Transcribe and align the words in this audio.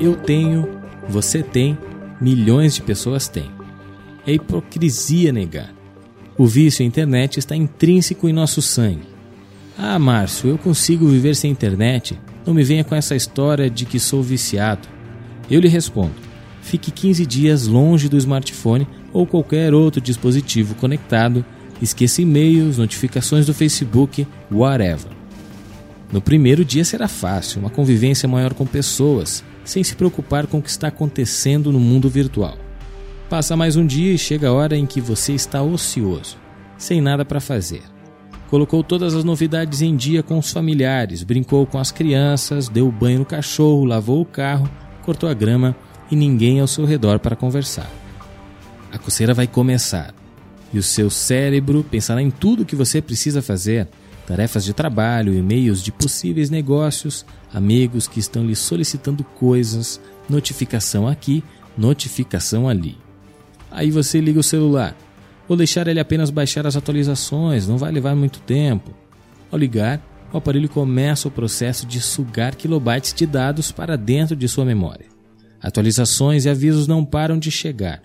Eu 0.00 0.16
tenho, 0.16 0.80
você 1.08 1.40
tem, 1.40 1.78
milhões 2.20 2.74
de 2.74 2.82
pessoas 2.82 3.28
têm. 3.28 3.48
É 4.26 4.32
hipocrisia 4.32 5.32
negar. 5.32 5.72
O 6.36 6.46
vício 6.46 6.84
à 6.84 6.86
internet 6.86 7.38
está 7.38 7.54
intrínseco 7.54 8.28
em 8.28 8.32
nosso 8.32 8.60
sangue. 8.60 9.06
Ah, 9.76 10.00
Márcio, 10.00 10.50
eu 10.50 10.58
consigo 10.58 11.06
viver 11.06 11.36
sem 11.36 11.52
internet. 11.52 12.18
Não 12.44 12.52
me 12.52 12.64
venha 12.64 12.82
com 12.82 12.96
essa 12.96 13.14
história 13.14 13.70
de 13.70 13.86
que 13.86 14.00
sou 14.00 14.20
viciado. 14.20 14.97
Eu 15.50 15.60
lhe 15.60 15.68
respondo: 15.68 16.14
fique 16.62 16.90
15 16.90 17.24
dias 17.26 17.66
longe 17.66 18.08
do 18.08 18.16
smartphone 18.16 18.86
ou 19.12 19.26
qualquer 19.26 19.72
outro 19.72 20.00
dispositivo 20.00 20.74
conectado, 20.74 21.44
esqueça 21.80 22.22
e-mails, 22.22 22.78
notificações 22.78 23.46
do 23.46 23.54
Facebook, 23.54 24.26
whatever. 24.50 25.12
No 26.12 26.20
primeiro 26.20 26.64
dia 26.64 26.84
será 26.84 27.06
fácil, 27.06 27.60
uma 27.60 27.70
convivência 27.70 28.28
maior 28.28 28.54
com 28.54 28.66
pessoas, 28.66 29.44
sem 29.64 29.84
se 29.84 29.94
preocupar 29.94 30.46
com 30.46 30.58
o 30.58 30.62
que 30.62 30.70
está 30.70 30.88
acontecendo 30.88 31.70
no 31.70 31.78
mundo 31.78 32.08
virtual. 32.08 32.56
Passa 33.28 33.54
mais 33.54 33.76
um 33.76 33.86
dia 33.86 34.14
e 34.14 34.18
chega 34.18 34.48
a 34.48 34.52
hora 34.52 34.74
em 34.74 34.86
que 34.86 35.02
você 35.02 35.34
está 35.34 35.62
ocioso, 35.62 36.38
sem 36.78 37.02
nada 37.02 37.26
para 37.26 37.40
fazer. 37.40 37.82
Colocou 38.48 38.82
todas 38.82 39.14
as 39.14 39.22
novidades 39.22 39.82
em 39.82 39.94
dia 39.94 40.22
com 40.22 40.38
os 40.38 40.50
familiares, 40.50 41.22
brincou 41.22 41.66
com 41.66 41.78
as 41.78 41.92
crianças, 41.92 42.70
deu 42.70 42.90
banho 42.90 43.18
no 43.18 43.24
cachorro, 43.26 43.84
lavou 43.84 44.22
o 44.22 44.24
carro, 44.24 44.66
cortou 45.08 45.30
a 45.30 45.32
grama 45.32 45.74
e 46.10 46.14
ninguém 46.14 46.60
ao 46.60 46.66
seu 46.66 46.84
redor 46.84 47.18
para 47.18 47.34
conversar. 47.34 47.90
A 48.92 48.98
coceira 48.98 49.32
vai 49.32 49.46
começar 49.46 50.14
e 50.70 50.78
o 50.78 50.82
seu 50.82 51.08
cérebro 51.08 51.82
pensará 51.82 52.20
em 52.20 52.30
tudo 52.30 52.62
o 52.62 52.66
que 52.66 52.76
você 52.76 53.00
precisa 53.00 53.40
fazer 53.40 53.88
tarefas 54.26 54.66
de 54.66 54.74
trabalho, 54.74 55.32
e-mails 55.32 55.82
de 55.82 55.90
possíveis 55.90 56.50
negócios, 56.50 57.24
amigos 57.54 58.06
que 58.06 58.20
estão 58.20 58.44
lhe 58.44 58.54
solicitando 58.54 59.24
coisas, 59.24 59.98
notificação 60.28 61.08
aqui, 61.08 61.42
notificação 61.74 62.68
ali. 62.68 62.98
Aí 63.70 63.90
você 63.90 64.20
liga 64.20 64.40
o 64.40 64.42
celular. 64.42 64.94
Vou 65.48 65.56
deixar 65.56 65.88
ele 65.88 66.00
apenas 66.00 66.28
baixar 66.28 66.66
as 66.66 66.76
atualizações, 66.76 67.66
não 67.66 67.78
vai 67.78 67.90
levar 67.90 68.14
muito 68.14 68.40
tempo. 68.40 68.90
Ao 69.50 69.58
ligar, 69.58 70.02
o 70.32 70.36
aparelho 70.36 70.68
começa 70.68 71.28
o 71.28 71.30
processo 71.30 71.86
de 71.86 72.00
sugar 72.00 72.54
kilobytes 72.54 73.14
de 73.14 73.26
dados 73.26 73.72
para 73.72 73.96
dentro 73.96 74.36
de 74.36 74.46
sua 74.48 74.64
memória. 74.64 75.06
Atualizações 75.60 76.44
e 76.44 76.48
avisos 76.48 76.86
não 76.86 77.04
param 77.04 77.38
de 77.38 77.50
chegar. 77.50 78.02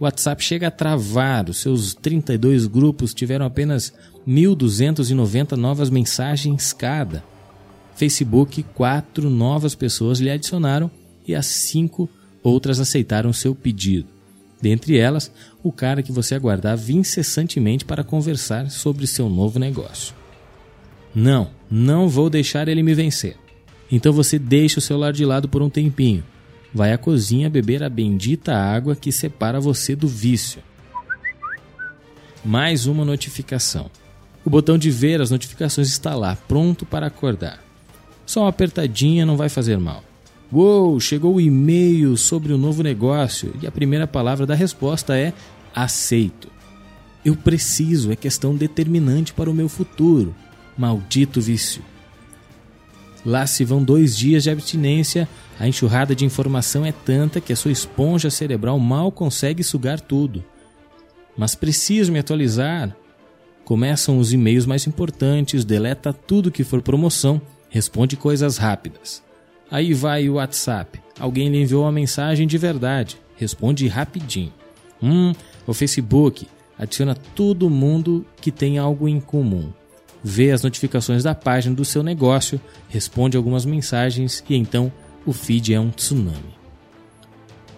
O 0.00 0.04
WhatsApp 0.04 0.42
chega 0.42 0.68
a 0.68 0.70
travar, 0.70 1.48
os 1.48 1.58
seus 1.58 1.94
32 1.94 2.66
grupos 2.66 3.12
tiveram 3.12 3.44
apenas 3.44 3.92
1.290 4.26 5.52
novas 5.56 5.90
mensagens 5.90 6.72
cada. 6.72 7.22
Facebook, 7.96 8.62
quatro 8.74 9.28
novas 9.28 9.74
pessoas 9.74 10.20
lhe 10.20 10.30
adicionaram 10.30 10.90
e 11.26 11.34
as 11.34 11.46
cinco 11.46 12.08
outras 12.42 12.78
aceitaram 12.78 13.32
seu 13.32 13.54
pedido. 13.54 14.08
Dentre 14.60 14.96
elas, 14.96 15.32
o 15.62 15.70
cara 15.70 16.02
que 16.02 16.12
você 16.12 16.34
aguardava 16.34 16.92
incessantemente 16.92 17.84
para 17.84 18.04
conversar 18.04 18.70
sobre 18.70 19.06
seu 19.06 19.28
novo 19.28 19.58
negócio. 19.58 20.14
Não, 21.14 21.50
não 21.70 22.08
vou 22.08 22.30
deixar 22.30 22.68
ele 22.68 22.82
me 22.82 22.94
vencer. 22.94 23.36
Então 23.90 24.12
você 24.12 24.38
deixa 24.38 24.78
o 24.78 24.82
celular 24.82 25.12
de 25.12 25.24
lado 25.24 25.48
por 25.48 25.62
um 25.62 25.70
tempinho. 25.70 26.24
Vai 26.72 26.92
à 26.92 26.98
cozinha 26.98 27.48
beber 27.48 27.82
a 27.82 27.88
bendita 27.88 28.54
água 28.54 28.94
que 28.94 29.10
separa 29.10 29.60
você 29.60 29.96
do 29.96 30.06
vício. 30.06 30.62
Mais 32.44 32.86
uma 32.86 33.04
notificação. 33.04 33.90
O 34.44 34.50
botão 34.50 34.78
de 34.78 34.90
ver 34.90 35.20
as 35.20 35.30
notificações 35.30 35.88
está 35.88 36.14
lá, 36.14 36.36
pronto 36.46 36.86
para 36.86 37.06
acordar. 37.06 37.62
Só 38.24 38.42
uma 38.42 38.50
apertadinha 38.50 39.26
não 39.26 39.36
vai 39.36 39.48
fazer 39.48 39.78
mal. 39.78 40.04
Uou, 40.52 40.98
chegou 41.00 41.34
o 41.34 41.40
e-mail 41.40 42.16
sobre 42.16 42.52
o 42.52 42.58
novo 42.58 42.82
negócio 42.82 43.54
e 43.60 43.66
a 43.66 43.72
primeira 43.72 44.06
palavra 44.06 44.46
da 44.46 44.54
resposta 44.54 45.16
é 45.16 45.32
aceito. 45.74 46.48
Eu 47.24 47.36
preciso, 47.36 48.10
é 48.10 48.16
questão 48.16 48.54
determinante 48.54 49.32
para 49.34 49.50
o 49.50 49.54
meu 49.54 49.68
futuro. 49.68 50.34
Maldito 50.78 51.40
vício. 51.40 51.82
Lá 53.26 53.46
se 53.46 53.64
vão 53.64 53.82
dois 53.82 54.16
dias 54.16 54.44
de 54.44 54.50
abstinência, 54.50 55.28
a 55.58 55.66
enxurrada 55.68 56.14
de 56.14 56.24
informação 56.24 56.86
é 56.86 56.92
tanta 56.92 57.40
que 57.40 57.52
a 57.52 57.56
sua 57.56 57.72
esponja 57.72 58.30
cerebral 58.30 58.78
mal 58.78 59.12
consegue 59.12 59.64
sugar 59.64 60.00
tudo. 60.00 60.42
Mas 61.36 61.54
preciso 61.54 62.12
me 62.12 62.20
atualizar, 62.20 62.96
Começam 63.68 64.16
os 64.18 64.32
e-mails 64.32 64.64
mais 64.64 64.86
importantes, 64.86 65.62
deleta 65.62 66.10
tudo 66.10 66.50
que 66.50 66.64
for 66.64 66.80
promoção, 66.80 67.38
responde 67.68 68.16
coisas 68.16 68.56
rápidas. 68.56 69.22
Aí 69.70 69.92
vai 69.92 70.26
o 70.26 70.36
WhatsApp. 70.36 70.98
Alguém 71.20 71.50
lhe 71.50 71.60
enviou 71.60 71.82
uma 71.82 71.92
mensagem 71.92 72.46
de 72.46 72.56
verdade, 72.56 73.18
responde 73.36 73.86
rapidinho. 73.86 74.54
Hum, 75.02 75.34
o 75.66 75.74
Facebook 75.74 76.48
adiciona 76.78 77.14
todo 77.14 77.68
mundo 77.68 78.24
que 78.40 78.50
tem 78.50 78.78
algo 78.78 79.06
em 79.06 79.20
comum. 79.20 79.70
Vê 80.22 80.50
as 80.50 80.62
notificações 80.62 81.22
da 81.22 81.34
página 81.34 81.74
do 81.74 81.84
seu 81.84 82.02
negócio, 82.02 82.60
responde 82.88 83.36
algumas 83.36 83.64
mensagens 83.64 84.42
e 84.48 84.56
então 84.56 84.92
o 85.24 85.32
feed 85.32 85.74
é 85.74 85.80
um 85.80 85.90
tsunami. 85.90 86.58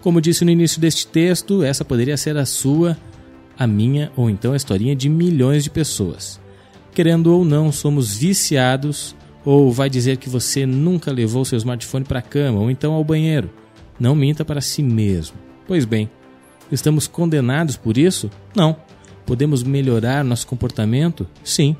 Como 0.00 0.20
disse 0.20 0.44
no 0.44 0.50
início 0.50 0.80
deste 0.80 1.06
texto, 1.06 1.62
essa 1.62 1.84
poderia 1.84 2.16
ser 2.16 2.36
a 2.36 2.46
sua 2.46 2.96
a 3.58 3.66
minha 3.66 4.10
ou 4.16 4.30
então 4.30 4.54
a 4.54 4.56
historinha 4.56 4.96
de 4.96 5.08
milhões 5.10 5.62
de 5.62 5.68
pessoas. 5.68 6.40
Querendo 6.94 7.26
ou 7.26 7.44
não, 7.44 7.70
somos 7.70 8.16
viciados 8.16 9.14
ou 9.44 9.70
vai 9.70 9.90
dizer 9.90 10.16
que 10.16 10.30
você 10.30 10.64
nunca 10.64 11.12
levou 11.12 11.44
seu 11.44 11.58
smartphone 11.58 12.04
para 12.04 12.20
a 12.20 12.22
cama 12.22 12.60
ou 12.60 12.70
então 12.70 12.94
ao 12.94 13.04
banheiro. 13.04 13.50
Não 13.98 14.14
minta 14.14 14.46
para 14.46 14.62
si 14.62 14.82
mesmo. 14.82 15.36
Pois 15.66 15.84
bem, 15.84 16.10
estamos 16.72 17.06
condenados 17.06 17.76
por 17.76 17.98
isso? 17.98 18.30
Não. 18.56 18.76
Podemos 19.26 19.62
melhorar 19.62 20.24
nosso 20.24 20.46
comportamento? 20.46 21.26
Sim. 21.44 21.76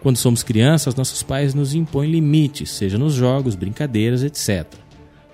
Quando 0.00 0.16
somos 0.16 0.42
crianças, 0.42 0.94
nossos 0.94 1.22
pais 1.22 1.54
nos 1.54 1.74
impõem 1.74 2.10
limites, 2.10 2.70
seja 2.70 2.96
nos 2.96 3.14
jogos, 3.14 3.54
brincadeiras, 3.54 4.22
etc 4.22 4.66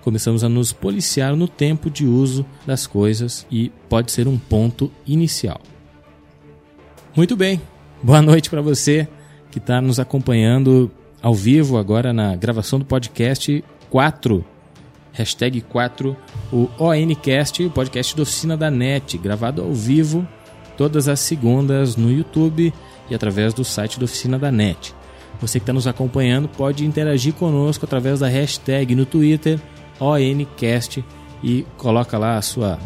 começamos 0.05 0.45
a 0.45 0.51
nos 0.51 0.71
policiar 0.71 1.35
no 1.35 1.49
tempo 1.49 1.89
de 1.89 2.07
uso 2.07 2.45
das 2.67 2.87
coisas 2.87 3.47
e 3.51 3.73
pode 3.89 4.13
ser 4.13 4.29
um 4.29 4.37
ponto 4.37 4.93
inicial. 5.07 5.59
Muito 7.17 7.35
bem, 7.35 7.59
boa 8.03 8.21
noite 8.21 8.51
para 8.51 8.61
você 8.61 9.09
que 9.51 9.57
está 9.57 9.81
nos 9.81 9.99
acompanhando 9.99 10.91
ao 11.23 11.35
vivo 11.35 11.79
agora 11.79 12.13
na 12.13 12.37
gravação 12.37 12.79
do 12.79 12.85
podcast 12.85 13.65
4, 13.89 14.45
hashtag 15.13 15.63
4, 15.63 16.15
o 16.53 16.69
ONCast, 16.79 17.65
o 17.65 17.71
podcast 17.71 18.15
da 18.15 18.25
Oficina 18.25 18.59
da 18.59 18.71
NET, 18.71 19.17
gravado 19.17 19.63
ao 19.63 19.73
vivo 19.73 20.29
todas 20.77 21.09
as 21.09 21.21
segundas 21.21 21.97
no 21.97 22.13
YouTube 22.13 22.75
e 23.09 23.15
através 23.15 23.53
do 23.53 23.65
site 23.65 23.98
da 23.98 24.04
Oficina 24.04 24.38
da 24.38 24.50
NET. 24.50 24.94
Você 25.41 25.59
que 25.59 25.65
está 25.65 25.72
nos 25.72 25.87
acompanhando 25.87 26.48
pode 26.48 26.84
interagir 26.87 27.34
conosco 27.34 27.84
através 27.84 28.20
da 28.20 28.28
hashtag 28.28 28.94
no 28.94 29.04
Twitter 29.04 29.60
ONCast 30.00 31.04
e 31.42 31.66
coloca 31.76 32.16
lá 32.16 32.37
a 32.38 32.42
sua, 32.42 32.78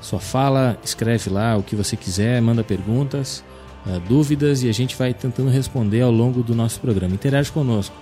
sua 0.00 0.20
fala, 0.20 0.78
escreve 0.84 1.30
lá 1.30 1.56
o 1.56 1.62
que 1.62 1.74
você 1.74 1.96
quiser, 1.96 2.40
manda 2.40 2.62
perguntas, 2.62 3.44
uh, 3.86 3.98
dúvidas 4.00 4.62
e 4.62 4.68
a 4.68 4.72
gente 4.72 4.96
vai 4.96 5.12
tentando 5.12 5.50
responder 5.50 6.02
ao 6.02 6.10
longo 6.10 6.42
do 6.42 6.54
nosso 6.54 6.80
programa. 6.80 7.14
Interage 7.14 7.50
conosco. 7.50 7.94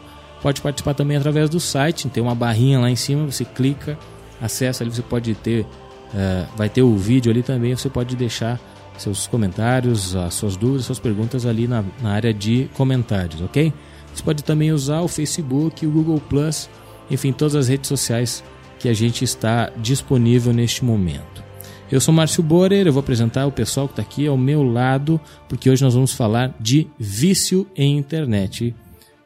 Pode 0.42 0.60
participar 0.60 0.94
também 0.94 1.16
através 1.16 1.48
do 1.48 1.60
site, 1.60 2.08
tem 2.08 2.22
uma 2.22 2.34
barrinha 2.34 2.80
lá 2.80 2.90
em 2.90 2.96
cima, 2.96 3.30
você 3.30 3.44
clica, 3.44 3.96
acessa 4.40 4.82
ali, 4.82 4.92
você 4.92 5.02
pode 5.02 5.34
ter, 5.36 5.62
uh, 5.62 6.46
vai 6.56 6.68
ter 6.68 6.82
o 6.82 6.96
vídeo 6.96 7.30
ali 7.30 7.42
também, 7.42 7.74
você 7.74 7.88
pode 7.88 8.16
deixar 8.16 8.60
seus 8.96 9.26
comentários, 9.26 10.14
as 10.14 10.34
suas 10.34 10.56
dúvidas, 10.56 10.86
suas 10.86 10.98
perguntas 10.98 11.46
ali 11.46 11.66
na, 11.66 11.84
na 12.00 12.10
área 12.10 12.32
de 12.32 12.68
comentários, 12.74 13.40
ok? 13.40 13.72
Você 14.14 14.22
pode 14.22 14.44
também 14.44 14.72
usar 14.72 15.00
o 15.00 15.08
Facebook, 15.08 15.86
o 15.86 15.90
Google 15.90 16.20
Plus, 16.28 16.68
enfim, 17.10 17.32
todas 17.32 17.54
as 17.54 17.68
redes 17.68 17.88
sociais 17.88 18.44
que 18.78 18.88
a 18.88 18.94
gente 18.94 19.24
está 19.24 19.70
disponível 19.76 20.52
neste 20.52 20.84
momento. 20.84 21.42
Eu 21.90 22.00
sou 22.00 22.12
Márcio 22.12 22.42
Borer, 22.42 22.86
eu 22.86 22.92
vou 22.92 23.00
apresentar 23.00 23.46
o 23.46 23.52
pessoal 23.52 23.86
que 23.86 23.92
está 23.92 24.02
aqui 24.02 24.26
ao 24.26 24.36
meu 24.36 24.62
lado, 24.62 25.20
porque 25.48 25.68
hoje 25.68 25.84
nós 25.84 25.94
vamos 25.94 26.12
falar 26.12 26.54
de 26.58 26.88
vício 26.98 27.66
em 27.76 27.98
internet. 27.98 28.74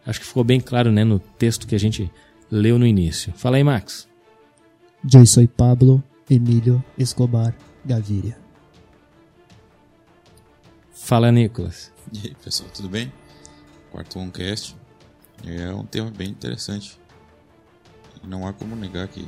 Acho 0.04 0.20
que 0.20 0.26
ficou 0.26 0.42
bem 0.42 0.60
claro 0.60 0.90
né, 0.90 1.04
no 1.04 1.18
texto 1.18 1.66
que 1.66 1.74
a 1.74 1.78
gente 1.78 2.10
leu 2.50 2.78
no 2.78 2.86
início. 2.86 3.32
Fala 3.36 3.56
aí, 3.56 3.64
Max. 3.64 4.08
Eu 5.12 5.24
sou 5.26 5.46
Pablo 5.46 6.02
Emílio 6.28 6.82
Escobar 6.98 7.54
Gaviria. 7.84 8.45
Fala, 10.96 11.30
Nicolas. 11.30 11.92
E 12.12 12.28
aí, 12.28 12.34
pessoal, 12.42 12.68
tudo 12.74 12.88
bem? 12.88 13.12
Quarto 13.92 14.18
Onecast 14.18 14.74
é 15.46 15.72
um 15.72 15.84
tema 15.84 16.10
bem 16.10 16.30
interessante. 16.30 16.98
Não 18.24 18.46
há 18.46 18.52
como 18.52 18.74
negar 18.74 19.06
que 19.06 19.24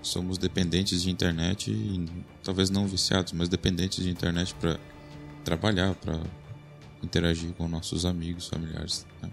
somos 0.00 0.38
dependentes 0.38 1.02
de 1.02 1.10
internet 1.10 1.70
e 1.70 2.08
talvez 2.42 2.70
não 2.70 2.86
viciados, 2.86 3.32
mas 3.32 3.50
dependentes 3.50 4.02
de 4.02 4.08
internet 4.08 4.54
para 4.54 4.78
trabalhar, 5.44 5.94
para 5.96 6.18
interagir 7.02 7.52
com 7.52 7.68
nossos 7.68 8.06
amigos, 8.06 8.48
familiares. 8.48 9.06
Né? 9.20 9.28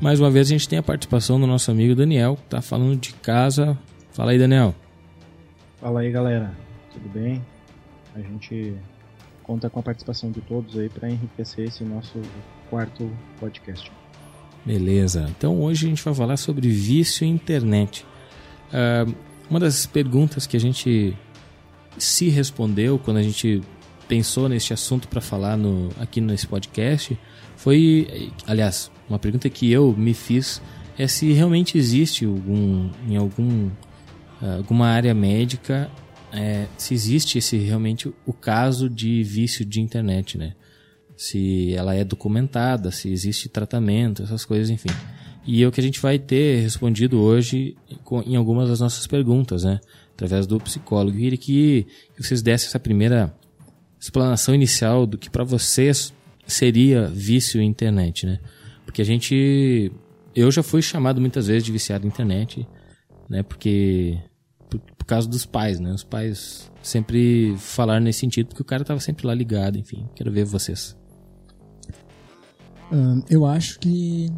Mais 0.00 0.20
uma 0.20 0.30
vez 0.30 0.46
a 0.46 0.50
gente 0.50 0.68
tem 0.68 0.78
a 0.78 0.82
participação 0.82 1.40
do 1.40 1.46
nosso 1.46 1.70
amigo 1.70 1.96
Daniel, 1.96 2.36
que 2.36 2.44
está 2.44 2.62
falando 2.62 2.96
de 3.00 3.12
casa. 3.14 3.76
Fala 4.12 4.30
aí, 4.30 4.38
Daniel. 4.38 4.72
Fala 5.80 6.00
aí, 6.00 6.12
galera. 6.12 6.54
Tudo 6.92 7.08
bem? 7.08 7.44
A 8.14 8.20
gente 8.20 8.76
conta 9.48 9.70
com 9.70 9.80
a 9.80 9.82
participação 9.82 10.30
de 10.30 10.42
todos 10.42 10.76
aí 10.78 10.90
para 10.90 11.08
enriquecer 11.08 11.68
esse 11.68 11.82
nosso 11.82 12.20
quarto 12.68 13.10
podcast. 13.40 13.90
Beleza. 14.62 15.26
Então 15.30 15.58
hoje 15.62 15.86
a 15.86 15.88
gente 15.88 16.04
vai 16.04 16.12
falar 16.12 16.36
sobre 16.36 16.68
vício 16.68 17.26
em 17.26 17.30
internet. 17.30 18.04
Uh, 18.68 19.14
uma 19.48 19.58
das 19.58 19.86
perguntas 19.86 20.46
que 20.46 20.54
a 20.54 20.60
gente 20.60 21.16
se 21.96 22.28
respondeu 22.28 22.98
quando 22.98 23.16
a 23.16 23.22
gente 23.22 23.62
pensou 24.06 24.50
neste 24.50 24.74
assunto 24.74 25.08
para 25.08 25.22
falar 25.22 25.56
no, 25.56 25.88
aqui 25.98 26.20
nesse 26.20 26.46
podcast 26.46 27.18
foi, 27.56 28.30
aliás, 28.46 28.90
uma 29.08 29.18
pergunta 29.18 29.48
que 29.48 29.72
eu 29.72 29.94
me 29.96 30.12
fiz 30.12 30.60
é 30.98 31.08
se 31.08 31.32
realmente 31.32 31.78
existe 31.78 32.26
algum, 32.26 32.90
em 33.08 33.16
algum, 33.16 33.70
alguma 34.58 34.88
área 34.88 35.14
médica, 35.14 35.90
é, 36.32 36.66
se 36.76 36.94
existe 36.94 37.38
esse 37.38 37.56
realmente 37.56 38.12
o 38.26 38.32
caso 38.32 38.88
de 38.88 39.22
vício 39.22 39.64
de 39.64 39.80
internet, 39.80 40.36
né? 40.36 40.54
Se 41.16 41.74
ela 41.74 41.94
é 41.94 42.04
documentada, 42.04 42.90
se 42.90 43.10
existe 43.10 43.48
tratamento, 43.48 44.22
essas 44.22 44.44
coisas, 44.44 44.70
enfim. 44.70 44.90
E 45.44 45.62
é 45.62 45.66
o 45.66 45.72
que 45.72 45.80
a 45.80 45.82
gente 45.82 46.00
vai 46.00 46.18
ter 46.18 46.60
respondido 46.60 47.18
hoje 47.18 47.76
em 48.26 48.36
algumas 48.36 48.68
das 48.68 48.80
nossas 48.80 49.06
perguntas, 49.06 49.64
né? 49.64 49.80
Através 50.12 50.46
do 50.46 50.60
psicólogo. 50.60 51.16
Queria 51.16 51.38
que 51.38 51.86
vocês 52.18 52.42
dessem 52.42 52.68
essa 52.68 52.78
primeira 52.78 53.34
explanação 53.98 54.54
inicial 54.54 55.06
do 55.06 55.18
que 55.18 55.30
para 55.30 55.44
vocês 55.44 56.12
seria 56.46 57.06
vício 57.06 57.60
em 57.60 57.66
internet, 57.66 58.26
né? 58.26 58.38
Porque 58.84 59.02
a 59.02 59.04
gente. 59.04 59.92
Eu 60.34 60.50
já 60.50 60.62
fui 60.62 60.80
chamado 60.82 61.20
muitas 61.20 61.46
vezes 61.46 61.64
de 61.64 61.72
viciado 61.72 62.06
em 62.06 62.08
internet, 62.08 62.66
né? 63.28 63.42
Porque. 63.42 64.18
Causa 65.08 65.26
dos 65.26 65.46
pais, 65.46 65.80
né? 65.80 65.90
Os 65.90 66.04
pais 66.04 66.70
sempre 66.82 67.56
falaram 67.56 68.04
nesse 68.04 68.20
sentido, 68.20 68.48
porque 68.48 68.60
o 68.60 68.64
cara 68.64 68.84
tava 68.84 69.00
sempre 69.00 69.26
lá 69.26 69.34
ligado, 69.34 69.78
enfim. 69.78 70.06
Quero 70.14 70.30
ver 70.30 70.44
vocês. 70.44 70.94
eu 73.28 73.46
acho 73.46 73.80
que 73.80 74.30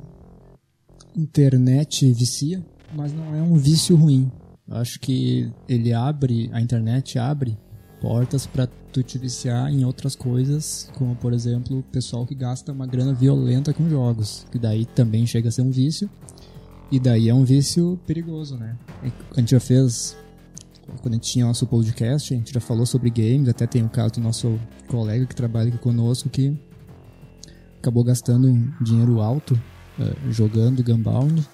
internet 1.16 2.12
vicia, 2.12 2.64
mas 2.94 3.12
não 3.12 3.34
é 3.34 3.42
um 3.42 3.56
vício 3.56 3.96
ruim. 3.96 4.30
Eu 4.68 4.76
acho 4.76 5.00
que 5.00 5.52
ele 5.68 5.92
abre, 5.92 6.48
a 6.52 6.60
internet 6.60 7.18
abre 7.18 7.58
portas 8.00 8.46
para 8.46 8.68
tu 8.92 9.02
te 9.02 9.18
viciar 9.18 9.72
em 9.72 9.84
outras 9.84 10.14
coisas, 10.14 10.88
como 10.96 11.16
por 11.16 11.32
exemplo 11.32 11.80
o 11.80 11.82
pessoal 11.82 12.24
que 12.24 12.34
gasta 12.34 12.72
uma 12.72 12.86
grana 12.86 13.12
violenta 13.12 13.74
com 13.74 13.88
jogos, 13.90 14.46
que 14.52 14.58
daí 14.58 14.86
também 14.86 15.26
chega 15.26 15.48
a 15.48 15.52
ser 15.52 15.62
um 15.62 15.70
vício, 15.70 16.08
e 16.90 16.98
daí 16.98 17.28
é 17.28 17.34
um 17.34 17.44
vício 17.44 17.98
perigoso, 18.06 18.56
né? 18.56 18.78
A 19.36 19.40
gente 19.40 19.50
já 19.50 19.60
fez, 19.60 20.16
quando 21.00 21.14
a 21.14 21.16
gente 21.16 21.30
tinha 21.30 21.46
nosso 21.46 21.66
podcast, 21.66 22.34
a 22.34 22.36
gente 22.36 22.52
já 22.52 22.60
falou 22.60 22.86
sobre 22.86 23.10
games, 23.10 23.48
até 23.48 23.66
tem 23.66 23.82
o 23.82 23.88
caso 23.88 24.14
do 24.14 24.20
nosso 24.20 24.58
colega 24.88 25.26
que 25.26 25.34
trabalha 25.34 25.68
aqui 25.68 25.78
conosco 25.78 26.28
que 26.28 26.56
acabou 27.78 28.04
gastando 28.04 28.48
um 28.48 28.72
dinheiro 28.80 29.20
alto 29.20 29.54
uh, 29.98 30.32
jogando 30.32 30.82
Gunbound, 30.82 31.46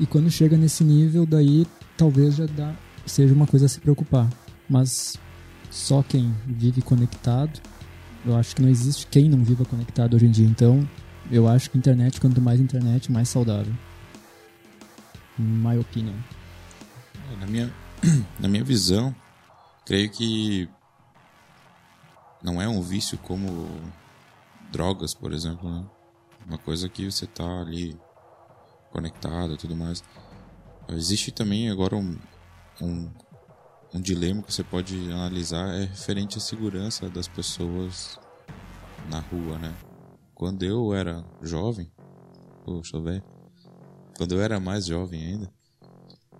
e 0.00 0.06
quando 0.06 0.30
chega 0.30 0.56
nesse 0.56 0.82
nível, 0.82 1.26
daí 1.26 1.66
talvez 1.94 2.36
já 2.36 2.46
dá, 2.46 2.74
seja 3.04 3.34
uma 3.34 3.46
coisa 3.46 3.66
a 3.66 3.68
se 3.68 3.78
preocupar. 3.78 4.30
Mas 4.66 5.18
só 5.70 6.02
quem 6.02 6.34
vive 6.46 6.80
conectado. 6.80 7.60
Eu 8.24 8.34
acho 8.34 8.56
que 8.56 8.62
não 8.62 8.70
existe 8.70 9.06
quem 9.06 9.28
não 9.28 9.44
viva 9.44 9.64
conectado 9.66 10.14
hoje 10.14 10.24
em 10.24 10.30
dia. 10.30 10.46
Então, 10.46 10.88
eu 11.30 11.46
acho 11.46 11.70
que 11.70 11.76
internet, 11.76 12.18
quanto 12.18 12.40
mais 12.40 12.60
internet, 12.60 13.12
mais 13.12 13.28
saudável. 13.28 13.74
My 15.38 15.76
opinion. 15.78 16.16
Na 17.38 17.46
minha, 17.46 17.70
na 18.38 18.48
minha 18.48 18.64
visão, 18.64 19.14
creio 19.84 20.10
que 20.10 20.68
não 22.42 22.60
é 22.60 22.68
um 22.68 22.80
vício 22.80 23.18
como 23.18 23.68
drogas, 24.72 25.14
por 25.14 25.32
exemplo, 25.32 25.68
né? 25.68 25.86
Uma 26.46 26.58
coisa 26.58 26.88
que 26.88 27.10
você 27.10 27.26
tá 27.26 27.60
ali 27.60 27.98
conectado 28.90 29.54
e 29.54 29.56
tudo 29.56 29.76
mais. 29.76 30.02
Existe 30.88 31.30
também 31.30 31.70
agora 31.70 31.96
um, 31.96 32.18
um 32.80 33.10
um 33.92 34.00
dilema 34.00 34.42
que 34.42 34.52
você 34.52 34.62
pode 34.62 34.96
analisar 35.10 35.74
é 35.74 35.84
referente 35.84 36.38
à 36.38 36.40
segurança 36.40 37.08
das 37.10 37.26
pessoas 37.26 38.18
na 39.08 39.20
rua, 39.20 39.58
né? 39.58 39.74
Quando 40.34 40.62
eu 40.62 40.94
era 40.94 41.24
jovem, 41.42 41.90
poxa, 42.64 43.00
velho, 43.00 43.22
quando 44.16 44.34
eu 44.34 44.40
era 44.40 44.60
mais 44.60 44.86
jovem 44.86 45.24
ainda, 45.24 45.52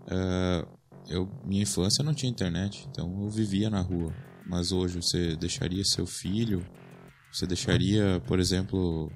uh, 0.06 0.79
eu, 1.10 1.28
minha 1.44 1.62
infância 1.62 2.04
não 2.04 2.14
tinha 2.14 2.30
internet, 2.30 2.86
então 2.90 3.22
eu 3.22 3.28
vivia 3.28 3.68
na 3.68 3.80
rua. 3.80 4.14
Mas 4.46 4.70
hoje 4.70 4.96
você 4.96 5.36
deixaria 5.36 5.84
seu 5.84 6.06
filho, 6.06 6.64
você 7.30 7.46
deixaria, 7.46 8.22
por 8.26 8.38
exemplo, 8.38 9.12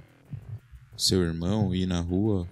seu 0.96 1.22
irmão 1.22 1.74
ir 1.74 1.86
na 1.86 2.00
rua 2.00 2.48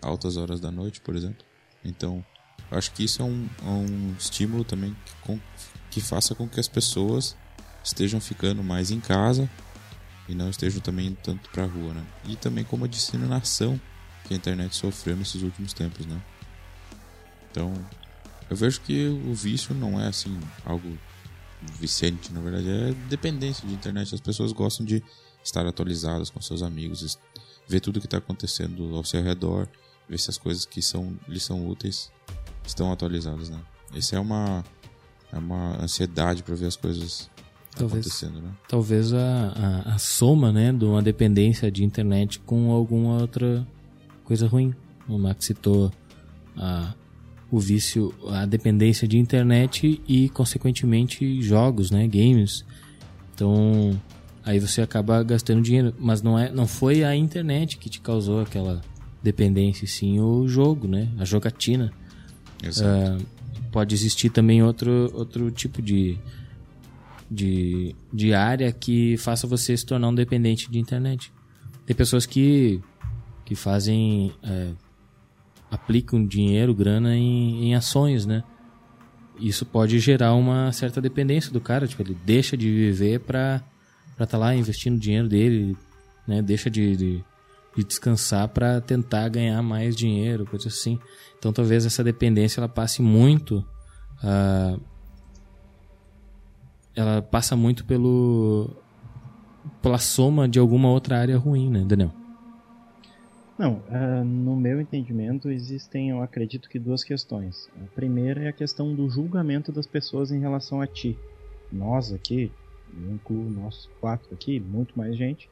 altas 0.00 0.36
horas 0.36 0.60
da 0.60 0.70
noite, 0.70 1.00
por 1.00 1.16
exemplo? 1.16 1.44
Então, 1.84 2.24
acho 2.70 2.92
que 2.92 3.04
isso 3.04 3.20
é 3.20 3.24
um, 3.24 3.48
é 3.62 3.68
um 3.68 4.14
estímulo 4.16 4.64
também 4.64 4.96
que, 5.04 5.14
com, 5.22 5.40
que 5.90 6.00
faça 6.00 6.34
com 6.34 6.48
que 6.48 6.60
as 6.60 6.68
pessoas 6.68 7.36
estejam 7.82 8.20
ficando 8.20 8.62
mais 8.62 8.90
em 8.90 9.00
casa 9.00 9.50
e 10.28 10.34
não 10.34 10.48
estejam 10.48 10.80
também 10.80 11.16
tanto 11.22 11.50
para 11.50 11.64
a 11.64 11.66
rua, 11.66 11.94
né? 11.94 12.06
E 12.26 12.36
também 12.36 12.64
como 12.64 12.84
a 12.84 12.88
disseminação 12.88 13.80
que 14.24 14.34
a 14.34 14.36
internet 14.36 14.74
sofreu 14.74 15.16
nesses 15.16 15.42
últimos 15.42 15.72
tempos, 15.72 16.06
né? 16.06 16.22
Então, 17.50 17.72
eu 18.54 18.56
vejo 18.56 18.80
que 18.82 19.08
o 19.08 19.34
vício 19.34 19.74
não 19.74 20.00
é 20.00 20.06
assim 20.06 20.38
algo 20.64 20.96
viciante, 21.80 22.32
na 22.32 22.40
verdade, 22.40 22.68
é 22.68 22.94
dependência 23.08 23.66
de 23.66 23.74
internet. 23.74 24.14
As 24.14 24.20
pessoas 24.20 24.52
gostam 24.52 24.86
de 24.86 25.02
estar 25.42 25.66
atualizadas 25.66 26.30
com 26.30 26.40
seus 26.40 26.62
amigos, 26.62 27.18
ver 27.66 27.80
tudo 27.80 27.98
que 27.98 28.06
está 28.06 28.18
acontecendo 28.18 28.94
ao 28.94 29.02
seu 29.02 29.22
redor, 29.24 29.68
ver 30.08 30.20
se 30.20 30.30
as 30.30 30.38
coisas 30.38 30.64
que 30.64 30.80
são, 30.80 31.18
lhes 31.26 31.42
são 31.42 31.68
úteis 31.68 32.12
estão 32.64 32.92
atualizadas, 32.92 33.50
né? 33.50 33.60
Essa 33.92 34.16
é 34.16 34.20
uma, 34.20 34.64
é 35.32 35.38
uma 35.38 35.82
ansiedade 35.82 36.44
para 36.44 36.54
ver 36.54 36.66
as 36.66 36.76
coisas 36.76 37.28
talvez, 37.74 38.06
acontecendo, 38.06 38.40
né? 38.40 38.52
Talvez 38.68 39.12
a, 39.12 39.48
a, 39.88 39.94
a, 39.94 39.98
soma, 39.98 40.52
né, 40.52 40.72
de 40.72 40.84
uma 40.84 41.02
dependência 41.02 41.72
de 41.72 41.82
internet 41.82 42.38
com 42.38 42.70
alguma 42.70 43.20
outra 43.20 43.66
coisa 44.22 44.46
ruim. 44.46 44.72
O 45.08 45.18
Max 45.18 45.44
citou 45.46 45.92
a, 46.56 46.94
o 47.50 47.58
vício, 47.58 48.12
a 48.28 48.46
dependência 48.46 49.06
de 49.06 49.18
internet 49.18 50.00
e, 50.08 50.28
consequentemente, 50.30 51.40
jogos, 51.42 51.90
né, 51.90 52.06
games. 52.06 52.64
Então, 53.34 54.00
aí 54.44 54.58
você 54.58 54.82
acaba 54.82 55.22
gastando 55.22 55.62
dinheiro, 55.62 55.94
mas 55.98 56.22
não 56.22 56.38
é, 56.38 56.50
não 56.50 56.66
foi 56.66 57.04
a 57.04 57.14
internet 57.14 57.78
que 57.78 57.88
te 57.88 58.00
causou 58.00 58.40
aquela 58.40 58.80
dependência, 59.22 59.86
sim 59.86 60.20
o 60.20 60.46
jogo, 60.46 60.86
né, 60.86 61.08
a 61.18 61.24
jogatina. 61.24 61.92
Uh, 62.64 63.24
pode 63.70 63.94
existir 63.94 64.30
também 64.30 64.62
outro, 64.62 65.10
outro 65.14 65.50
tipo 65.50 65.82
de, 65.82 66.16
de, 67.30 67.94
de 68.12 68.32
área 68.32 68.70
que 68.72 69.16
faça 69.16 69.46
você 69.46 69.76
se 69.76 69.84
tornar 69.84 70.08
um 70.08 70.14
dependente 70.14 70.70
de 70.70 70.78
internet. 70.78 71.32
Tem 71.84 71.94
pessoas 71.94 72.24
que, 72.24 72.80
que 73.44 73.54
fazem. 73.54 74.32
É, 74.42 74.70
aplicam 75.74 76.26
dinheiro, 76.26 76.74
grana 76.74 77.16
em, 77.16 77.66
em 77.66 77.74
ações, 77.74 78.26
né? 78.26 78.42
Isso 79.38 79.66
pode 79.66 79.98
gerar 79.98 80.34
uma 80.34 80.70
certa 80.72 81.00
dependência 81.00 81.52
do 81.52 81.60
cara. 81.60 81.86
Tipo, 81.86 82.02
ele 82.02 82.16
deixa 82.24 82.56
de 82.56 82.70
viver 82.70 83.20
para 83.20 83.62
estar 84.12 84.26
tá 84.26 84.38
lá 84.38 84.54
investindo 84.54 84.98
dinheiro 84.98 85.28
dele, 85.28 85.76
né? 86.26 86.40
Deixa 86.40 86.70
de, 86.70 86.96
de 86.96 87.24
de 87.76 87.82
descansar 87.82 88.48
para 88.48 88.80
tentar 88.80 89.28
ganhar 89.28 89.60
mais 89.62 89.96
dinheiro, 89.96 90.46
coisa 90.46 90.68
assim. 90.68 90.98
Então 91.38 91.52
talvez 91.52 91.84
essa 91.84 92.04
dependência 92.04 92.60
ela 92.60 92.68
passe 92.68 93.02
muito, 93.02 93.64
uh, 94.22 94.80
ela 96.94 97.20
passa 97.20 97.56
muito 97.56 97.84
pelo 97.84 98.70
pela 99.82 99.98
soma 99.98 100.48
de 100.48 100.58
alguma 100.58 100.88
outra 100.88 101.18
área 101.18 101.36
ruim, 101.36 101.70
né, 101.70 101.84
Daniel? 101.84 102.12
Não, 103.56 103.74
uh, 103.74 104.24
no 104.24 104.56
meu 104.56 104.80
entendimento 104.80 105.48
existem, 105.48 106.10
eu 106.10 106.20
acredito 106.20 106.68
que 106.68 106.76
duas 106.76 107.04
questões. 107.04 107.70
A 107.80 107.86
primeira 107.94 108.42
é 108.42 108.48
a 108.48 108.52
questão 108.52 108.92
do 108.92 109.08
julgamento 109.08 109.70
das 109.70 109.86
pessoas 109.86 110.32
em 110.32 110.40
relação 110.40 110.80
a 110.80 110.88
ti. 110.88 111.16
Nós 111.70 112.12
aqui, 112.12 112.50
eu 112.92 113.14
incluo 113.14 113.48
nós 113.48 113.88
quatro 114.00 114.34
aqui, 114.34 114.58
muito 114.58 114.98
mais 114.98 115.16
gente, 115.16 115.48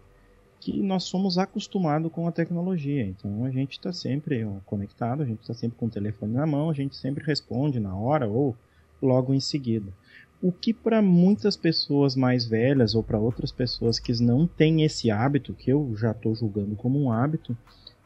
que 0.59 0.83
nós 0.83 1.05
somos 1.05 1.39
acostumados 1.39 2.11
com 2.11 2.27
a 2.27 2.33
tecnologia. 2.33 3.07
Então 3.07 3.45
a 3.45 3.51
gente 3.51 3.73
está 3.73 3.93
sempre 3.93 4.45
conectado, 4.67 5.23
a 5.23 5.27
gente 5.27 5.43
está 5.43 5.55
sempre 5.55 5.79
com 5.79 5.87
o 5.87 5.91
telefone 5.91 6.33
na 6.33 6.47
mão, 6.47 6.71
a 6.71 6.75
gente 6.75 6.97
sempre 6.97 7.25
responde 7.25 7.79
na 7.79 7.95
hora 7.95 8.27
ou 8.27 8.57
logo 9.01 9.33
em 9.33 9.41
seguida. 9.41 9.93
O 10.43 10.51
que 10.51 10.75
para 10.75 11.01
muitas 11.01 11.57
pessoas 11.57 12.17
mais 12.17 12.45
velhas 12.45 12.97
ou 12.97 13.03
para 13.03 13.19
outras 13.19 13.53
pessoas 13.53 14.01
que 14.01 14.13
não 14.21 14.45
têm 14.45 14.83
esse 14.83 15.09
hábito, 15.09 15.55
que 15.55 15.71
eu 15.71 15.95
já 15.97 16.11
estou 16.11 16.35
julgando 16.35 16.75
como 16.75 17.01
um 17.01 17.13
hábito, 17.13 17.57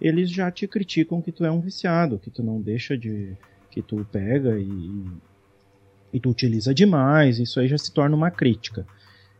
eles 0.00 0.30
já 0.30 0.50
te 0.50 0.66
criticam 0.66 1.22
que 1.22 1.32
tu 1.32 1.44
é 1.44 1.50
um 1.50 1.60
viciado, 1.60 2.18
que 2.18 2.30
tu 2.30 2.42
não 2.42 2.60
deixa 2.60 2.96
de. 2.96 3.32
que 3.70 3.82
tu 3.82 4.06
pega 4.10 4.58
e, 4.58 5.04
e 6.12 6.20
tu 6.20 6.30
utiliza 6.30 6.74
demais, 6.74 7.38
isso 7.38 7.60
aí 7.60 7.68
já 7.68 7.78
se 7.78 7.92
torna 7.92 8.16
uma 8.16 8.30
crítica. 8.30 8.86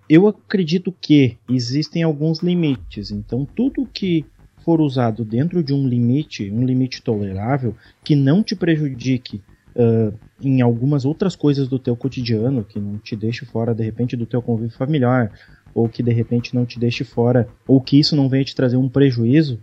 Eu 0.08 0.28
acredito 0.28 0.94
que 1.00 1.36
existem 1.48 2.02
alguns 2.02 2.40
limites, 2.40 3.10
então 3.10 3.44
tudo 3.44 3.86
que 3.86 4.25
for 4.64 4.80
usado 4.80 5.25
dentro 5.25 5.62
de 5.62 5.72
um 5.72 5.86
limite, 5.86 6.50
um 6.50 6.64
limite 6.64 7.02
tolerável, 7.02 7.75
que 8.02 8.16
não 8.16 8.42
te 8.42 8.56
prejudique 8.56 9.42
uh, 9.76 10.12
em 10.40 10.60
algumas 10.60 11.04
outras 11.04 11.36
coisas 11.36 11.68
do 11.68 11.78
teu 11.78 11.96
cotidiano, 11.96 12.64
que 12.64 12.80
não 12.80 12.98
te 12.98 13.14
deixe 13.14 13.44
fora 13.44 13.75
de 13.75 13.84
repente 13.84 14.16
do 14.16 14.26
teu 14.26 14.42
convívio 14.42 14.76
familiar, 14.76 15.32
ou 15.75 15.88
que 15.88 16.02
de 16.02 16.12
repente 16.12 16.54
não 16.54 16.64
te 16.64 16.80
deixe 16.80 17.04
fora, 17.04 17.48
ou 17.66 17.80
que 17.80 17.98
isso 17.98 18.16
não 18.16 18.28
venha 18.28 18.44
te 18.44 18.56
trazer 18.56 18.76
um 18.76 18.88
prejuízo, 18.88 19.60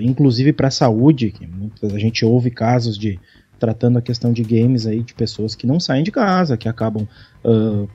inclusive 0.00 0.52
para 0.52 0.68
a 0.68 0.70
saúde, 0.70 1.30
que 1.30 1.48
a 1.82 1.98
gente 1.98 2.24
ouve 2.24 2.50
casos 2.50 2.98
de 2.98 3.18
tratando 3.58 3.98
a 3.98 4.02
questão 4.02 4.32
de 4.32 4.42
games 4.42 4.86
aí 4.86 5.02
de 5.02 5.14
pessoas 5.14 5.54
que 5.54 5.66
não 5.66 5.80
saem 5.80 6.04
de 6.04 6.10
casa, 6.10 6.56
que 6.56 6.68
acabam 6.68 7.06
uh, 7.44 7.88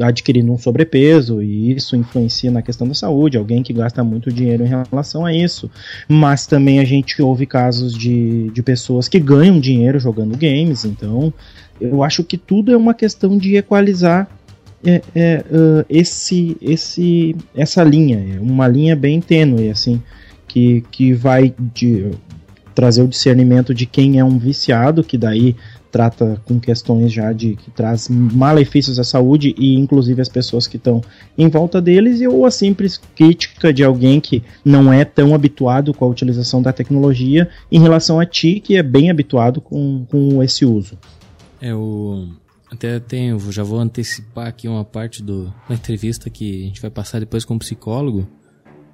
adquirindo 0.00 0.52
um 0.52 0.58
sobrepeso 0.58 1.42
e 1.42 1.72
isso 1.72 1.96
influencia 1.96 2.50
na 2.50 2.62
questão 2.62 2.86
da 2.86 2.94
saúde, 2.94 3.38
alguém 3.38 3.62
que 3.62 3.72
gasta 3.72 4.02
muito 4.04 4.32
dinheiro 4.32 4.64
em 4.64 4.68
relação 4.68 5.24
a 5.24 5.32
isso. 5.32 5.70
Mas 6.08 6.46
também 6.46 6.80
a 6.80 6.84
gente 6.84 7.22
ouve 7.22 7.46
casos 7.46 7.96
de, 7.96 8.50
de 8.50 8.62
pessoas 8.62 9.08
que 9.08 9.18
ganham 9.18 9.58
dinheiro 9.58 9.98
jogando 9.98 10.36
games, 10.36 10.84
então 10.84 11.32
eu 11.80 12.02
acho 12.02 12.24
que 12.24 12.36
tudo 12.36 12.72
é 12.72 12.76
uma 12.76 12.94
questão 12.94 13.38
de 13.38 13.56
equalizar 13.56 14.28
é, 14.84 15.02
é, 15.14 15.44
uh, 15.50 15.86
esse, 15.88 16.56
esse, 16.60 17.34
essa 17.54 17.82
linha, 17.82 18.36
é 18.36 18.40
uma 18.40 18.68
linha 18.68 18.94
bem 18.94 19.20
tênue, 19.20 19.70
assim, 19.70 20.02
que, 20.56 20.82
que 20.90 21.12
vai 21.12 21.54
de, 21.74 22.12
trazer 22.74 23.02
o 23.02 23.08
discernimento 23.08 23.74
de 23.74 23.84
quem 23.84 24.18
é 24.18 24.24
um 24.24 24.38
viciado, 24.38 25.04
que 25.04 25.18
daí 25.18 25.54
trata 25.92 26.40
com 26.46 26.58
questões 26.58 27.12
já 27.12 27.30
de 27.30 27.56
que 27.56 27.70
traz 27.70 28.08
malefícios 28.08 28.98
à 28.98 29.04
saúde 29.04 29.54
e 29.58 29.74
inclusive 29.74 30.22
as 30.22 30.30
pessoas 30.30 30.66
que 30.66 30.78
estão 30.78 31.02
em 31.36 31.46
volta 31.50 31.78
deles, 31.78 32.22
ou 32.22 32.46
a 32.46 32.50
simples 32.50 32.98
crítica 33.14 33.70
de 33.70 33.84
alguém 33.84 34.18
que 34.18 34.42
não 34.64 34.90
é 34.90 35.04
tão 35.04 35.34
habituado 35.34 35.92
com 35.92 36.06
a 36.06 36.08
utilização 36.08 36.62
da 36.62 36.72
tecnologia 36.72 37.50
em 37.70 37.78
relação 37.78 38.18
a 38.18 38.24
ti, 38.24 38.58
que 38.58 38.76
é 38.76 38.82
bem 38.82 39.10
habituado 39.10 39.60
com, 39.60 40.06
com 40.10 40.42
esse 40.42 40.64
uso. 40.64 40.96
É 41.60 41.74
o. 41.74 42.28
Até 42.72 42.98
tenho, 42.98 43.38
já 43.52 43.62
vou 43.62 43.78
antecipar 43.78 44.46
aqui 44.46 44.66
uma 44.66 44.86
parte 44.86 45.22
do, 45.22 45.52
da 45.68 45.74
entrevista 45.74 46.30
que 46.30 46.62
a 46.62 46.66
gente 46.66 46.80
vai 46.80 46.90
passar 46.90 47.20
depois 47.20 47.44
com 47.44 47.56
o 47.56 47.58
psicólogo. 47.58 48.26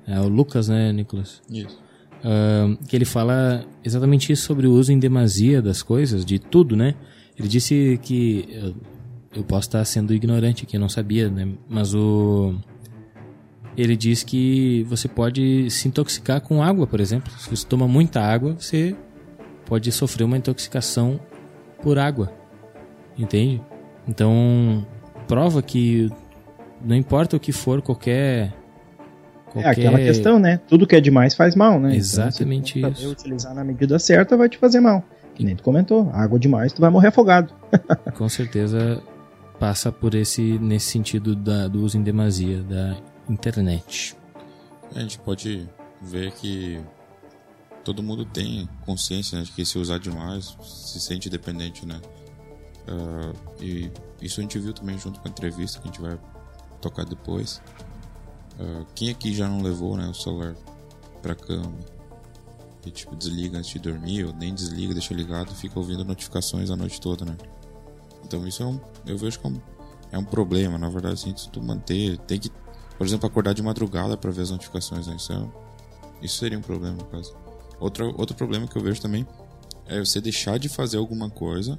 É 0.07 0.21
o 0.21 0.29
Lucas, 0.29 0.69
né, 0.69 0.93
Nicolas? 0.93 1.43
Isso 1.51 1.83
uh, 2.23 2.77
que 2.87 2.97
ele 2.97 3.05
fala 3.05 3.65
exatamente 3.85 4.33
isso 4.33 4.45
sobre 4.45 4.67
o 4.67 4.73
uso 4.73 4.93
em 4.93 4.99
demasia 4.99 5.61
das 5.61 5.83
coisas, 5.83 6.25
de 6.25 6.39
tudo, 6.39 6.77
né? 6.77 6.95
Ele 7.39 7.49
disse 7.49 7.99
que 8.03 8.49
eu, 8.51 8.75
eu 9.37 9.45
posso 9.45 9.69
estar 9.69 9.85
sendo 9.85 10.15
ignorante 10.15 10.65
aqui, 10.65 10.77
eu 10.77 10.81
não 10.81 10.89
sabia, 10.89 11.29
né? 11.29 11.49
Mas 11.69 11.95
o 11.95 12.55
ele 13.75 13.97
diz 13.97 14.23
que 14.23 14.85
você 14.85 15.09
pode 15.09 15.71
se 15.71 15.89
intoxicar 15.89 16.43
com 16.43 16.63
água, 16.63 16.87
por 16.87 17.01
exemplo. 17.01 17.33
Se 17.39 17.49
você 17.49 17.67
toma 17.67 17.89
muita 17.89 18.21
água, 18.21 18.55
você 18.59 18.95
pode 19.65 19.91
sofrer 19.91 20.25
uma 20.25 20.37
intoxicação 20.37 21.19
por 21.83 21.99
água. 21.99 22.31
Entende? 23.17 23.63
Então, 24.07 24.87
prova 25.27 25.63
que 25.63 26.11
não 26.85 26.95
importa 26.95 27.37
o 27.37 27.41
que 27.41 27.51
for, 27.51 27.81
qualquer 27.81 28.53
Qualquer... 29.53 29.69
É 29.69 29.71
aquela 29.71 29.99
questão, 29.99 30.39
né? 30.39 30.61
Tudo 30.67 30.87
que 30.87 30.97
é 30.97 31.01
demais 31.01 31.35
faz 31.35 31.55
mal, 31.55 31.79
né? 31.79 31.95
Exatamente 31.95 32.79
então, 32.79 32.91
isso. 32.91 33.11
utilizar 33.11 33.55
na 33.55 33.63
medida 33.63 33.99
certa 33.99 34.37
vai 34.37 34.49
te 34.49 34.57
fazer 34.57 34.81
mal. 34.81 35.05
Que 35.35 35.45
nem 35.45 35.55
tu 35.55 35.63
comentou, 35.63 36.11
água 36.13 36.39
demais 36.39 36.73
tu 36.73 36.81
vai 36.81 36.91
morrer 36.91 37.09
afogado. 37.09 37.53
Com 38.17 38.29
certeza 38.29 39.03
passa 39.59 39.93
por 39.93 40.15
esse 40.15 40.59
nesse 40.59 40.87
sentido 40.87 41.37
da, 41.37 41.69
do 41.69 41.83
uso 41.83 41.99
em 41.99 42.03
demasia 42.03 42.63
da 42.63 42.97
internet. 43.29 44.17
A 44.95 45.01
gente 45.01 45.19
pode 45.19 45.69
ver 46.01 46.33
que 46.33 46.81
todo 47.85 48.03
mundo 48.03 48.25
tem 48.25 48.69
consciência 48.87 49.39
né, 49.39 49.45
de 49.45 49.53
que 49.53 49.65
se 49.65 49.79
usar 49.79 49.99
demais 49.99 50.57
se 50.63 51.01
sente 51.01 51.29
dependente, 51.29 51.87
né? 51.87 52.01
Uh, 52.89 53.63
e 53.63 53.91
isso 54.21 54.41
a 54.41 54.43
gente 54.43 54.59
viu 54.59 54.73
também 54.73 54.99
junto 54.99 55.21
com 55.21 55.29
a 55.29 55.31
entrevista 55.31 55.79
que 55.79 55.89
a 55.89 55.93
gente 55.93 56.01
vai 56.01 56.19
tocar 56.81 57.05
depois. 57.05 57.61
Uh, 58.59 58.87
quem 58.95 59.11
aqui 59.11 59.35
já 59.35 59.49
não 59.49 59.63
levou 59.63 59.97
né, 59.97 60.07
o 60.07 60.15
celular 60.15 60.55
pra 61.21 61.35
cama? 61.35 61.75
E 62.85 62.91
tipo, 62.91 63.15
desliga 63.15 63.59
antes 63.59 63.71
de 63.71 63.79
dormir, 63.79 64.25
ou 64.25 64.33
nem 64.33 64.55
desliga, 64.55 64.93
deixa 64.93 65.15
ligado, 65.15 65.55
fica 65.55 65.79
ouvindo 65.79 66.05
notificações 66.05 66.71
a 66.71 66.77
noite 66.77 67.01
toda, 67.01 67.25
né? 67.25 67.37
Então 68.25 68.47
isso 68.47 68.63
é 68.63 68.67
um. 68.67 68.81
Eu 69.07 69.17
vejo 69.17 69.39
como 69.39 69.63
é 70.11 70.19
um 70.19 70.25
problema, 70.25 70.77
na 70.79 70.89
verdade, 70.89 71.15
assim, 71.15 71.33
tu 71.51 71.63
manter. 71.63 72.19
Tem 72.19 72.39
que, 72.39 72.51
por 72.99 73.07
exemplo, 73.07 73.27
acordar 73.27 73.53
de 73.55 73.63
madrugada 73.63 74.17
para 74.17 74.31
ver 74.31 74.43
as 74.43 74.51
notificações, 74.51 75.07
né? 75.07 75.17
Isso, 75.17 75.33
é, 75.33 75.49
isso 76.23 76.39
seria 76.39 76.59
um 76.59 76.63
problema, 76.63 76.97
no 76.97 77.05
caso. 77.05 77.35
Outro, 77.79 78.15
outro 78.19 78.37
problema 78.37 78.67
que 78.67 78.77
eu 78.77 78.83
vejo 78.83 79.01
também 79.01 79.27
é 79.87 79.99
você 80.01 80.21
deixar 80.21 80.59
de 80.59 80.69
fazer 80.69 80.99
alguma 80.99 81.31
coisa 81.31 81.79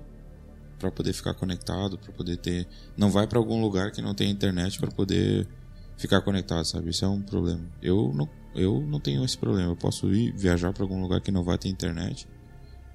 para 0.80 0.92
poder 0.92 1.13
ficar 1.13 1.34
conectado, 1.34 1.98
para 1.98 2.12
poder 2.12 2.38
ter. 2.38 2.68
Não 2.98 3.10
vai 3.10 3.27
para 3.27 3.39
algum 3.39 3.62
lugar 3.62 3.92
que 3.92 4.01
não 4.01 4.13
tem 4.13 4.30
internet 4.30 4.80
para 4.80 4.92
poder 4.92 5.48
ficar 5.97 6.21
conectado, 6.21 6.65
sabe? 6.65 6.89
Isso 6.89 7.05
é 7.05 7.07
um 7.07 7.21
problema. 7.21 7.62
Eu 7.81 8.12
não, 8.13 8.29
eu 8.55 8.81
não 8.81 9.00
tenho 9.00 9.23
esse 9.23 9.38
problema. 9.38 9.71
Eu 9.71 9.75
posso 9.75 10.13
ir 10.13 10.33
viajar 10.35 10.73
para 10.73 10.83
algum 10.83 11.01
lugar 11.01 11.21
que 11.21 11.31
não 11.31 11.43
vai 11.43 11.57
ter 11.57 11.69
internet. 11.69 12.27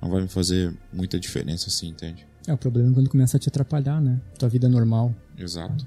Não 0.01 0.11
vai 0.11 0.23
me 0.23 0.29
fazer 0.29 0.75
muita 0.93 1.19
diferença 1.19 1.69
assim, 1.69 1.89
entende? 1.89 2.27
É, 2.47 2.53
o 2.53 2.57
problema 2.57 2.91
é 2.91 2.95
quando 2.95 3.11
começa 3.11 3.37
a 3.37 3.41
te 3.41 3.49
atrapalhar, 3.49 4.01
né? 4.01 4.21
Tua 4.39 4.49
vida 4.49 4.69
normal. 4.69 5.15
Exato. 5.37 5.87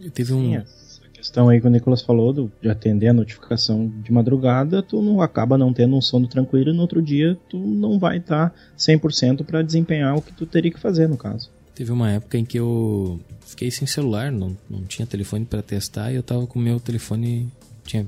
Eu 0.00 0.10
teve 0.10 0.32
um. 0.32 0.40
Sim, 0.40 0.56
essa 0.56 1.08
questão 1.12 1.48
aí 1.48 1.60
que 1.60 1.66
o 1.66 1.70
Nicolas 1.70 2.02
falou 2.02 2.32
do, 2.32 2.52
de 2.60 2.68
atender 2.68 3.08
a 3.08 3.12
notificação 3.12 3.88
de 3.88 4.12
madrugada, 4.12 4.82
tu 4.82 5.02
não 5.02 5.20
acaba 5.20 5.58
não 5.58 5.72
tendo 5.72 5.96
um 5.96 6.00
sono 6.00 6.28
tranquilo 6.28 6.70
e 6.70 6.72
no 6.72 6.82
outro 6.82 7.02
dia 7.02 7.36
tu 7.48 7.58
não 7.58 7.98
vai 7.98 8.18
estar 8.18 8.50
tá 8.50 8.56
100% 8.78 9.44
para 9.44 9.62
desempenhar 9.62 10.16
o 10.16 10.22
que 10.22 10.32
tu 10.32 10.46
teria 10.46 10.70
que 10.70 10.80
fazer, 10.80 11.08
no 11.08 11.16
caso. 11.16 11.50
Teve 11.74 11.90
uma 11.90 12.10
época 12.10 12.38
em 12.38 12.44
que 12.44 12.58
eu 12.58 13.20
fiquei 13.44 13.70
sem 13.70 13.86
celular, 13.86 14.30
não, 14.30 14.56
não 14.70 14.84
tinha 14.84 15.06
telefone 15.06 15.44
para 15.44 15.62
testar 15.62 16.12
e 16.12 16.16
eu 16.16 16.22
tava 16.22 16.46
com 16.46 16.58
o 16.58 16.62
meu 16.62 16.78
telefone, 16.78 17.50
tinha 17.84 18.06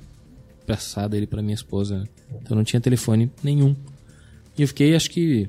passado 0.66 1.14
ele 1.14 1.26
para 1.26 1.42
minha 1.42 1.54
esposa, 1.54 2.08
então 2.42 2.56
não 2.56 2.64
tinha 2.64 2.80
telefone 2.80 3.30
nenhum. 3.42 3.74
E 4.56 4.62
eu 4.62 4.68
fiquei, 4.68 4.94
acho 4.94 5.10
que, 5.10 5.48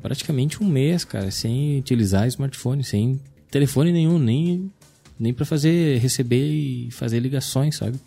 praticamente 0.00 0.62
um 0.62 0.66
mês, 0.66 1.04
cara, 1.04 1.30
sem 1.30 1.78
utilizar 1.78 2.26
smartphone, 2.28 2.82
sem 2.84 3.20
telefone 3.50 3.92
nenhum, 3.92 4.18
nem, 4.18 4.72
nem 5.18 5.34
para 5.34 5.44
fazer, 5.44 5.98
receber 5.98 6.48
e 6.48 6.90
fazer 6.90 7.20
ligações, 7.20 7.76
sabe? 7.76 7.98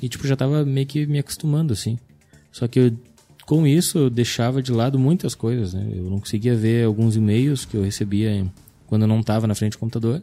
E, 0.00 0.08
tipo, 0.08 0.26
já 0.26 0.36
tava 0.36 0.64
meio 0.64 0.86
que 0.86 1.06
me 1.06 1.18
acostumando, 1.18 1.72
assim. 1.72 1.98
Só 2.52 2.66
que 2.66 2.78
eu 2.78 2.96
com 3.46 3.64
isso, 3.64 3.96
eu 3.96 4.10
deixava 4.10 4.60
de 4.60 4.72
lado 4.72 4.98
muitas 4.98 5.34
coisas. 5.34 5.72
Né? 5.72 5.88
Eu 5.94 6.10
não 6.10 6.18
conseguia 6.18 6.56
ver 6.56 6.84
alguns 6.84 7.14
e-mails 7.14 7.64
que 7.64 7.76
eu 7.76 7.82
recebia 7.82 8.44
quando 8.88 9.02
eu 9.02 9.08
não 9.08 9.20
estava 9.20 9.46
na 9.46 9.54
frente 9.54 9.72
do 9.72 9.78
computador. 9.78 10.20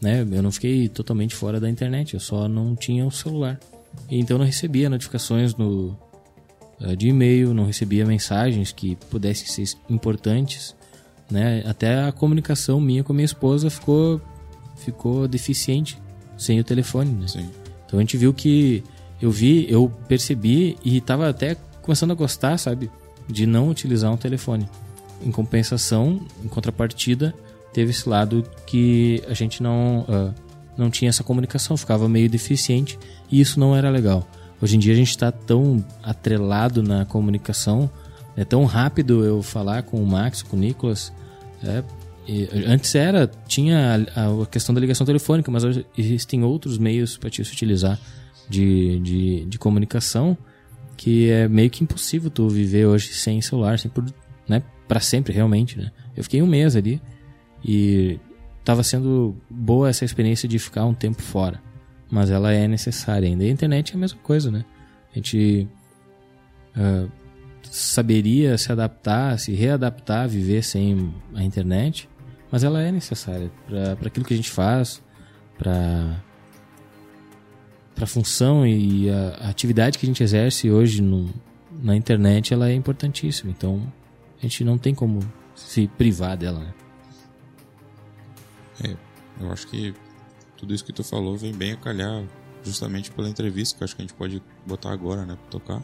Né? 0.00 0.20
Eu 0.20 0.42
não 0.42 0.52
fiquei 0.52 0.88
totalmente 0.88 1.34
fora 1.34 1.58
da 1.58 1.68
internet, 1.68 2.14
eu 2.14 2.20
só 2.20 2.48
não 2.48 2.76
tinha 2.76 3.04
o 3.04 3.10
celular. 3.10 3.58
E 4.08 4.20
então 4.20 4.36
eu 4.36 4.38
não 4.38 4.46
recebia 4.46 4.88
notificações 4.88 5.56
no, 5.56 5.98
uh, 6.80 6.96
de 6.96 7.08
e-mail, 7.08 7.52
não 7.52 7.66
recebia 7.66 8.06
mensagens 8.06 8.70
que 8.70 8.94
pudessem 9.10 9.46
ser 9.48 9.76
importantes. 9.90 10.76
Né? 11.28 11.64
Até 11.66 12.04
a 12.04 12.12
comunicação 12.12 12.80
minha 12.80 13.02
com 13.02 13.12
a 13.12 13.16
minha 13.16 13.26
esposa 13.26 13.68
ficou, 13.68 14.20
ficou 14.76 15.26
deficiente 15.26 15.98
sem 16.36 16.60
o 16.60 16.64
telefone. 16.64 17.10
Né? 17.10 17.50
Então 17.84 17.98
a 17.98 18.02
gente 18.02 18.16
viu 18.16 18.32
que 18.32 18.84
eu 19.20 19.32
vi, 19.32 19.66
eu 19.68 19.92
percebi 20.06 20.76
e 20.84 20.98
estava 20.98 21.28
até 21.28 21.56
começando 21.88 22.10
a 22.10 22.14
gostar, 22.14 22.58
sabe, 22.58 22.90
de 23.26 23.46
não 23.46 23.70
utilizar 23.70 24.12
um 24.12 24.16
telefone. 24.18 24.68
Em 25.22 25.30
compensação, 25.30 26.20
em 26.44 26.46
contrapartida, 26.46 27.34
teve 27.72 27.92
esse 27.92 28.06
lado 28.06 28.44
que 28.66 29.22
a 29.26 29.32
gente 29.32 29.62
não, 29.62 30.00
uh, 30.00 30.34
não 30.76 30.90
tinha 30.90 31.08
essa 31.08 31.24
comunicação, 31.24 31.78
ficava 31.78 32.06
meio 32.06 32.28
deficiente 32.28 32.98
e 33.30 33.40
isso 33.40 33.58
não 33.58 33.74
era 33.74 33.88
legal. 33.88 34.28
Hoje 34.60 34.76
em 34.76 34.78
dia 34.78 34.92
a 34.92 34.96
gente 34.96 35.08
está 35.08 35.32
tão 35.32 35.82
atrelado 36.02 36.82
na 36.82 37.06
comunicação, 37.06 37.90
é 38.36 38.44
tão 38.44 38.66
rápido 38.66 39.24
eu 39.24 39.42
falar 39.42 39.82
com 39.82 39.96
o 40.02 40.06
Max, 40.06 40.42
com 40.42 40.58
o 40.58 40.60
Nicolas. 40.60 41.10
É, 41.62 41.82
antes 42.66 42.94
era, 42.94 43.30
tinha 43.46 44.06
a, 44.14 44.42
a, 44.42 44.46
questão 44.46 44.74
da 44.74 44.80
ligação 44.80 45.06
telefônica, 45.06 45.50
mas 45.50 45.64
hoje 45.64 45.86
existem 45.96 46.44
outros 46.44 46.76
meios 46.76 47.16
para 47.16 47.30
te 47.30 47.40
utilizar 47.40 47.98
de, 48.46 49.00
de, 49.00 49.44
de 49.46 49.58
comunicação 49.58 50.36
que 50.98 51.30
é 51.30 51.48
meio 51.48 51.70
que 51.70 51.84
impossível 51.84 52.28
tu 52.28 52.48
viver 52.48 52.84
hoje 52.84 53.14
sem 53.14 53.40
celular, 53.40 53.78
sem 53.78 53.90
né, 54.48 54.60
para 54.88 54.98
sempre 54.98 55.32
realmente, 55.32 55.78
né? 55.78 55.92
Eu 56.16 56.24
fiquei 56.24 56.42
um 56.42 56.46
mês 56.46 56.74
ali 56.74 57.00
E 57.64 58.18
estava 58.58 58.82
sendo 58.82 59.36
boa 59.48 59.88
essa 59.88 60.04
experiência 60.04 60.48
de 60.48 60.58
ficar 60.58 60.84
um 60.84 60.92
tempo 60.92 61.22
fora, 61.22 61.62
mas 62.10 62.30
ela 62.30 62.52
é 62.52 62.66
necessária 62.66 63.28
ainda. 63.28 63.44
E 63.44 63.48
a 63.48 63.52
internet 63.52 63.92
é 63.92 63.96
a 63.96 63.98
mesma 63.98 64.18
coisa, 64.18 64.50
né? 64.50 64.64
A 65.12 65.14
gente 65.14 65.68
uh, 66.76 67.10
saberia 67.62 68.58
se 68.58 68.72
adaptar, 68.72 69.38
se 69.38 69.52
readaptar, 69.52 70.28
viver 70.28 70.62
sem 70.62 71.14
a 71.34 71.44
internet, 71.44 72.08
mas 72.50 72.64
ela 72.64 72.82
é 72.82 72.90
necessária 72.90 73.50
para 73.68 74.08
aquilo 74.08 74.26
que 74.26 74.34
a 74.34 74.36
gente 74.36 74.50
faz, 74.50 75.02
para 75.56 76.22
para 77.98 78.04
a 78.04 78.06
função 78.06 78.64
e 78.64 79.10
a, 79.10 79.48
atividade 79.48 79.98
que 79.98 80.06
a 80.06 80.08
gente 80.08 80.22
exerce 80.22 80.70
hoje 80.70 81.02
no, 81.02 81.28
na 81.82 81.96
internet, 81.96 82.54
ela 82.54 82.70
é 82.70 82.72
importantíssima. 82.72 83.50
Então, 83.50 83.92
a 84.38 84.42
gente 84.42 84.62
não 84.62 84.78
tem 84.78 84.94
como 84.94 85.18
se 85.56 85.88
privar 85.88 86.36
dela, 86.36 86.60
né? 86.60 86.74
É, 88.84 88.96
eu 89.40 89.50
acho 89.50 89.66
que 89.66 89.92
tudo 90.56 90.72
isso 90.72 90.84
que 90.84 90.92
tu 90.92 91.02
falou 91.02 91.36
vem 91.36 91.52
bem 91.52 91.72
a 91.72 91.76
calhar 91.76 92.24
justamente 92.62 93.10
pela 93.10 93.28
entrevista 93.28 93.76
que 93.76 93.82
acho 93.82 93.96
que 93.96 94.02
a 94.02 94.04
gente 94.04 94.14
pode 94.14 94.40
botar 94.64 94.92
agora, 94.92 95.26
né, 95.26 95.34
pra 95.34 95.50
tocar. 95.50 95.82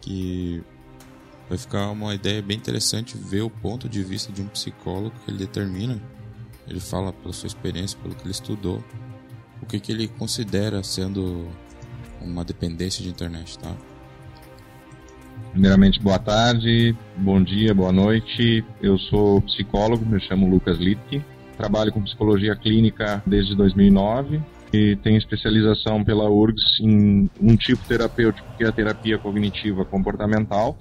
Que 0.00 0.64
vai 1.48 1.56
ficar 1.56 1.90
uma 1.90 2.12
ideia 2.12 2.42
bem 2.42 2.56
interessante 2.56 3.16
ver 3.16 3.42
o 3.42 3.50
ponto 3.50 3.88
de 3.88 4.02
vista 4.02 4.32
de 4.32 4.42
um 4.42 4.48
psicólogo 4.48 5.14
que 5.24 5.30
ele 5.30 5.38
determina. 5.38 6.02
Ele 6.66 6.80
fala 6.80 7.12
pela 7.12 7.32
sua 7.32 7.46
experiência, 7.46 7.96
pelo 8.02 8.16
que 8.16 8.22
ele 8.22 8.32
estudou, 8.32 8.82
o 9.62 9.66
que, 9.66 9.80
que 9.80 9.92
ele 9.92 10.08
considera 10.08 10.82
sendo 10.82 11.48
uma 12.20 12.44
dependência 12.44 13.02
de 13.02 13.10
internet, 13.10 13.58
tá? 13.58 13.72
Primeiramente, 15.52 16.00
boa 16.00 16.18
tarde, 16.18 16.96
bom 17.16 17.42
dia, 17.42 17.72
boa 17.72 17.92
noite. 17.92 18.64
Eu 18.82 18.98
sou 18.98 19.40
psicólogo, 19.42 20.04
me 20.04 20.20
chamo 20.20 20.50
Lucas 20.50 20.78
Lipke. 20.78 21.22
Trabalho 21.56 21.92
com 21.92 22.02
psicologia 22.02 22.56
clínica 22.56 23.22
desde 23.24 23.54
2009 23.54 24.42
e 24.72 24.96
tenho 24.96 25.16
especialização 25.16 26.02
pela 26.02 26.28
URGS 26.28 26.80
em 26.80 27.30
um 27.40 27.56
tipo 27.56 27.86
terapêutico 27.86 28.46
que 28.56 28.64
é 28.64 28.66
a 28.66 28.72
terapia 28.72 29.16
cognitiva 29.16 29.84
comportamental 29.84 30.76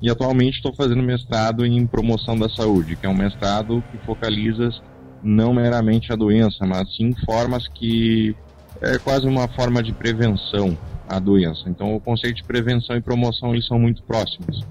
e 0.00 0.08
atualmente 0.08 0.56
estou 0.56 0.72
fazendo 0.72 1.02
mestrado 1.02 1.66
em 1.66 1.84
promoção 1.86 2.38
da 2.38 2.48
saúde, 2.48 2.94
que 2.94 3.06
é 3.06 3.08
um 3.08 3.16
mestrado 3.16 3.82
que 3.90 3.98
focaliza 4.06 4.70
não 5.24 5.54
meramente 5.54 6.12
a 6.12 6.16
doença, 6.16 6.66
mas 6.66 6.94
sim 6.94 7.14
formas 7.24 7.66
que 7.66 8.36
é 8.80 8.98
quase 8.98 9.26
uma 9.26 9.48
forma 9.48 9.82
de 9.82 9.92
prevenção 9.92 10.76
à 11.08 11.18
doença. 11.18 11.68
Então 11.68 11.94
o 11.96 12.00
conceito 12.00 12.36
de 12.36 12.44
prevenção 12.44 12.96
e 12.96 13.00
promoção 13.00 13.52
eles 13.52 13.66
são 13.66 13.78
muito 13.78 14.02
próximos. 14.02 14.64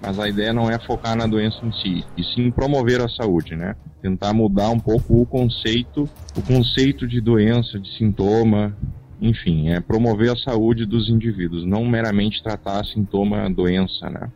Mas 0.00 0.18
a 0.18 0.28
ideia 0.28 0.52
não 0.52 0.70
é 0.70 0.78
focar 0.78 1.16
na 1.16 1.26
doença 1.26 1.58
em 1.64 1.72
si, 1.72 2.04
e 2.16 2.22
sim 2.22 2.52
promover 2.52 3.00
a 3.00 3.08
saúde, 3.08 3.56
né? 3.56 3.74
Tentar 4.00 4.32
mudar 4.32 4.70
um 4.70 4.78
pouco 4.78 5.20
o 5.20 5.26
conceito, 5.26 6.08
o 6.36 6.42
conceito 6.42 7.06
de 7.06 7.20
doença, 7.20 7.80
de 7.80 7.96
sintoma, 7.98 8.76
enfim, 9.20 9.70
é 9.70 9.80
promover 9.80 10.30
a 10.30 10.36
saúde 10.36 10.86
dos 10.86 11.08
indivíduos, 11.08 11.66
não 11.66 11.84
meramente 11.84 12.40
tratar 12.40 12.84
sintoma 12.84 13.50
doença, 13.50 14.08
né? 14.08 14.30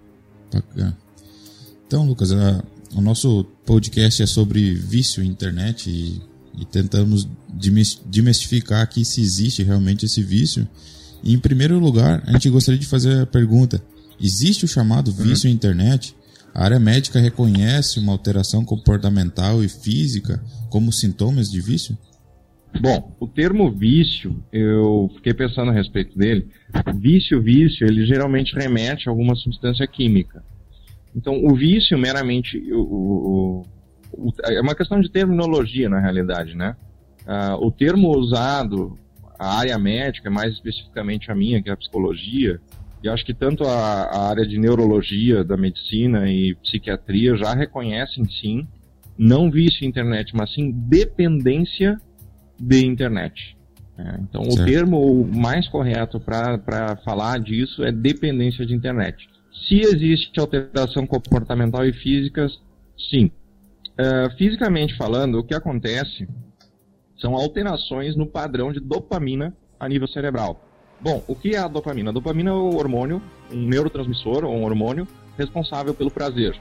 Bacana. 0.52 0.98
Então, 1.86 2.04
Lucas, 2.06 2.32
a, 2.32 2.60
o 2.94 3.00
nosso 3.00 3.44
podcast 3.64 4.22
é 4.22 4.26
sobre 4.26 4.74
vício 4.74 5.22
em 5.22 5.28
internet 5.28 5.90
e, 5.90 6.20
e 6.60 6.64
tentamos 6.64 7.28
demestificar 8.04 8.82
aqui 8.82 9.04
se 9.04 9.20
existe 9.20 9.62
realmente 9.62 10.04
esse 10.04 10.22
vício. 10.22 10.68
E, 11.22 11.32
em 11.32 11.38
primeiro 11.38 11.78
lugar, 11.78 12.22
a 12.26 12.32
gente 12.32 12.50
gostaria 12.50 12.78
de 12.78 12.86
fazer 12.86 13.22
a 13.22 13.26
pergunta: 13.26 13.82
existe 14.20 14.64
o 14.64 14.68
chamado 14.68 15.10
uhum. 15.10 15.24
vício 15.24 15.46
uhum. 15.46 15.52
em 15.52 15.56
internet? 15.56 16.14
A 16.54 16.64
área 16.64 16.78
médica 16.78 17.18
reconhece 17.18 17.98
uma 17.98 18.12
alteração 18.12 18.62
comportamental 18.62 19.64
e 19.64 19.68
física 19.68 20.42
como 20.68 20.92
sintomas 20.92 21.50
de 21.50 21.62
vício? 21.62 21.96
Bom, 22.78 23.14
o 23.20 23.26
termo 23.26 23.70
vício, 23.70 24.42
eu 24.52 25.10
fiquei 25.16 25.34
pensando 25.34 25.70
a 25.70 25.74
respeito 25.74 26.16
dele. 26.16 26.48
Vício, 26.96 27.40
vício, 27.40 27.86
ele 27.86 28.06
geralmente 28.06 28.54
remete 28.54 29.08
a 29.08 29.12
alguma 29.12 29.34
substância 29.34 29.86
química. 29.86 30.42
Então, 31.14 31.44
o 31.44 31.54
vício 31.54 31.98
meramente 31.98 32.58
o, 32.72 32.80
o, 32.80 33.62
o, 34.12 34.32
é 34.44 34.60
uma 34.60 34.74
questão 34.74 35.00
de 35.00 35.10
terminologia 35.10 35.88
na 35.88 36.00
realidade, 36.00 36.56
né? 36.56 36.76
Uh, 37.22 37.66
o 37.66 37.70
termo 37.70 38.16
usado, 38.16 38.98
a 39.38 39.58
área 39.58 39.78
médica, 39.78 40.30
mais 40.30 40.54
especificamente 40.54 41.30
a 41.30 41.34
minha, 41.34 41.62
que 41.62 41.68
é 41.68 41.72
a 41.72 41.76
psicologia, 41.76 42.60
e 43.02 43.08
acho 43.08 43.24
que 43.24 43.34
tanto 43.34 43.64
a, 43.64 44.04
a 44.04 44.28
área 44.28 44.46
de 44.46 44.58
neurologia 44.58 45.42
da 45.44 45.56
medicina 45.56 46.30
e 46.30 46.54
psiquiatria 46.56 47.36
já 47.36 47.52
reconhecem 47.52 48.24
sim, 48.24 48.66
não 49.18 49.50
vício 49.50 49.86
internet, 49.86 50.34
mas 50.34 50.52
sim 50.54 50.70
dependência 50.70 52.00
de 52.58 52.86
internet. 52.86 53.56
É, 53.98 54.20
então, 54.20 54.44
certo. 54.44 54.62
o 54.62 54.64
termo 54.64 55.24
mais 55.26 55.68
correto 55.68 56.18
para 56.18 56.96
falar 57.04 57.38
disso 57.40 57.84
é 57.84 57.92
dependência 57.92 58.64
de 58.64 58.74
internet. 58.74 59.28
Se 59.68 59.80
existe 59.80 60.38
alteração 60.40 61.06
comportamental 61.06 61.84
e 61.86 61.92
física, 61.92 62.48
sim. 63.10 63.30
Uh, 63.92 64.36
fisicamente 64.36 64.96
falando, 64.96 65.38
o 65.38 65.44
que 65.44 65.54
acontece 65.54 66.26
são 67.20 67.34
alterações 67.34 68.16
no 68.16 68.26
padrão 68.26 68.72
de 68.72 68.80
dopamina 68.80 69.54
a 69.78 69.88
nível 69.88 70.08
cerebral. 70.08 70.60
Bom, 71.00 71.22
o 71.28 71.34
que 71.34 71.54
é 71.54 71.58
a 71.58 71.68
dopamina? 71.68 72.10
A 72.10 72.12
dopamina 72.12 72.50
é 72.50 72.54
o 72.54 72.76
hormônio, 72.76 73.22
um 73.52 73.66
neurotransmissor 73.66 74.44
ou 74.44 74.54
um 74.54 74.64
hormônio 74.64 75.06
responsável 75.36 75.94
pelo 75.94 76.10
prazer. 76.10 76.58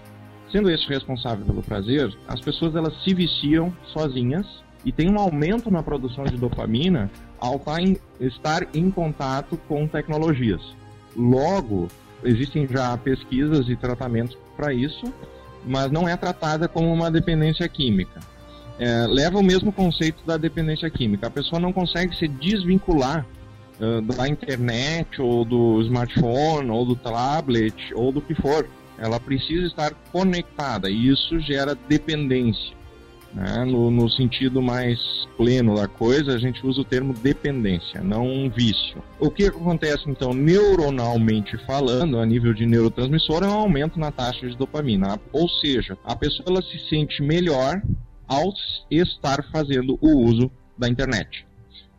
Sendo 0.51 0.69
esse 0.69 0.87
responsável 0.87 1.45
pelo 1.45 1.63
prazer, 1.63 2.15
as 2.27 2.41
pessoas 2.41 2.75
elas 2.75 2.93
se 3.03 3.13
viciam 3.13 3.73
sozinhas 3.93 4.45
e 4.83 4.91
tem 4.91 5.09
um 5.09 5.19
aumento 5.19 5.71
na 5.71 5.81
produção 5.81 6.25
de 6.25 6.37
dopamina 6.37 7.09
ao 7.39 7.59
tá 7.59 7.77
estar 8.19 8.67
em 8.75 8.91
contato 8.91 9.57
com 9.67 9.87
tecnologias. 9.87 10.61
Logo, 11.15 11.87
existem 12.23 12.67
já 12.67 12.97
pesquisas 12.97 13.67
e 13.69 13.75
tratamentos 13.75 14.38
para 14.55 14.73
isso, 14.73 15.12
mas 15.65 15.91
não 15.91 16.07
é 16.07 16.15
tratada 16.15 16.67
como 16.67 16.91
uma 16.91 17.10
dependência 17.12 17.67
química. 17.67 18.19
É, 18.79 19.05
leva 19.07 19.38
o 19.38 19.43
mesmo 19.43 19.71
conceito 19.71 20.25
da 20.25 20.38
dependência 20.38 20.89
química. 20.89 21.27
A 21.27 21.29
pessoa 21.29 21.60
não 21.60 21.71
consegue 21.71 22.15
se 22.15 22.27
desvincular 22.27 23.25
uh, 23.79 24.01
da 24.01 24.27
internet, 24.27 25.21
ou 25.21 25.45
do 25.45 25.81
smartphone, 25.81 26.69
ou 26.71 26.86
do 26.86 26.95
tablet, 26.95 27.93
ou 27.93 28.12
do 28.12 28.21
que 28.21 28.34
for. 28.34 28.67
Ela 28.97 29.19
precisa 29.19 29.67
estar 29.67 29.93
conectada 30.12 30.89
e 30.89 31.10
isso 31.10 31.39
gera 31.39 31.75
dependência. 31.75 32.80
Né? 33.33 33.63
No, 33.65 33.89
no, 33.89 34.09
sentido 34.09 34.61
mais 34.61 34.99
pleno 35.37 35.75
da 35.75 35.87
coisa, 35.87 36.33
a 36.35 36.37
gente 36.37 36.65
usa 36.65 36.81
o 36.81 36.85
termo 36.85 37.13
dependência, 37.13 38.01
não 38.01 38.27
um 38.27 38.49
vício. 38.49 39.01
O 39.19 39.29
que 39.29 39.45
acontece 39.45 40.03
então, 40.07 40.33
neuronalmente 40.33 41.57
falando, 41.65 42.19
a 42.19 42.25
nível 42.25 42.53
de 42.53 42.65
neurotransmissor, 42.65 43.43
é 43.43 43.47
um 43.47 43.53
aumento 43.53 43.99
na 43.99 44.11
taxa 44.11 44.47
de 44.47 44.57
dopamina. 44.57 45.19
Ou 45.31 45.47
seja, 45.47 45.97
a 46.03 46.15
pessoa 46.15 46.45
ela 46.49 46.61
se 46.61 46.77
sente 46.89 47.21
melhor 47.21 47.81
ao 48.27 48.53
estar 48.89 49.43
fazendo 49.51 49.97
o 50.01 50.25
uso 50.25 50.51
da 50.77 50.89
internet. 50.89 51.45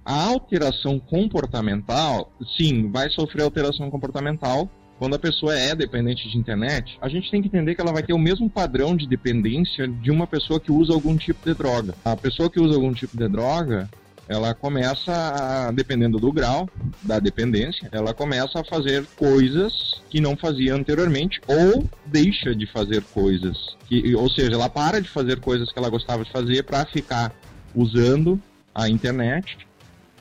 A 0.04 0.24
alteração 0.24 0.98
comportamental, 0.98 2.32
sim, 2.56 2.90
vai 2.90 3.08
sofrer 3.10 3.42
alteração 3.42 3.90
comportamental 3.90 4.68
quando 5.02 5.14
a 5.14 5.18
pessoa 5.18 5.52
é 5.52 5.74
dependente 5.74 6.28
de 6.28 6.38
internet, 6.38 6.96
a 7.00 7.08
gente 7.08 7.28
tem 7.28 7.42
que 7.42 7.48
entender 7.48 7.74
que 7.74 7.80
ela 7.80 7.92
vai 7.92 8.04
ter 8.04 8.12
o 8.12 8.18
mesmo 8.18 8.48
padrão 8.48 8.94
de 8.94 9.04
dependência 9.04 9.88
de 9.88 10.12
uma 10.12 10.28
pessoa 10.28 10.60
que 10.60 10.70
usa 10.70 10.92
algum 10.92 11.16
tipo 11.16 11.44
de 11.44 11.56
droga. 11.56 11.92
A 12.04 12.14
pessoa 12.16 12.48
que 12.48 12.60
usa 12.60 12.76
algum 12.76 12.92
tipo 12.92 13.18
de 13.18 13.26
droga, 13.26 13.90
ela 14.28 14.54
começa, 14.54 15.12
a, 15.12 15.72
dependendo 15.72 16.20
do 16.20 16.30
grau 16.32 16.70
da 17.02 17.18
dependência, 17.18 17.88
ela 17.90 18.14
começa 18.14 18.60
a 18.60 18.64
fazer 18.64 19.04
coisas 19.16 20.00
que 20.08 20.20
não 20.20 20.36
fazia 20.36 20.72
anteriormente 20.72 21.40
ou 21.48 21.84
deixa 22.06 22.54
de 22.54 22.68
fazer 22.68 23.02
coisas. 23.12 23.76
Que, 23.88 24.14
ou 24.14 24.30
seja, 24.30 24.52
ela 24.52 24.68
para 24.68 25.00
de 25.00 25.08
fazer 25.08 25.40
coisas 25.40 25.72
que 25.72 25.78
ela 25.80 25.90
gostava 25.90 26.22
de 26.22 26.30
fazer 26.30 26.62
para 26.62 26.86
ficar 26.86 27.34
usando 27.74 28.40
a 28.72 28.88
internet. 28.88 29.66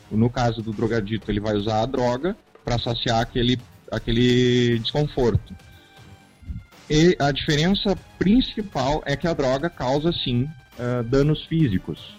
No 0.10 0.28
caso 0.28 0.64
do 0.64 0.74
drogadito, 0.74 1.30
ele 1.30 1.40
vai 1.40 1.56
usar 1.56 1.84
a 1.84 1.86
droga 1.86 2.36
para 2.66 2.80
saciar 2.80 3.22
aquele 3.22 3.60
aquele 3.92 4.80
desconforto. 4.80 5.54
E 6.90 7.16
a 7.20 7.32
diferença 7.32 7.96
principal 8.18 9.04
é 9.06 9.16
que 9.16 9.28
a 9.28 9.34
droga 9.34 9.70
causa 9.70 10.12
sim 10.12 10.44
uh, 10.80 11.04
danos 11.04 11.44
físicos. 11.46 12.16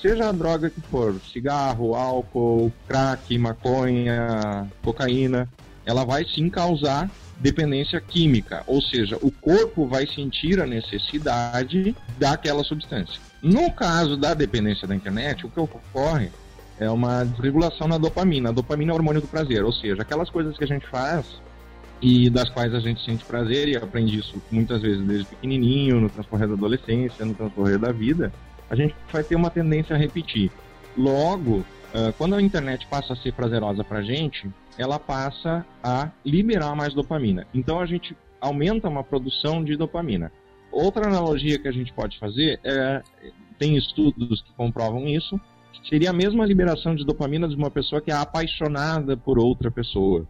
Seja 0.00 0.28
a 0.28 0.32
droga 0.32 0.68
que 0.68 0.80
for, 0.82 1.14
cigarro, 1.32 1.94
álcool, 1.94 2.72
crack, 2.86 3.36
maconha, 3.38 4.70
cocaína, 4.82 5.48
ela 5.86 6.04
vai 6.04 6.24
sim 6.24 6.50
causar 6.50 7.10
dependência 7.38 8.00
química, 8.00 8.62
ou 8.66 8.82
seja, 8.82 9.16
o 9.22 9.30
corpo 9.30 9.86
vai 9.86 10.06
sentir 10.06 10.60
a 10.60 10.66
necessidade 10.66 11.96
daquela 12.18 12.62
substância. 12.64 13.20
No 13.40 13.72
caso 13.72 14.16
da 14.16 14.34
dependência 14.34 14.86
da 14.86 14.94
internet, 14.94 15.46
o 15.46 15.48
que 15.48 15.60
ocorre 15.60 16.30
é 16.80 16.90
uma 16.90 17.24
desregulação 17.24 17.88
na 17.88 17.98
dopamina. 17.98 18.50
A 18.50 18.52
dopamina 18.52 18.92
é 18.92 18.94
o 18.94 18.96
hormônio 18.96 19.20
do 19.20 19.28
prazer, 19.28 19.64
ou 19.64 19.72
seja, 19.72 20.02
aquelas 20.02 20.30
coisas 20.30 20.56
que 20.56 20.64
a 20.64 20.66
gente 20.66 20.86
faz 20.86 21.40
e 22.00 22.30
das 22.30 22.48
quais 22.48 22.72
a 22.74 22.78
gente 22.78 23.04
sente 23.04 23.24
prazer, 23.24 23.68
e 23.68 23.76
aprende 23.76 24.16
isso 24.16 24.40
muitas 24.50 24.80
vezes 24.82 25.04
desde 25.04 25.26
pequenininho, 25.26 26.00
no 26.00 26.08
transcorrer 26.08 26.46
da 26.46 26.54
adolescência, 26.54 27.24
no 27.24 27.34
transcorrer 27.34 27.78
da 27.78 27.90
vida, 27.90 28.32
a 28.70 28.76
gente 28.76 28.94
vai 29.12 29.24
ter 29.24 29.34
uma 29.34 29.50
tendência 29.50 29.96
a 29.96 29.98
repetir. 29.98 30.50
Logo, 30.96 31.64
quando 32.16 32.36
a 32.36 32.42
internet 32.42 32.86
passa 32.86 33.14
a 33.14 33.16
ser 33.16 33.32
prazerosa 33.32 33.82
para 33.82 34.02
gente, 34.02 34.48
ela 34.76 34.98
passa 34.98 35.66
a 35.82 36.08
liberar 36.24 36.76
mais 36.76 36.94
dopamina. 36.94 37.46
Então 37.52 37.80
a 37.80 37.86
gente 37.86 38.16
aumenta 38.40 38.88
uma 38.88 39.02
produção 39.02 39.64
de 39.64 39.76
dopamina. 39.76 40.30
Outra 40.70 41.08
analogia 41.08 41.58
que 41.58 41.66
a 41.66 41.72
gente 41.72 41.92
pode 41.92 42.16
fazer 42.18 42.60
é 42.62 43.02
tem 43.58 43.76
estudos 43.76 44.40
que 44.42 44.52
comprovam 44.52 45.08
isso, 45.08 45.40
seria 45.88 46.10
a 46.10 46.12
mesma 46.12 46.46
liberação 46.46 46.94
de 46.94 47.04
dopamina 47.04 47.48
de 47.48 47.54
uma 47.56 47.70
pessoa 47.70 48.00
que 48.00 48.10
é 48.10 48.14
apaixonada 48.14 49.16
por 49.16 49.38
outra 49.38 49.70
pessoa 49.70 50.26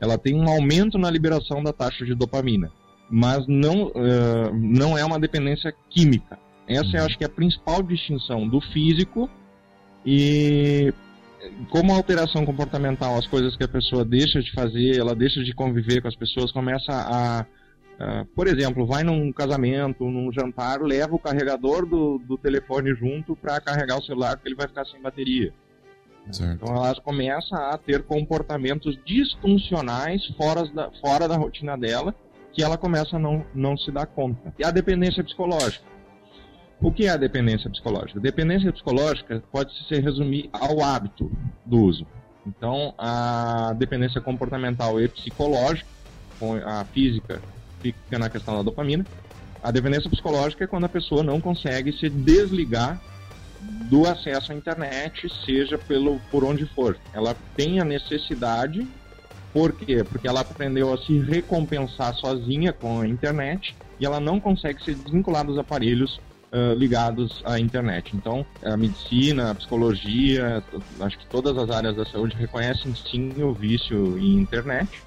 ela 0.00 0.16
tem 0.16 0.34
um 0.34 0.48
aumento 0.48 0.98
na 0.98 1.10
liberação 1.10 1.62
da 1.62 1.72
taxa 1.72 2.04
de 2.04 2.14
dopamina, 2.14 2.72
mas 3.10 3.46
não, 3.46 3.88
uh, 3.88 4.52
não 4.54 4.96
é 4.96 5.04
uma 5.04 5.20
dependência 5.20 5.72
química. 5.90 6.38
Essa 6.66 6.96
eu 6.96 7.00
uhum. 7.00 7.06
acho 7.06 7.18
que 7.18 7.24
é 7.24 7.26
a 7.26 7.30
principal 7.30 7.82
distinção 7.82 8.48
do 8.48 8.60
físico 8.60 9.28
e 10.06 10.92
como 11.68 11.92
a 11.92 11.96
alteração 11.96 12.46
comportamental, 12.46 13.16
as 13.18 13.26
coisas 13.26 13.56
que 13.56 13.64
a 13.64 13.68
pessoa 13.68 14.04
deixa 14.04 14.40
de 14.40 14.52
fazer, 14.52 14.98
ela 14.98 15.14
deixa 15.14 15.42
de 15.42 15.54
conviver 15.54 16.00
com 16.00 16.08
as 16.08 16.16
pessoas, 16.16 16.50
começa 16.50 16.92
a, 16.92 17.46
uh, 18.00 18.24
por 18.34 18.46
exemplo, 18.46 18.86
vai 18.86 19.02
num 19.02 19.32
casamento, 19.32 20.04
num 20.04 20.32
jantar, 20.32 20.80
leva 20.80 21.14
o 21.14 21.18
carregador 21.18 21.86
do, 21.86 22.18
do 22.18 22.38
telefone 22.38 22.94
junto 22.94 23.36
para 23.36 23.60
carregar 23.60 23.98
o 23.98 24.02
celular, 24.02 24.36
porque 24.36 24.48
ele 24.48 24.56
vai 24.56 24.68
ficar 24.68 24.84
sem 24.86 25.00
bateria. 25.00 25.52
Certo. 26.30 26.62
Então 26.62 26.74
ela 26.74 26.94
começa 27.00 27.56
a 27.56 27.78
ter 27.78 28.02
comportamentos 28.02 28.98
disfuncionais 29.04 30.26
fora 30.36 30.66
da, 30.66 30.90
fora 31.00 31.26
da 31.26 31.36
rotina 31.36 31.76
dela, 31.76 32.14
que 32.52 32.62
ela 32.62 32.76
começa 32.76 33.16
a 33.16 33.18
não, 33.18 33.44
não 33.54 33.76
se 33.76 33.90
dar 33.90 34.06
conta. 34.06 34.52
E 34.58 34.64
a 34.64 34.70
dependência 34.70 35.22
psicológica. 35.22 35.84
O 36.80 36.90
que 36.90 37.06
é 37.06 37.10
a 37.10 37.16
dependência 37.16 37.68
psicológica? 37.68 38.18
A 38.18 38.22
dependência 38.22 38.72
psicológica 38.72 39.42
pode 39.52 39.70
se 39.86 40.00
resumir 40.00 40.48
ao 40.52 40.82
hábito 40.82 41.30
do 41.64 41.78
uso. 41.78 42.06
Então, 42.46 42.94
a 42.96 43.74
dependência 43.76 44.20
comportamental 44.20 45.00
e 45.00 45.06
psicológica, 45.06 45.86
a 46.64 46.84
física 46.86 47.40
fica 47.80 48.18
na 48.18 48.28
questão 48.28 48.56
da 48.56 48.62
dopamina. 48.62 49.04
A 49.62 49.70
dependência 49.70 50.08
psicológica 50.08 50.64
é 50.64 50.66
quando 50.66 50.84
a 50.84 50.88
pessoa 50.88 51.22
não 51.22 51.40
consegue 51.40 51.92
se 51.92 52.08
desligar 52.08 53.00
do 53.90 54.06
acesso 54.06 54.52
à 54.52 54.54
internet, 54.54 55.28
seja 55.44 55.76
pelo 55.76 56.18
por 56.30 56.44
onde 56.44 56.64
for. 56.66 56.96
Ela 57.12 57.36
tem 57.56 57.80
a 57.80 57.84
necessidade, 57.84 58.86
por 59.52 59.72
quê? 59.72 60.04
Porque 60.04 60.26
ela 60.26 60.40
aprendeu 60.40 60.92
a 60.92 60.98
se 60.98 61.18
recompensar 61.18 62.14
sozinha 62.14 62.72
com 62.72 63.00
a 63.00 63.08
internet 63.08 63.74
e 63.98 64.06
ela 64.06 64.20
não 64.20 64.40
consegue 64.40 64.82
se 64.82 64.94
desvincular 64.94 65.44
dos 65.44 65.58
aparelhos 65.58 66.20
uh, 66.52 66.74
ligados 66.74 67.42
à 67.44 67.58
internet. 67.58 68.16
Então, 68.16 68.46
a 68.62 68.76
medicina, 68.76 69.50
a 69.50 69.54
psicologia, 69.54 70.62
acho 71.00 71.18
que 71.18 71.26
todas 71.26 71.58
as 71.58 71.70
áreas 71.70 71.96
da 71.96 72.06
saúde 72.06 72.36
reconhecem 72.36 72.94
sim 72.94 73.32
o 73.42 73.52
vício 73.52 74.18
em 74.18 74.34
internet. 74.34 75.02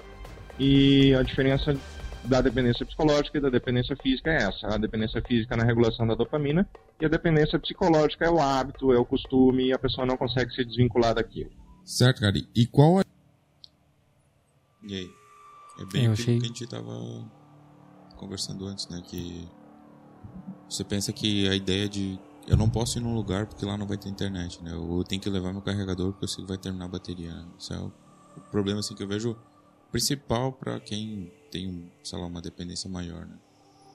E 0.58 1.12
a 1.14 1.22
diferença 1.22 1.76
da 2.24 2.40
dependência 2.40 2.84
psicológica 2.86 3.38
e 3.38 3.40
da 3.40 3.50
dependência 3.50 3.96
física 3.96 4.30
é 4.30 4.42
essa. 4.44 4.66
A 4.68 4.78
dependência 4.78 5.22
física 5.22 5.56
na 5.56 5.64
regulação 5.64 6.06
da 6.06 6.14
dopamina 6.14 6.68
e 7.00 7.04
a 7.04 7.08
dependência 7.08 7.58
psicológica 7.58 8.24
é 8.24 8.30
o 8.30 8.40
hábito, 8.40 8.92
é 8.92 8.98
o 8.98 9.04
costume 9.04 9.66
e 9.66 9.72
a 9.72 9.78
pessoa 9.78 10.06
não 10.06 10.16
consegue 10.16 10.52
se 10.54 10.64
desvincular 10.64 11.14
daquilo. 11.14 11.50
Certo, 11.84 12.20
cara. 12.20 12.34
E 12.54 12.66
qual 12.66 13.00
é... 13.00 13.04
E 14.86 14.94
aí? 14.94 15.10
É 15.80 15.84
bem 15.86 16.06
aquilo 16.06 16.12
achei... 16.12 16.38
que 16.38 16.44
a 16.44 16.48
gente 16.48 16.66
tava 16.66 17.28
conversando 18.16 18.66
antes, 18.66 18.88
né? 18.88 19.02
Que 19.06 19.48
você 20.68 20.84
pensa 20.84 21.12
que 21.12 21.48
a 21.48 21.54
ideia 21.54 21.88
de 21.88 22.18
eu 22.46 22.56
não 22.56 22.68
posso 22.68 22.98
ir 22.98 23.00
num 23.00 23.14
lugar 23.14 23.46
porque 23.46 23.64
lá 23.64 23.76
não 23.76 23.86
vai 23.86 23.96
ter 23.96 24.08
internet, 24.08 24.62
né? 24.62 24.72
Eu 24.72 25.04
tenho 25.04 25.20
que 25.20 25.28
levar 25.28 25.52
meu 25.52 25.62
carregador 25.62 26.12
porque 26.12 26.24
eu 26.24 26.28
sei 26.28 26.44
que 26.44 26.48
vai 26.48 26.58
terminar 26.58 26.86
a 26.86 26.88
bateria. 26.88 27.32
Né? 27.32 27.46
Isso 27.58 27.72
é 27.72 27.78
o 27.78 27.92
problema 28.50 28.80
assim 28.80 28.94
que 28.94 29.02
eu 29.02 29.08
vejo 29.08 29.36
principal 29.90 30.52
para 30.52 30.80
quem 30.80 31.32
tem, 31.54 31.92
sei 32.02 32.18
lá, 32.18 32.26
uma 32.26 32.42
dependência 32.42 32.90
maior, 32.90 33.26
né? 33.26 33.36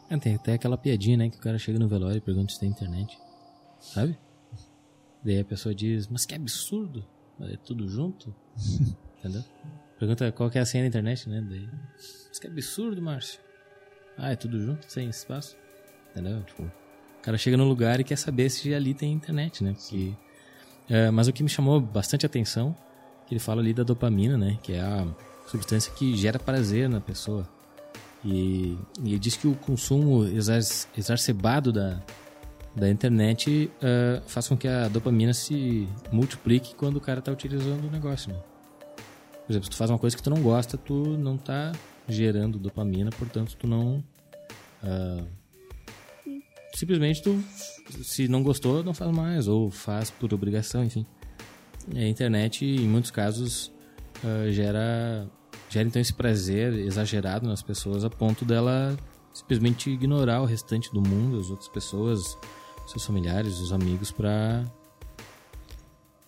É, 0.09 0.17
tem 0.17 0.35
até 0.35 0.53
aquela 0.53 0.77
piadinha, 0.77 1.17
né? 1.17 1.29
Que 1.29 1.37
o 1.37 1.41
cara 1.41 1.59
chega 1.59 1.77
no 1.77 1.89
velório 1.89 2.17
e 2.17 2.21
pergunta 2.21 2.53
se 2.53 2.59
tem 2.59 2.69
internet. 2.69 3.19
Sabe? 3.81 4.17
Daí 5.23 5.39
a 5.39 5.45
pessoa 5.45 5.75
diz, 5.75 6.07
mas 6.07 6.25
que 6.25 6.33
absurdo! 6.33 7.05
É 7.41 7.57
tudo 7.57 7.87
junto? 7.87 8.33
Entendeu? 9.19 9.43
Pergunta 9.99 10.31
qual 10.31 10.49
que 10.49 10.57
é 10.57 10.61
a 10.61 10.65
senha 10.65 10.85
da 10.85 10.87
internet, 10.87 11.27
né? 11.27 11.41
Daí, 11.41 11.69
mas 12.29 12.39
que 12.39 12.47
absurdo, 12.47 13.01
Márcio! 13.01 13.41
Ah, 14.17 14.31
é 14.31 14.35
tudo 14.37 14.59
junto, 14.61 14.89
sem 14.89 15.09
espaço? 15.09 15.57
Entendeu? 16.11 16.41
Tipo, 16.43 16.63
o 16.63 17.21
cara 17.21 17.37
chega 17.37 17.57
no 17.57 17.65
lugar 17.65 17.99
e 17.99 18.05
quer 18.05 18.17
saber 18.17 18.49
se 18.49 18.73
ali 18.73 18.93
tem 18.93 19.11
internet, 19.11 19.63
né? 19.63 19.73
Porque, 19.73 20.15
é, 20.89 21.11
mas 21.11 21.27
o 21.27 21.33
que 21.33 21.43
me 21.43 21.49
chamou 21.49 21.81
bastante 21.81 22.25
atenção, 22.25 22.75
que 23.27 23.33
ele 23.33 23.39
fala 23.39 23.61
ali 23.61 23.73
da 23.73 23.83
dopamina, 23.83 24.37
né? 24.37 24.57
Que 24.63 24.73
é 24.73 24.81
a 24.81 25.05
substância 25.49 25.91
que 25.93 26.15
gera 26.15 26.37
prazer 26.37 26.87
na 26.87 27.01
pessoa. 27.01 27.47
E, 28.23 28.77
e 29.01 29.09
ele 29.09 29.19
diz 29.19 29.35
que 29.35 29.47
o 29.47 29.55
consumo 29.55 30.25
exacerbado 30.95 31.71
da, 31.71 32.01
da 32.75 32.89
internet 32.89 33.71
uh, 33.77 34.21
faz 34.27 34.47
com 34.47 34.57
que 34.57 34.67
a 34.67 34.87
dopamina 34.87 35.33
se 35.33 35.87
multiplique 36.11 36.75
quando 36.75 36.97
o 36.97 37.01
cara 37.01 37.19
está 37.19 37.31
utilizando 37.31 37.87
o 37.87 37.91
negócio. 37.91 38.31
Né? 38.31 38.39
Por 39.45 39.53
exemplo, 39.53 39.65
se 39.65 39.71
tu 39.71 39.77
faz 39.77 39.89
uma 39.89 39.97
coisa 39.97 40.15
que 40.15 40.21
tu 40.21 40.29
não 40.29 40.41
gosta, 40.41 40.77
tu 40.77 41.17
não 41.17 41.35
está 41.35 41.71
gerando 42.07 42.59
dopamina, 42.59 43.09
portanto 43.11 43.55
tu 43.57 43.67
não... 43.67 44.03
Uh, 44.83 45.25
simplesmente 46.75 47.21
tu, 47.21 47.41
se 48.03 48.27
não 48.27 48.43
gostou, 48.43 48.83
não 48.83 48.93
faz 48.93 49.11
mais, 49.11 49.47
ou 49.47 49.71
faz 49.71 50.11
por 50.11 50.33
obrigação, 50.33 50.83
enfim. 50.83 51.05
A 51.95 52.05
internet, 52.05 52.63
em 52.65 52.87
muitos 52.87 53.09
casos, 53.11 53.71
uh, 54.23 54.51
gera 54.51 55.27
gera 55.69 55.87
então 55.87 56.01
esse 56.01 56.13
prazer 56.13 56.73
exagerado 56.73 57.47
nas 57.47 57.61
pessoas 57.61 58.03
a 58.03 58.09
ponto 58.09 58.43
dela 58.43 58.97
simplesmente 59.33 59.89
ignorar 59.89 60.41
o 60.41 60.45
restante 60.45 60.91
do 60.91 61.01
mundo, 61.01 61.39
as 61.39 61.49
outras 61.49 61.69
pessoas, 61.69 62.37
seus 62.87 63.05
familiares, 63.05 63.59
os 63.59 63.71
amigos 63.71 64.11
para 64.11 64.65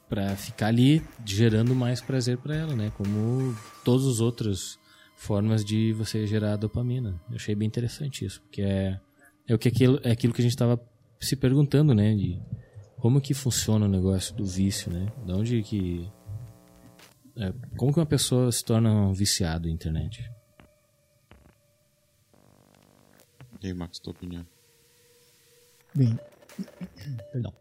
para 0.07 0.35
ficar 0.35 0.67
ali 0.67 1.01
gerando 1.25 1.73
mais 1.73 2.01
prazer 2.01 2.37
para 2.37 2.53
ela, 2.53 2.75
né? 2.75 2.91
Como 2.97 3.55
todas 3.83 4.05
as 4.05 4.19
outras 4.19 4.77
formas 5.15 5.63
de 5.63 5.93
você 5.93 6.27
gerar 6.27 6.57
dopamina. 6.57 7.19
Eu 7.29 7.37
achei 7.37 7.55
bem 7.55 7.65
interessante 7.65 8.25
isso, 8.25 8.41
porque 8.41 8.61
é 8.61 8.99
é 9.47 9.55
o 9.55 9.59
que 9.59 9.67
aquilo, 9.67 9.99
é 10.03 10.11
aquilo 10.11 10.33
que 10.33 10.41
a 10.41 10.43
gente 10.43 10.53
estava 10.53 10.79
se 11.19 11.35
perguntando, 11.35 11.93
né? 11.93 12.15
De 12.15 12.41
como 12.97 13.19
que 13.19 13.33
funciona 13.33 13.85
o 13.85 13.89
negócio 13.89 14.35
do 14.35 14.45
vício, 14.45 14.91
né? 14.91 15.11
De 15.25 15.31
onde 15.31 15.63
que 15.63 16.07
é, 17.37 17.53
como 17.77 17.93
que 17.93 17.99
uma 17.99 18.05
pessoa 18.05 18.51
se 18.51 18.63
torna 18.63 18.91
um 18.91 19.13
viciado 19.13 19.67
em 19.67 19.71
internet? 19.71 20.29
E 23.61 23.67
aí, 23.67 23.73
Max, 23.73 23.99
tua 23.99 24.11
opinião? 24.11 24.45
Bem, 25.93 26.17
perdão. 27.31 27.53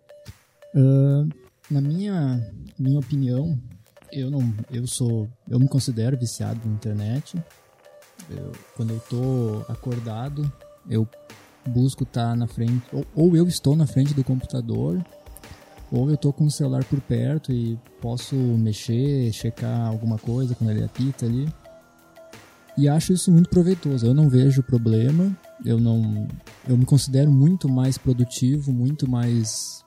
Uh, 0.75 1.29
na 1.71 1.81
minha, 1.81 2.53
minha 2.79 2.99
opinião, 2.99 3.61
eu 4.11 4.31
não, 4.31 4.41
eu 4.71 4.87
sou, 4.87 5.29
eu 5.49 5.59
me 5.59 5.69
considero 5.69 6.17
viciado 6.17 6.61
na 6.67 6.75
internet. 6.75 7.37
Eu, 8.29 8.53
quando 8.77 8.95
eu 8.95 9.01
tô 9.01 9.65
acordado, 9.71 10.51
eu 10.89 11.09
busco 11.67 12.05
estar 12.05 12.31
tá 12.31 12.37
na 12.37 12.47
frente, 12.47 12.83
ou, 12.93 13.07
ou 13.15 13.37
eu 13.37 13.47
estou 13.47 13.77
na 13.77 13.87
frente 13.87 14.15
do 14.15 14.25
computador 14.25 15.05
ou 15.91 16.11
eu 16.11 16.17
tô 16.17 16.33
com 16.33 16.45
o 16.45 16.51
celular 16.51 16.85
por 16.85 17.01
perto 17.01 17.53
e 17.53 17.79
posso 18.01 18.35
mexer, 18.35 19.33
checar 19.33 19.89
alguma 19.89 20.19
coisa 20.19 20.55
quando 20.55 20.71
ele 20.71 20.85
apita 20.85 21.27
ali. 21.27 21.49
E 22.79 22.89
acho 22.89 23.13
isso 23.13 23.31
muito 23.31 23.51
proveitoso. 23.51 24.07
Eu 24.07 24.15
não 24.15 24.29
vejo 24.29 24.63
problema, 24.63 25.37
eu 25.65 25.79
não 25.79 26.29
eu 26.69 26.77
me 26.77 26.85
considero 26.85 27.31
muito 27.31 27.69
mais 27.69 27.99
produtivo, 27.99 28.73
muito 28.73 29.11
mais 29.11 29.85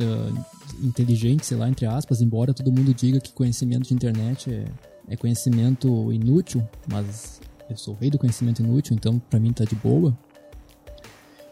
uh, 0.00 0.84
inteligente, 0.84 1.46
sei 1.46 1.56
lá, 1.56 1.68
entre 1.68 1.86
aspas, 1.86 2.20
embora 2.20 2.52
todo 2.52 2.72
mundo 2.72 2.92
diga 2.92 3.20
que 3.20 3.32
conhecimento 3.32 3.88
de 3.88 3.94
internet 3.94 4.52
é, 4.52 4.64
é 5.08 5.16
conhecimento 5.16 6.12
inútil, 6.12 6.66
mas 6.90 7.40
eu 7.68 7.76
sou 7.76 7.94
o 7.94 7.96
rei 7.96 8.10
do 8.10 8.18
conhecimento 8.18 8.60
inútil, 8.60 8.96
então 8.96 9.18
para 9.18 9.38
mim 9.38 9.52
tá 9.52 9.64
de 9.64 9.76
boa. 9.76 10.16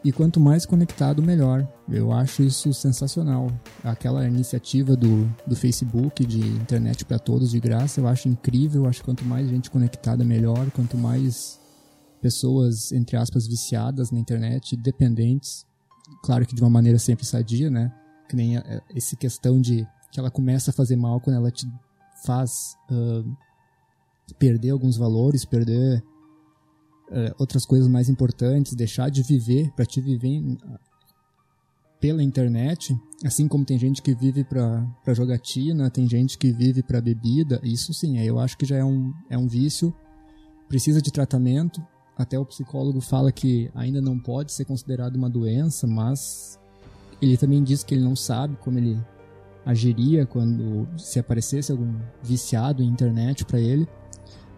E 0.09 0.13
quanto 0.13 0.41
mais 0.41 0.65
conectado, 0.65 1.23
melhor. 1.23 1.69
Eu 1.87 2.11
acho 2.11 2.43
isso 2.43 2.73
sensacional. 2.73 3.53
Aquela 3.85 4.27
iniciativa 4.27 4.97
do, 4.97 5.31
do 5.47 5.55
Facebook 5.55 6.25
de 6.25 6.39
internet 6.39 7.05
para 7.05 7.19
todos 7.19 7.51
de 7.51 7.61
graça, 7.61 8.01
eu 8.01 8.09
acho 8.09 8.27
incrível. 8.27 8.85
Eu 8.85 8.89
acho 8.89 9.01
que 9.01 9.05
quanto 9.05 9.23
mais 9.23 9.51
gente 9.51 9.71
conectada, 9.71 10.25
melhor. 10.25 10.71
Quanto 10.71 10.97
mais 10.97 11.61
pessoas, 12.23 12.91
entre 12.91 13.19
aspas, 13.19 13.47
viciadas 13.47 14.11
na 14.11 14.19
internet, 14.19 14.75
dependentes. 14.79 15.67
Claro 16.25 16.47
que 16.47 16.55
de 16.55 16.63
uma 16.63 16.71
maneira 16.71 16.99
sempre 16.99 17.27
sadia, 17.27 17.69
né? 17.69 17.93
Que 18.31 18.35
nem 18.35 18.55
essa 18.97 19.15
questão 19.15 19.61
de 19.61 19.87
que 20.11 20.19
ela 20.19 20.31
começa 20.31 20.71
a 20.71 20.73
fazer 20.73 20.97
mal 20.97 21.21
quando 21.21 21.37
ela 21.37 21.51
te 21.51 21.67
faz 22.25 22.79
uh, 22.91 23.37
perder 24.39 24.71
alguns 24.71 24.97
valores, 24.97 25.45
perder 25.45 26.03
uh, 27.11 27.35
outras 27.39 27.65
coisas 27.65 27.89
mais 27.89 28.09
importantes, 28.09 28.75
deixar 28.75 29.11
de 29.11 29.23
viver 29.23 29.71
para 29.73 29.85
te 29.85 30.01
viver 30.01 30.43
pela 32.01 32.23
internet, 32.23 32.97
assim 33.25 33.49
como 33.49 33.65
tem 33.65 33.79
gente 33.79 34.01
que 34.01 34.15
vive 34.15 34.45
para 34.45 35.15
jogatina, 35.15 35.91
tem 35.91 36.09
gente 36.09 36.39
que 36.39 36.53
vive 36.53 36.83
para 36.83 37.01
bebida, 37.01 37.61
isso 37.63 37.93
sim, 37.93 38.19
eu 38.21 38.39
acho 38.39 38.57
que 38.57 38.65
já 38.65 38.77
é 38.77 38.85
um, 38.85 39.13
é 39.29 39.37
um 39.37 39.49
vício, 39.49 39.93
precisa 40.69 41.03
de 41.03 41.11
tratamento. 41.11 41.85
Até 42.17 42.39
o 42.39 42.45
psicólogo 42.45 43.01
fala 43.01 43.31
que 43.31 43.71
ainda 43.75 44.01
não 44.01 44.19
pode 44.19 44.53
ser 44.53 44.65
considerado 44.65 45.17
uma 45.17 45.31
doença, 45.31 45.87
mas 45.87 46.59
ele 47.23 47.37
também 47.37 47.63
diz 47.63 47.85
que 47.85 47.95
ele 47.95 48.03
não 48.03 48.17
sabe 48.17 48.57
como 48.57 48.79
ele 48.79 49.01
agiria 49.65 50.27
quando 50.27 50.89
se 50.99 51.19
aparecesse 51.19 51.71
algum 51.71 51.95
viciado 52.23 52.83
em 52.83 52.89
internet 52.89 53.45
para 53.45 53.61
ele. 53.61 53.87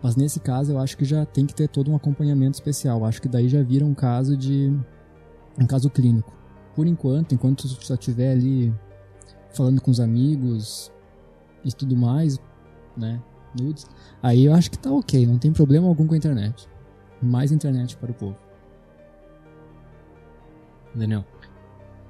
Mas 0.02 0.16
nesse 0.16 0.40
caso 0.40 0.72
eu 0.72 0.78
acho 0.78 0.96
que 0.96 1.04
já 1.04 1.26
tem 1.26 1.46
que 1.46 1.54
ter 1.54 1.68
todo 1.68 1.90
um 1.90 1.96
acompanhamento 1.96 2.54
especial. 2.54 3.04
Acho 3.04 3.20
que 3.20 3.28
daí 3.28 3.48
já 3.48 3.62
vira 3.62 3.84
um 3.84 3.94
caso 3.94 4.36
de 4.36 4.72
um 5.58 5.66
caso 5.66 5.90
clínico 5.90 6.40
por 6.74 6.86
enquanto, 6.86 7.34
enquanto 7.34 7.68
só 7.68 7.94
estiver 7.94 8.32
ali 8.32 8.72
falando 9.52 9.80
com 9.80 9.90
os 9.90 10.00
amigos 10.00 10.90
e 11.64 11.72
tudo 11.72 11.96
mais, 11.96 12.38
né? 12.96 13.20
Nudes, 13.60 13.84
aí 14.22 14.44
eu 14.44 14.54
acho 14.54 14.70
que 14.70 14.78
tá 14.78 14.90
ok, 14.92 15.26
não 15.26 15.36
tem 15.36 15.52
problema 15.52 15.88
algum 15.88 16.06
com 16.06 16.14
a 16.14 16.16
internet. 16.16 16.68
Mais 17.20 17.50
internet 17.50 17.96
para 17.96 18.12
o 18.12 18.14
povo. 18.14 18.36
Daniel. 20.94 21.24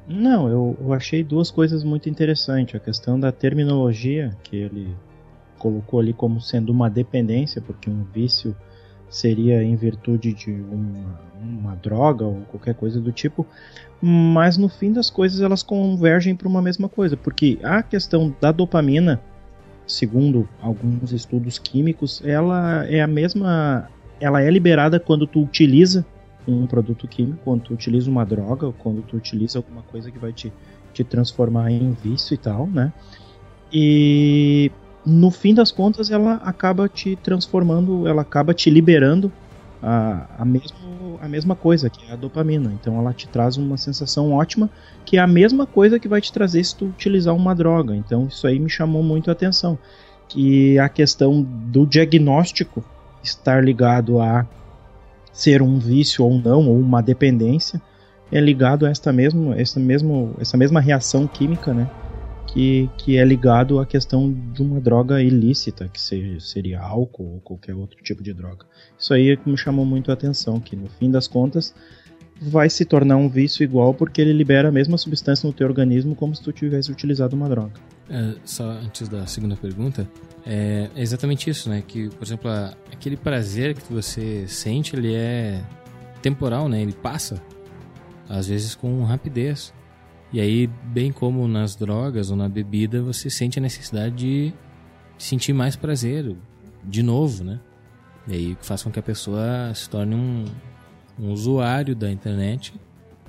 Não, 0.07 0.49
eu, 0.49 0.77
eu 0.81 0.93
achei 0.93 1.25
duas 1.25 1.51
coisas 1.51 1.83
muito 1.83 2.09
interessantes. 2.09 2.75
A 2.75 2.79
questão 2.79 3.19
da 3.19 3.33
terminologia, 3.33 4.37
que 4.43 4.57
ele 4.57 4.95
colocou 5.61 6.01
ali 6.01 6.15
como 6.15 6.41
sendo 6.41 6.73
uma 6.73 6.89
dependência, 6.89 7.61
porque 7.61 7.89
um 7.89 8.03
vício 8.03 8.57
seria 9.11 9.63
em 9.63 9.77
virtude 9.77 10.33
de 10.33 10.51
uma, 10.51 11.21
uma 11.41 11.77
droga 11.77 12.25
ou 12.25 12.41
qualquer 12.49 12.75
coisa 12.75 13.01
do 13.01 13.13
tipo, 13.13 13.47
mas 14.01 14.57
no 14.57 14.69
fim 14.69 14.93
das 14.93 15.11
coisas 15.11 15.41
elas 15.41 15.63
convergem 15.63 16.35
para 16.35 16.49
uma 16.49 16.63
mesma 16.63 16.89
coisa, 16.89 17.17
porque 17.17 17.59
a 17.63 17.83
questão 17.83 18.35
da 18.41 18.51
dopamina, 18.51 19.21
segundo 19.87 20.49
alguns 20.63 21.13
estudos 21.13 21.59
químicos, 21.59 22.23
ela 22.25 22.87
é 22.87 23.03
a 23.03 23.07
mesma, 23.07 23.89
ela 24.21 24.41
é 24.41 24.51
liberada 24.51 24.99
quando 24.99 25.27
tu 25.27 25.43
utiliza 25.43 26.07
um 26.49 26.67
produto 26.67 27.07
químico, 27.07 27.39
quando 27.45 27.63
tu 27.63 27.75
utiliza 27.75 28.11
uma 28.11 28.25
droga, 28.25 28.67
ou 28.67 28.73
quando 28.73 29.03
tu 29.03 29.17
utiliza 29.17 29.59
alguma 29.59 29.83
coisa 29.83 30.11
que 30.11 30.19
vai 30.19 30.33
te, 30.33 30.53
te 30.95 31.05
transformar 31.05 31.71
em 31.71 31.93
vício 31.93 32.33
e 32.33 32.39
tal, 32.39 32.67
né? 32.67 32.93
E 33.73 34.71
no 35.05 35.31
fim 35.31 35.55
das 35.55 35.71
contas 35.71 36.11
ela 36.11 36.35
acaba 36.45 36.89
te 36.89 37.17
transformando, 37.17 38.07
ela 38.07 38.23
acaba 38.23 38.53
te 38.53 38.69
liberando 38.71 39.33
a, 39.83 40.27
a, 40.39 40.45
mesmo, 40.45 41.19
a 41.23 41.29
mesma 41.29 41.57
coisa, 41.57 41.89
que 41.89 42.05
é 42.11 42.13
a 42.13 42.17
dopamina. 42.17 42.73
Então 42.79 42.99
ela 42.99 43.13
te 43.13 43.29
traz 43.29 43.57
uma 43.57 43.77
sensação 43.77 44.33
ótima, 44.33 44.69
que 45.05 45.17
é 45.17 45.21
a 45.21 45.27
mesma 45.27 45.67
coisa 45.67 45.99
que 45.99 46.09
vai 46.09 46.21
te 46.21 46.33
trazer 46.33 46.63
se 46.65 46.77
tu 46.77 46.87
utilizar 46.87 47.35
uma 47.35 47.55
droga. 47.55 47.97
Então 47.97 48.27
isso 48.27 48.47
aí 48.47 48.59
me 48.59 48.69
chamou 48.69 49.03
muito 49.03 49.31
a 49.31 49.33
atenção. 49.33 49.79
Que 50.29 50.79
a 50.79 50.89
questão 50.89 51.43
do 51.43 51.87
diagnóstico 51.87 52.85
estar 53.23 53.65
ligado 53.65 54.21
a 54.21 54.47
ser 55.33 55.63
um 55.63 55.79
vício 55.79 56.25
ou 56.25 56.39
não, 56.39 56.69
ou 56.69 56.79
uma 56.79 57.03
dependência, 57.03 57.81
é 58.31 58.41
ligado 58.41 58.87
a 58.87 58.91
esta, 58.91 59.13
mesmo, 59.13 59.53
essa, 59.55 59.81
mesmo, 59.81 60.35
essa 60.39 60.57
mesma 60.57 60.81
reação 60.81 61.27
química, 61.27 61.73
né? 61.73 61.89
Que, 62.53 62.91
que 62.99 63.17
é 63.17 63.25
ligado 63.25 63.79
à 63.79 63.87
questão 63.87 64.33
de 64.33 64.63
uma 64.63 64.81
droga 64.81 65.23
ilícita, 65.23 65.89
que 65.89 66.01
seja, 66.01 66.41
seria 66.41 66.81
álcool 66.81 67.35
ou 67.35 67.41
qualquer 67.41 67.75
outro 67.75 68.03
tipo 68.03 68.23
de 68.23 68.33
droga. 68.33 68.67
Isso 68.99 69.15
aí 69.15 69.31
é 69.31 69.39
me 69.47 69.57
chamou 69.57 69.85
muito 69.85 70.11
a 70.11 70.15
atenção, 70.15 70.61
que 70.61 70.75
no 70.75 70.89
fim 70.89 71.11
das 71.11 71.29
contas 71.29 71.75
vai 72.41 72.71
se 72.71 72.85
tornar 72.85 73.17
um 73.17 73.29
vício 73.29 73.63
igual 73.63 73.93
porque 73.93 74.21
ele 74.21 74.33
libera 74.33 74.69
a 74.69 74.73
mesma 74.73 74.97
substância 74.97 75.47
no 75.47 75.53
teu 75.53 75.67
organismo 75.67 76.15
como 76.17 76.35
se 76.35 76.43
tu 76.43 76.53
tivesse 76.53 76.91
utilizado 76.91 77.37
uma 77.37 77.49
droga. 77.49 77.75
É, 78.09 78.35
só 78.45 78.65
antes 78.65 79.09
da 79.09 79.27
segunda 79.27 79.55
pergunta, 79.57 80.09
é, 80.45 80.91
é 80.95 81.03
exatamente 81.03 81.49
isso, 81.49 81.69
né? 81.69 81.83
Que, 81.87 82.09
por 82.09 82.25
exemplo, 82.25 82.51
a, 82.51 82.75
aquele 82.93 83.17
prazer 83.17 83.75
que 83.75 83.93
você 83.93 84.47
sente, 84.49 84.97
ele 84.97 85.15
é 85.15 85.63
temporal, 86.21 86.69
né? 86.69 86.83
Ele 86.83 86.93
passa, 86.93 87.41
às 88.29 88.49
vezes 88.49 88.75
com 88.75 89.05
rapidez. 89.05 89.73
E 90.33 90.41
aí, 90.41 90.67
bem 90.67 91.11
como 91.11 91.47
nas 91.49 91.75
drogas 91.75 92.31
ou 92.31 92.37
na 92.37 92.49
bebida, 92.49 93.03
você 93.03 93.29
sente 93.29 93.59
a 93.59 93.63
necessidade 93.63 94.15
de 94.15 94.55
sentir 95.19 95.53
mais 95.53 95.75
prazer 95.75 96.37
de 96.85 97.03
novo, 97.03 97.43
né? 97.43 97.61
E 98.29 98.35
aí 98.35 98.59
faz 98.61 98.83
com 98.83 98.91
que 98.91 98.99
a 98.99 99.03
pessoa 99.03 99.73
se 99.75 99.91
torne 99.91 100.15
um, 100.15 100.45
um 101.19 101.33
usuário 101.33 101.97
da 101.97 102.11
internet, 102.11 102.73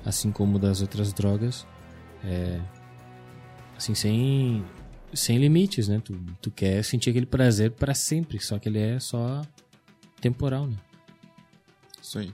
assim 0.04 0.30
como 0.30 0.60
das 0.60 0.80
outras 0.80 1.12
drogas, 1.12 1.66
é, 2.24 2.60
assim, 3.76 3.96
sem, 3.96 4.64
sem 5.12 5.38
limites, 5.38 5.88
né? 5.88 6.00
Tu, 6.04 6.16
tu 6.40 6.50
quer 6.52 6.84
sentir 6.84 7.10
aquele 7.10 7.26
prazer 7.26 7.72
para 7.72 7.94
sempre, 7.94 8.38
só 8.38 8.60
que 8.60 8.68
ele 8.68 8.78
é 8.78 9.00
só 9.00 9.42
temporal, 10.20 10.68
né? 10.68 10.76
Isso 12.00 12.20
aí. 12.20 12.32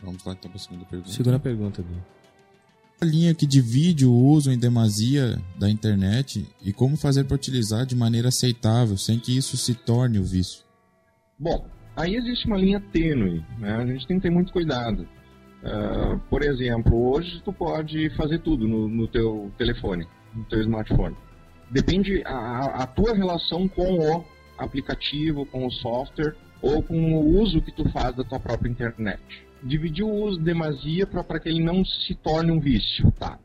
Vamos 0.00 0.24
lá 0.24 0.34
então 0.34 0.48
para 0.48 0.60
a 0.60 0.62
segunda 0.62 0.84
pergunta. 0.84 1.10
Segunda 1.10 1.38
pergunta, 1.40 1.80
Edu 1.80 2.17
a 3.00 3.04
linha 3.04 3.34
que 3.34 3.46
divide 3.46 4.04
o 4.04 4.12
uso 4.12 4.50
em 4.50 4.58
demasia 4.58 5.38
da 5.56 5.70
internet 5.70 6.46
e 6.60 6.72
como 6.72 6.96
fazer 6.96 7.24
para 7.24 7.36
utilizar 7.36 7.86
de 7.86 7.94
maneira 7.94 8.28
aceitável, 8.28 8.96
sem 8.96 9.18
que 9.18 9.36
isso 9.36 9.56
se 9.56 9.74
torne 9.74 10.18
o 10.18 10.24
vício? 10.24 10.64
Bom, 11.38 11.68
aí 11.96 12.16
existe 12.16 12.46
uma 12.46 12.56
linha 12.56 12.80
tênue, 12.92 13.44
né? 13.58 13.76
a 13.76 13.86
gente 13.86 14.06
tem 14.06 14.16
que 14.16 14.22
ter 14.22 14.30
muito 14.30 14.52
cuidado. 14.52 15.06
Uh, 15.62 16.18
por 16.28 16.42
exemplo, 16.42 17.10
hoje 17.10 17.40
tu 17.44 17.52
pode 17.52 18.10
fazer 18.16 18.40
tudo 18.40 18.66
no, 18.66 18.88
no 18.88 19.06
teu 19.06 19.50
telefone, 19.56 20.06
no 20.34 20.44
teu 20.44 20.60
smartphone. 20.60 21.16
Depende 21.70 22.22
a, 22.24 22.82
a 22.82 22.86
tua 22.86 23.14
relação 23.14 23.68
com 23.68 23.98
o 23.98 24.24
aplicativo, 24.56 25.46
com 25.46 25.66
o 25.66 25.70
software 25.70 26.34
ou 26.60 26.82
com 26.82 27.14
o 27.14 27.40
uso 27.40 27.62
que 27.62 27.70
tu 27.70 27.88
faz 27.90 28.16
da 28.16 28.24
tua 28.24 28.40
própria 28.40 28.70
internet 28.70 29.47
dividir 29.62 30.04
o 30.04 30.12
uso 30.12 30.38
de 30.38 30.44
demasia 30.44 31.06
para 31.06 31.40
que 31.40 31.48
ele 31.48 31.62
não 31.62 31.84
se 31.84 32.14
torne 32.14 32.50
um 32.50 32.60
vício, 32.60 33.10
tá? 33.12 33.38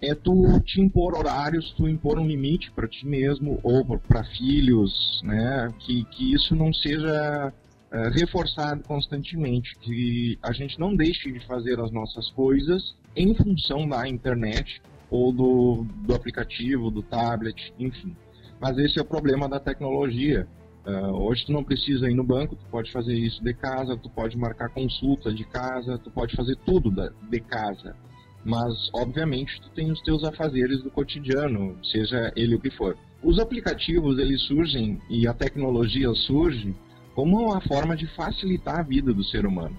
É 0.00 0.14
tu 0.14 0.60
te 0.60 0.80
impor 0.80 1.16
horários, 1.16 1.72
tu 1.72 1.88
impor 1.88 2.18
um 2.18 2.26
limite 2.26 2.70
para 2.70 2.86
ti 2.86 3.06
mesmo 3.06 3.58
ou 3.62 3.84
para 3.98 4.24
filhos, 4.24 5.20
né? 5.24 5.72
Que, 5.80 6.04
que 6.04 6.34
isso 6.34 6.54
não 6.54 6.72
seja 6.72 7.52
é, 7.90 8.08
reforçado 8.10 8.82
constantemente, 8.82 9.74
que 9.80 10.38
a 10.42 10.52
gente 10.52 10.78
não 10.78 10.94
deixe 10.94 11.32
de 11.32 11.40
fazer 11.46 11.80
as 11.80 11.90
nossas 11.90 12.28
coisas 12.30 12.94
em 13.16 13.34
função 13.34 13.88
da 13.88 14.06
internet 14.06 14.82
ou 15.10 15.32
do, 15.32 15.86
do 16.04 16.14
aplicativo, 16.14 16.90
do 16.90 17.02
tablet, 17.02 17.72
enfim. 17.78 18.14
Mas 18.60 18.76
esse 18.78 18.98
é 18.98 19.02
o 19.02 19.04
problema 19.04 19.48
da 19.48 19.60
tecnologia. 19.60 20.46
Uh, 20.86 21.10
hoje 21.20 21.44
tu 21.44 21.52
não 21.52 21.64
precisa 21.64 22.08
ir 22.08 22.14
no 22.14 22.22
banco, 22.22 22.54
tu 22.54 22.64
pode 22.70 22.92
fazer 22.92 23.12
isso 23.12 23.42
de 23.42 23.52
casa, 23.52 23.96
tu 23.96 24.08
pode 24.08 24.38
marcar 24.38 24.68
consulta 24.68 25.34
de 25.34 25.44
casa, 25.44 25.98
tu 25.98 26.12
pode 26.12 26.36
fazer 26.36 26.56
tudo 26.64 26.92
de 27.28 27.40
casa. 27.40 27.96
Mas, 28.44 28.88
obviamente, 28.94 29.60
tu 29.60 29.68
tem 29.70 29.90
os 29.90 30.00
teus 30.02 30.22
afazeres 30.22 30.80
do 30.84 30.90
cotidiano, 30.90 31.76
seja 31.84 32.32
ele 32.36 32.54
o 32.54 32.60
que 32.60 32.70
for. 32.70 32.96
Os 33.20 33.40
aplicativos, 33.40 34.20
eles 34.20 34.40
surgem, 34.42 35.02
e 35.10 35.26
a 35.26 35.34
tecnologia 35.34 36.14
surge, 36.14 36.72
como 37.16 37.36
uma 37.36 37.60
forma 37.62 37.96
de 37.96 38.06
facilitar 38.14 38.78
a 38.78 38.82
vida 38.84 39.12
do 39.12 39.24
ser 39.24 39.44
humano. 39.44 39.76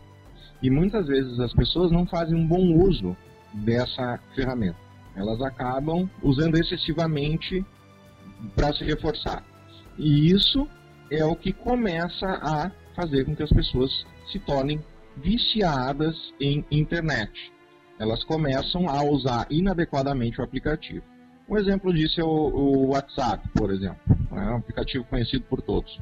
E 0.61 0.69
muitas 0.69 1.07
vezes 1.07 1.39
as 1.39 1.53
pessoas 1.53 1.89
não 1.89 2.05
fazem 2.05 2.35
um 2.35 2.45
bom 2.45 2.73
uso 2.83 3.15
dessa 3.53 4.19
ferramenta. 4.35 4.75
Elas 5.15 5.41
acabam 5.41 6.09
usando 6.21 6.57
excessivamente 6.57 7.65
para 8.53 8.73
se 8.73 8.83
reforçar. 8.83 9.45
E 9.97 10.29
isso 10.29 10.67
é 11.11 11.23
o 11.25 11.35
que 11.35 11.53
começa 11.53 12.27
a 12.27 12.71
fazer 12.95 13.25
com 13.25 13.35
que 13.35 13.43
as 13.43 13.49
pessoas 13.49 14.05
se 14.31 14.39
tornem 14.39 14.83
viciadas 15.15 16.15
em 16.39 16.65
internet. 16.71 17.31
Elas 17.99 18.23
começam 18.23 18.87
a 18.89 19.03
usar 19.03 19.47
inadequadamente 19.49 20.39
o 20.39 20.43
aplicativo. 20.43 21.03
Um 21.49 21.57
exemplo 21.57 21.93
disso 21.93 22.19
é 22.19 22.23
o, 22.23 22.87
WhatsApp, 22.87 23.47
por 23.55 23.71
exemplo, 23.71 23.99
é 24.31 24.51
um 24.51 24.57
aplicativo 24.57 25.05
conhecido 25.05 25.45
por 25.45 25.61
todos. 25.61 25.97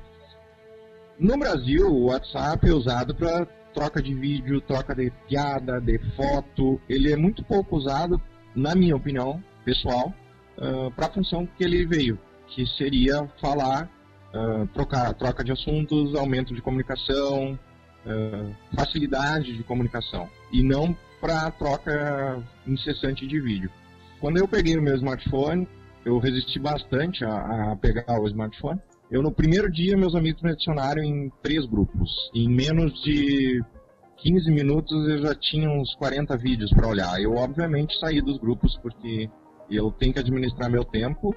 No 1.20 1.38
Brasil, 1.38 1.88
o 1.88 2.06
WhatsApp 2.06 2.68
é 2.68 2.74
usado 2.74 3.16
para 3.16 3.46
troca 3.74 4.02
de 4.02 4.14
vídeo, 4.14 4.60
troca 4.62 4.96
de 4.96 5.12
piada, 5.28 5.80
de 5.80 6.00
foto. 6.16 6.82
Ele 6.90 7.12
é 7.12 7.16
muito 7.16 7.44
pouco 7.44 7.78
usado, 7.78 8.20
na 8.56 8.74
minha 8.74 8.96
opinião 8.96 9.42
pessoal, 9.64 10.14
uh, 10.58 10.90
para 10.92 11.08
a 11.08 11.12
função 11.12 11.46
que 11.46 11.64
ele 11.64 11.86
veio, 11.86 12.20
que 12.48 12.66
seria 12.66 13.30
falar 13.40 13.90
uh, 14.36 14.68
troca, 14.68 15.14
troca 15.14 15.44
de 15.44 15.52
assuntos, 15.52 16.16
aumento 16.16 16.54
de 16.54 16.62
comunicação, 16.62 17.58
uh, 18.06 18.56
facilidade 18.76 19.56
de 19.56 19.64
comunicação, 19.64 20.30
e 20.52 20.62
não 20.62 20.96
para 21.22 21.50
troca 21.52 22.44
incessante 22.68 23.26
de 23.26 23.40
vídeo. 23.40 23.72
Quando 24.20 24.38
eu 24.38 24.48
peguei 24.48 24.78
o 24.78 24.82
meu 24.82 24.96
smartphone, 24.96 25.68
eu 26.06 26.20
resisti 26.20 26.60
bastante 26.60 27.26
a, 27.26 27.72
a 27.72 27.76
pegar 27.76 28.20
o 28.20 28.28
smartphone, 28.28 28.80
Eu, 29.10 29.22
no 29.22 29.32
primeiro 29.32 29.72
dia, 29.72 29.98
meus 29.98 30.16
amigos 30.16 30.42
me 30.42 30.52
adicionaram 30.52 31.02
em 31.04 31.32
três 31.42 31.66
grupos. 31.66 32.10
Em 32.34 32.48
menos 32.50 32.92
de 33.04 33.64
15 34.18 34.52
minutos, 34.52 35.08
eu 35.08 35.20
já 35.20 35.36
tinha 35.36 35.70
uns 35.70 35.94
40 35.96 36.38
vídeos 36.38 36.72
para 36.72 36.88
olhar. 36.88 37.22
Eu, 37.22 37.36
obviamente, 37.36 37.98
saí 38.00 38.22
dos 38.22 38.38
grupos 38.40 38.78
porque 38.82 39.30
eu 39.70 39.92
tenho 39.92 40.14
que 40.14 40.20
administrar 40.20 40.70
meu 40.70 40.84
tempo. 40.84 41.36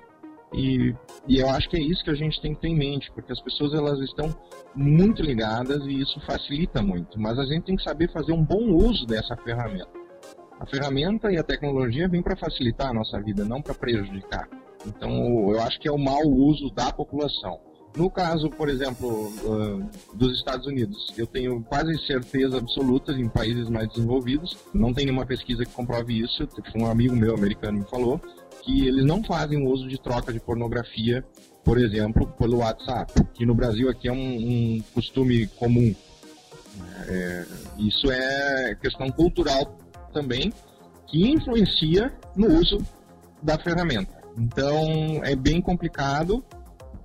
E, 0.52 0.94
e 1.26 1.38
eu 1.38 1.48
acho 1.48 1.68
que 1.68 1.76
é 1.76 1.80
isso 1.80 2.02
que 2.02 2.10
a 2.10 2.14
gente 2.14 2.40
tem 2.40 2.54
que 2.54 2.60
ter 2.60 2.68
em 2.68 2.76
mente, 2.76 3.10
porque 3.12 3.32
as 3.32 3.40
pessoas 3.40 3.74
elas 3.74 3.98
estão 4.00 4.34
muito 4.74 5.22
ligadas 5.22 5.84
e 5.86 6.00
isso 6.00 6.20
facilita 6.26 6.82
muito. 6.82 7.20
Mas 7.20 7.38
a 7.38 7.44
gente 7.44 7.64
tem 7.64 7.76
que 7.76 7.82
saber 7.82 8.10
fazer 8.12 8.32
um 8.32 8.42
bom 8.42 8.72
uso 8.72 9.06
dessa 9.06 9.36
ferramenta. 9.36 9.90
A 10.58 10.66
ferramenta 10.66 11.30
e 11.30 11.38
a 11.38 11.42
tecnologia 11.42 12.08
vêm 12.08 12.22
para 12.22 12.36
facilitar 12.36 12.88
a 12.88 12.94
nossa 12.94 13.20
vida, 13.20 13.44
não 13.44 13.62
para 13.62 13.74
prejudicar. 13.74 14.48
Então, 14.86 15.52
eu 15.52 15.60
acho 15.60 15.78
que 15.78 15.88
é 15.88 15.92
o 15.92 15.98
mau 15.98 16.22
uso 16.26 16.70
da 16.70 16.92
população. 16.92 17.60
No 17.96 18.10
caso, 18.10 18.48
por 18.50 18.68
exemplo, 18.68 19.32
dos 20.14 20.36
Estados 20.36 20.66
Unidos, 20.66 21.12
eu 21.16 21.26
tenho 21.26 21.62
quase 21.64 21.98
certeza 22.06 22.58
absoluta 22.58 23.12
em 23.12 23.28
países 23.28 23.68
mais 23.68 23.88
desenvolvidos, 23.88 24.56
não 24.72 24.92
tem 24.92 25.06
nenhuma 25.06 25.26
pesquisa 25.26 25.64
que 25.64 25.72
comprove 25.72 26.20
isso, 26.20 26.46
um 26.76 26.86
amigo 26.86 27.16
meu 27.16 27.34
americano 27.34 27.78
me 27.78 27.84
falou, 27.86 28.20
que 28.68 28.86
eles 28.86 29.06
não 29.06 29.24
fazem 29.24 29.66
uso 29.66 29.88
de 29.88 29.98
troca 29.98 30.30
de 30.30 30.38
pornografia, 30.38 31.24
por 31.64 31.78
exemplo, 31.78 32.26
pelo 32.38 32.58
WhatsApp, 32.58 33.10
que 33.32 33.46
no 33.46 33.54
Brasil 33.54 33.88
aqui 33.88 34.08
é 34.08 34.12
um, 34.12 34.16
um 34.16 34.80
costume 34.92 35.46
comum. 35.46 35.94
É, 37.08 37.46
isso 37.78 38.12
é 38.12 38.74
questão 38.74 39.10
cultural 39.10 39.74
também, 40.12 40.52
que 41.06 41.30
influencia 41.30 42.12
no 42.36 42.58
uso 42.58 42.76
da 43.42 43.58
ferramenta. 43.58 44.12
Então 44.36 45.24
é 45.24 45.34
bem 45.34 45.62
complicado 45.62 46.44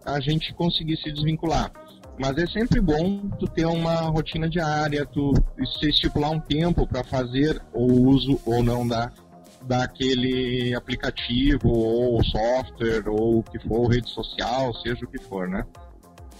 a 0.05 0.19
gente 0.19 0.53
conseguir 0.53 0.97
se 0.97 1.13
desvincular. 1.13 1.71
Mas 2.19 2.37
é 2.37 2.45
sempre 2.45 2.81
bom 2.81 3.29
tu 3.39 3.47
ter 3.47 3.65
uma 3.65 4.01
rotina 4.09 4.49
diária, 4.49 5.05
tu 5.05 5.33
se 5.79 5.89
estipular 5.89 6.29
um 6.29 6.41
tempo 6.41 6.85
para 6.85 7.05
fazer 7.05 7.61
o 7.73 7.85
uso 8.09 8.37
ou 8.45 8.61
não 8.61 8.85
da, 8.85 9.11
daquele 9.65 10.73
aplicativo 10.75 11.69
ou 11.69 12.23
software 12.23 13.07
ou 13.07 13.39
o 13.39 13.43
que 13.43 13.59
for, 13.59 13.87
rede 13.87 14.09
social, 14.09 14.73
seja 14.75 15.05
o 15.05 15.07
que 15.07 15.19
for, 15.19 15.47
né? 15.47 15.65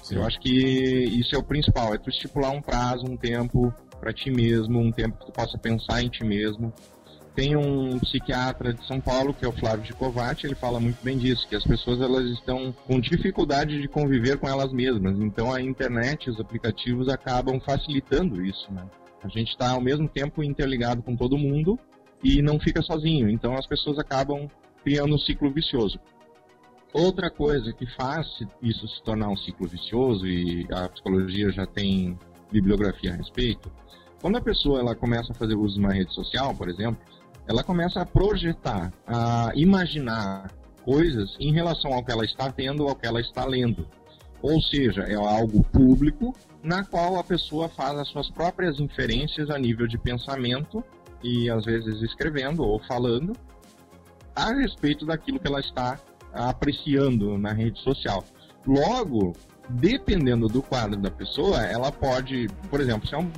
Sim. 0.02 0.16
Eu 0.16 0.26
acho 0.26 0.40
que 0.40 0.50
isso 0.50 1.34
é 1.36 1.38
o 1.38 1.44
principal, 1.44 1.94
é 1.94 1.98
tu 1.98 2.10
estipular 2.10 2.52
um 2.52 2.62
prazo, 2.62 3.06
um 3.06 3.16
tempo 3.16 3.74
para 4.00 4.12
ti 4.12 4.30
mesmo, 4.30 4.80
um 4.80 4.92
tempo 4.92 5.18
que 5.18 5.28
tu 5.28 5.32
possa 5.32 5.58
pensar 5.58 6.04
em 6.04 6.10
ti 6.10 6.26
mesmo, 6.26 6.74
tem 7.36 7.56
um 7.56 7.98
psiquiatra 8.00 8.74
de 8.74 8.86
São 8.86 9.00
Paulo, 9.00 9.34
que 9.34 9.44
é 9.44 9.48
o 9.48 9.52
Flávio 9.52 9.84
de 9.84 9.94
Covatti, 9.94 10.46
ele 10.46 10.56
fala 10.56 10.80
muito 10.80 11.04
bem 11.04 11.18
disso, 11.18 11.48
que 11.48 11.56
as 11.56 11.64
pessoas 11.64 12.00
elas 12.00 12.26
estão 12.32 12.72
com 12.86 13.00
dificuldade 13.00 13.82
de 13.82 13.88
conviver 13.88 14.38
com 14.38 14.48
elas 14.48 14.72
mesmas. 14.72 15.18
Então 15.20 15.52
a 15.52 15.62
internet, 15.62 16.30
os 16.30 16.40
aplicativos 16.40 17.10
acabam 17.10 17.60
facilitando 17.60 18.44
isso, 18.46 18.72
né? 18.72 18.86
A 19.24 19.28
gente 19.30 19.50
está 19.50 19.72
ao 19.72 19.82
mesmo 19.82 20.08
tempo 20.08 20.44
interligado 20.44 21.02
com 21.02 21.16
todo 21.16 21.38
mundo 21.38 21.80
e 22.24 22.42
não 22.42 22.60
fica 22.60 22.82
sozinho. 22.82 23.30
Então 23.30 23.54
as 23.56 23.68
pessoas 23.68 24.00
acabam 24.00 24.50
criando 24.84 25.16
um 25.16 25.20
ciclo 25.20 25.52
vicioso. 25.52 26.00
Outra 26.94 27.30
coisa 27.30 27.74
que 27.74 27.88
faz 27.96 28.28
isso 28.62 28.88
se 28.88 29.04
tornar 29.04 29.30
um 29.30 29.38
ciclo 29.38 29.68
vicioso 29.68 30.28
e 30.28 30.68
a 30.72 30.88
psicologia 30.90 31.52
já 31.52 31.66
tem 31.66 32.18
bibliografia 32.52 33.14
a 33.14 33.16
respeito, 33.16 33.72
quando 34.22 34.38
a 34.38 34.42
pessoa 34.42 34.80
ela 34.80 34.96
começa 34.96 35.34
a 35.34 35.36
fazer 35.36 35.56
uso 35.56 35.74
de 35.74 35.80
uma 35.80 35.92
rede 35.92 36.14
social, 36.14 36.56
por 36.56 36.70
exemplo, 36.70 37.02
ela 37.48 37.64
começa 37.64 38.00
a 38.00 38.06
projetar, 38.06 38.94
a 39.08 39.52
imaginar 39.56 40.52
coisas 40.86 41.36
em 41.40 41.52
relação 41.52 41.92
ao 41.94 42.04
que 42.04 42.12
ela 42.12 42.24
está 42.24 42.48
vendo, 42.48 42.88
ao 42.88 42.96
que 42.96 43.08
ela 43.08 43.20
está 43.20 43.44
lendo. 43.44 43.88
Ou 44.42 44.62
seja, 44.62 45.02
é 45.02 45.16
algo 45.16 45.64
público 45.64 46.34
na 46.62 46.86
qual 46.86 47.18
a 47.18 47.24
pessoa 47.24 47.68
faz 47.68 47.98
as 47.98 48.08
suas 48.10 48.30
próprias 48.30 48.80
inferências 48.80 49.50
a 49.50 49.58
nível 49.58 49.88
de 49.88 49.98
pensamento 49.98 50.84
e 51.24 51.50
às 51.50 51.66
vezes 51.66 52.02
escrevendo 52.02 52.64
ou 52.64 52.80
falando 52.80 53.34
a 54.36 54.54
respeito 54.54 55.06
daquilo 55.06 55.40
que 55.40 55.48
ela 55.48 55.60
está 55.60 56.00
apreciando 56.34 57.38
na 57.38 57.54
rede 57.54 57.80
social. 57.80 58.24
Logo, 58.66 59.34
dependendo 59.70 60.48
do 60.48 60.62
quadro 60.62 61.00
da 61.00 61.12
pessoa, 61.12 61.62
ela 61.62 61.92
pode, 61.92 62.48
por 62.70 62.80
exemplo, 62.80 63.08
se 63.08 63.14
é 63.14 63.18
um 63.18 63.32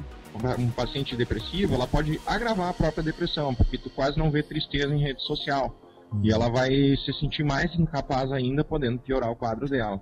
um 0.59 0.69
paciente 0.69 1.15
depressivo, 1.15 1.75
ela 1.75 1.87
pode 1.87 2.19
agravar 2.25 2.69
a 2.69 2.73
própria 2.73 3.03
depressão, 3.03 3.55
porque 3.55 3.77
tu 3.77 3.89
quase 3.89 4.17
não 4.17 4.29
vê 4.29 4.43
tristeza 4.43 4.93
em 4.93 5.01
rede 5.01 5.21
social. 5.23 5.73
E 6.21 6.31
ela 6.31 6.49
vai 6.49 6.69
se 6.97 7.13
sentir 7.19 7.43
mais 7.43 7.73
incapaz 7.75 8.31
ainda, 8.31 8.63
podendo 8.63 8.99
piorar 8.99 9.31
o 9.31 9.35
quadro 9.35 9.67
dela. 9.67 10.01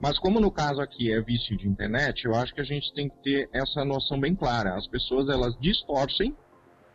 Mas 0.00 0.18
como 0.18 0.40
no 0.40 0.50
caso 0.50 0.80
aqui 0.80 1.10
é 1.10 1.20
vício 1.20 1.56
de 1.56 1.68
internet, 1.68 2.24
eu 2.24 2.34
acho 2.34 2.54
que 2.54 2.60
a 2.60 2.64
gente 2.64 2.92
tem 2.92 3.08
que 3.08 3.16
ter 3.22 3.48
essa 3.52 3.84
noção 3.84 4.20
bem 4.20 4.34
clara. 4.34 4.74
As 4.74 4.86
pessoas 4.86 5.28
elas 5.28 5.56
distorcem 5.58 6.34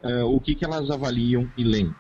uh, 0.03 0.25
o 0.25 0.39
que, 0.39 0.55
que 0.55 0.65
elas 0.65 0.89
avaliam 0.89 1.49
e 1.57 1.63
leem. 1.63 1.93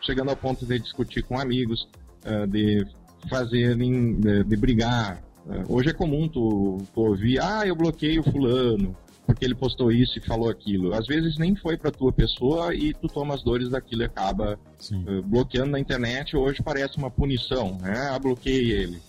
Chegando 0.00 0.30
ao 0.30 0.36
ponto 0.36 0.66
de 0.66 0.78
discutir 0.78 1.22
com 1.22 1.38
amigos, 1.38 1.88
uh, 2.24 2.46
de 2.46 2.86
fazerem, 3.28 4.14
de, 4.20 4.44
de 4.44 4.56
brigar. 4.56 5.22
Uh, 5.46 5.74
hoje 5.74 5.90
é 5.90 5.92
comum 5.92 6.28
tu, 6.28 6.78
tu 6.94 7.00
ouvir, 7.00 7.40
ah, 7.40 7.66
eu 7.66 7.74
bloqueei 7.74 8.18
o 8.18 8.22
fulano, 8.22 8.96
porque 9.26 9.44
ele 9.44 9.54
postou 9.54 9.90
isso 9.92 10.18
e 10.18 10.20
falou 10.20 10.48
aquilo. 10.48 10.94
Às 10.94 11.06
vezes 11.06 11.38
nem 11.38 11.54
foi 11.54 11.76
para 11.76 11.90
tua 11.90 12.12
pessoa 12.12 12.74
e 12.74 12.92
tu 12.92 13.08
toma 13.08 13.34
as 13.34 13.42
dores 13.42 13.68
daquilo 13.68 14.02
e 14.02 14.04
acaba 14.04 14.58
uh, 14.90 15.22
bloqueando 15.22 15.72
na 15.72 15.80
internet. 15.80 16.36
Hoje 16.36 16.62
parece 16.62 16.96
uma 16.98 17.10
punição, 17.10 17.78
né? 17.80 18.10
Ah, 18.10 18.18
bloqueei 18.18 18.70
ele. 18.72 19.00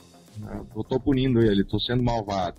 Ah, 0.44 0.62
eu 0.76 0.84
tô 0.84 1.00
punindo 1.00 1.40
ele, 1.40 1.64
tô 1.64 1.80
sendo 1.80 2.04
malvado. 2.04 2.58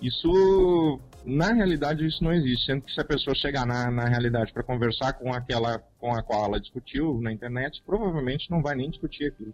Isso, 0.00 1.00
na 1.28 1.52
realidade, 1.52 2.06
isso 2.06 2.24
não 2.24 2.32
existe. 2.32 2.66
Sendo 2.66 2.82
que 2.82 2.92
se 2.92 3.00
a 3.00 3.04
pessoa 3.04 3.34
chegar 3.34 3.66
na, 3.66 3.90
na 3.90 4.04
realidade 4.06 4.52
para 4.52 4.62
conversar 4.62 5.12
com 5.12 5.32
aquela 5.32 5.78
com 5.98 6.14
a 6.14 6.22
qual 6.22 6.46
ela 6.46 6.60
discutiu 6.60 7.20
na 7.20 7.32
internet, 7.32 7.82
provavelmente 7.84 8.50
não 8.50 8.62
vai 8.62 8.74
nem 8.74 8.90
discutir 8.90 9.26
aquilo. 9.26 9.52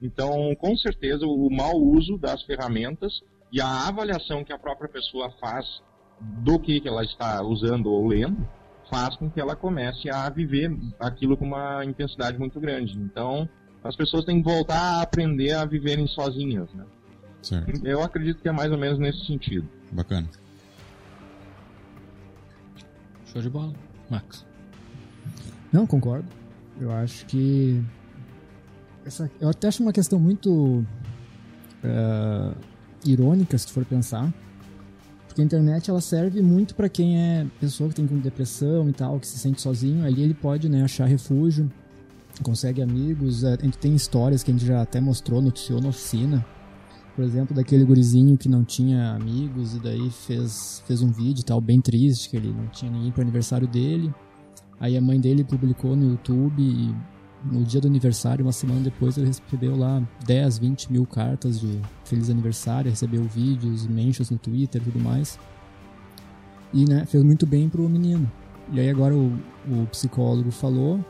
Então, 0.00 0.54
com 0.56 0.76
certeza, 0.76 1.26
o 1.26 1.50
mau 1.50 1.76
uso 1.76 2.18
das 2.18 2.42
ferramentas 2.42 3.22
e 3.50 3.60
a 3.60 3.88
avaliação 3.88 4.44
que 4.44 4.52
a 4.52 4.58
própria 4.58 4.88
pessoa 4.88 5.30
faz 5.40 5.82
do 6.20 6.58
que, 6.58 6.80
que 6.80 6.88
ela 6.88 7.02
está 7.02 7.42
usando 7.42 7.86
ou 7.86 8.06
lendo 8.06 8.46
faz 8.90 9.16
com 9.16 9.28
que 9.28 9.40
ela 9.40 9.56
comece 9.56 10.08
a 10.08 10.28
viver 10.30 10.70
aquilo 11.00 11.36
com 11.36 11.44
uma 11.44 11.84
intensidade 11.84 12.38
muito 12.38 12.60
grande. 12.60 12.96
Então, 12.98 13.48
as 13.82 13.96
pessoas 13.96 14.24
têm 14.24 14.42
que 14.42 14.48
voltar 14.48 14.78
a 14.78 15.02
aprender 15.02 15.52
a 15.52 15.64
viverem 15.64 16.06
sozinhas, 16.06 16.72
né? 16.72 16.84
Certo. 17.42 17.86
Eu 17.86 18.02
acredito 18.02 18.40
que 18.42 18.48
é 18.48 18.52
mais 18.52 18.70
ou 18.70 18.78
menos 18.78 18.98
nesse 18.98 19.24
sentido. 19.26 19.68
Bacana. 19.92 20.28
Show 23.36 23.42
de 23.42 23.50
bola. 23.50 23.74
Max. 24.08 24.46
Não, 25.70 25.86
concordo. 25.86 26.26
Eu 26.80 26.90
acho 26.90 27.26
que. 27.26 27.84
Essa, 29.04 29.30
eu 29.38 29.50
até 29.50 29.68
acho 29.68 29.82
uma 29.82 29.92
questão 29.92 30.18
muito 30.18 30.82
uh, 31.84 32.56
irônica, 33.04 33.58
se 33.58 33.66
tu 33.66 33.74
for 33.74 33.84
pensar, 33.84 34.32
porque 35.26 35.42
a 35.42 35.44
internet 35.44 35.90
ela 35.90 36.00
serve 36.00 36.40
muito 36.40 36.74
para 36.74 36.88
quem 36.88 37.20
é 37.20 37.46
pessoa 37.60 37.90
que 37.90 37.96
tem 37.96 38.06
depressão 38.06 38.88
e 38.88 38.92
tal, 38.94 39.20
que 39.20 39.26
se 39.26 39.38
sente 39.38 39.60
sozinho. 39.60 40.06
Ali 40.06 40.22
ele 40.22 40.34
pode 40.34 40.66
né, 40.66 40.82
achar 40.82 41.04
refúgio, 41.04 41.70
consegue 42.42 42.80
amigos. 42.80 43.44
É, 43.44 43.52
a 43.52 43.62
gente 43.62 43.76
tem 43.76 43.94
histórias 43.94 44.42
que 44.42 44.50
a 44.50 44.54
gente 44.54 44.64
já 44.64 44.80
até 44.80 44.98
mostrou, 44.98 45.42
noticiou 45.42 45.78
na 45.78 45.90
oficina. 45.90 46.42
Por 47.16 47.24
exemplo, 47.24 47.56
daquele 47.56 47.82
gurizinho 47.82 48.36
que 48.36 48.46
não 48.46 48.62
tinha 48.62 49.14
amigos 49.14 49.74
e 49.74 49.80
daí 49.80 50.10
fez, 50.10 50.82
fez 50.86 51.00
um 51.00 51.10
vídeo 51.10 51.42
tal, 51.42 51.62
bem 51.62 51.80
triste, 51.80 52.28
que 52.28 52.36
ele 52.36 52.52
não 52.52 52.66
tinha 52.66 52.90
ninguém 52.90 53.10
para 53.10 53.22
aniversário 53.22 53.66
dele. 53.66 54.14
Aí 54.78 54.98
a 54.98 55.00
mãe 55.00 55.18
dele 55.18 55.42
publicou 55.42 55.96
no 55.96 56.10
YouTube 56.10 56.62
e 56.62 56.94
no 57.42 57.64
dia 57.64 57.80
do 57.80 57.88
aniversário, 57.88 58.44
uma 58.44 58.52
semana 58.52 58.80
depois, 58.80 59.16
ele 59.16 59.28
recebeu 59.28 59.74
lá 59.74 60.02
10, 60.26 60.58
20 60.58 60.92
mil 60.92 61.06
cartas 61.06 61.58
de 61.58 61.80
feliz 62.04 62.28
aniversário, 62.28 62.90
recebeu 62.90 63.24
vídeos, 63.24 63.86
mentions 63.86 64.28
no 64.30 64.36
Twitter 64.36 64.82
e 64.82 64.84
tudo 64.84 65.02
mais. 65.02 65.38
E 66.74 66.84
né, 66.84 67.06
fez 67.06 67.24
muito 67.24 67.46
bem 67.46 67.66
pro 67.66 67.88
menino. 67.88 68.30
E 68.72 68.78
aí 68.78 68.90
agora 68.90 69.14
o, 69.14 69.32
o 69.70 69.86
psicólogo 69.90 70.50
falou 70.50 71.02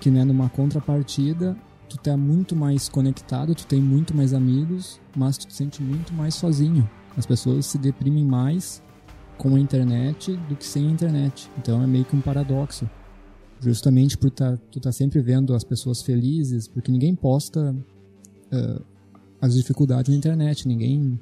que 0.00 0.10
né, 0.10 0.24
numa 0.24 0.48
contrapartida 0.48 1.56
tu 1.88 1.96
tá 1.98 2.16
muito 2.16 2.54
mais 2.56 2.88
conectado, 2.88 3.54
tu 3.54 3.66
tem 3.66 3.80
muito 3.80 4.14
mais 4.16 4.32
amigos, 4.32 5.00
mas 5.16 5.38
tu 5.38 5.46
te 5.46 5.54
sente 5.54 5.82
muito 5.82 6.12
mais 6.12 6.34
sozinho. 6.34 6.88
As 7.16 7.26
pessoas 7.26 7.66
se 7.66 7.78
deprimem 7.78 8.24
mais 8.24 8.82
com 9.38 9.54
a 9.54 9.60
internet 9.60 10.36
do 10.48 10.56
que 10.56 10.64
sem 10.66 10.86
a 10.86 10.90
internet. 10.90 11.50
Então 11.58 11.82
é 11.82 11.86
meio 11.86 12.04
que 12.04 12.16
um 12.16 12.20
paradoxo 12.20 12.88
justamente 13.60 14.16
por 14.18 14.30
tá, 14.30 14.58
tu 14.70 14.80
tá 14.80 14.92
sempre 14.92 15.20
vendo 15.20 15.54
as 15.54 15.64
pessoas 15.64 16.02
felizes, 16.02 16.68
porque 16.68 16.90
ninguém 16.90 17.14
posta 17.14 17.74
uh, 18.52 18.84
as 19.40 19.54
dificuldades 19.54 20.10
na 20.10 20.16
internet, 20.16 20.68
ninguém 20.68 21.18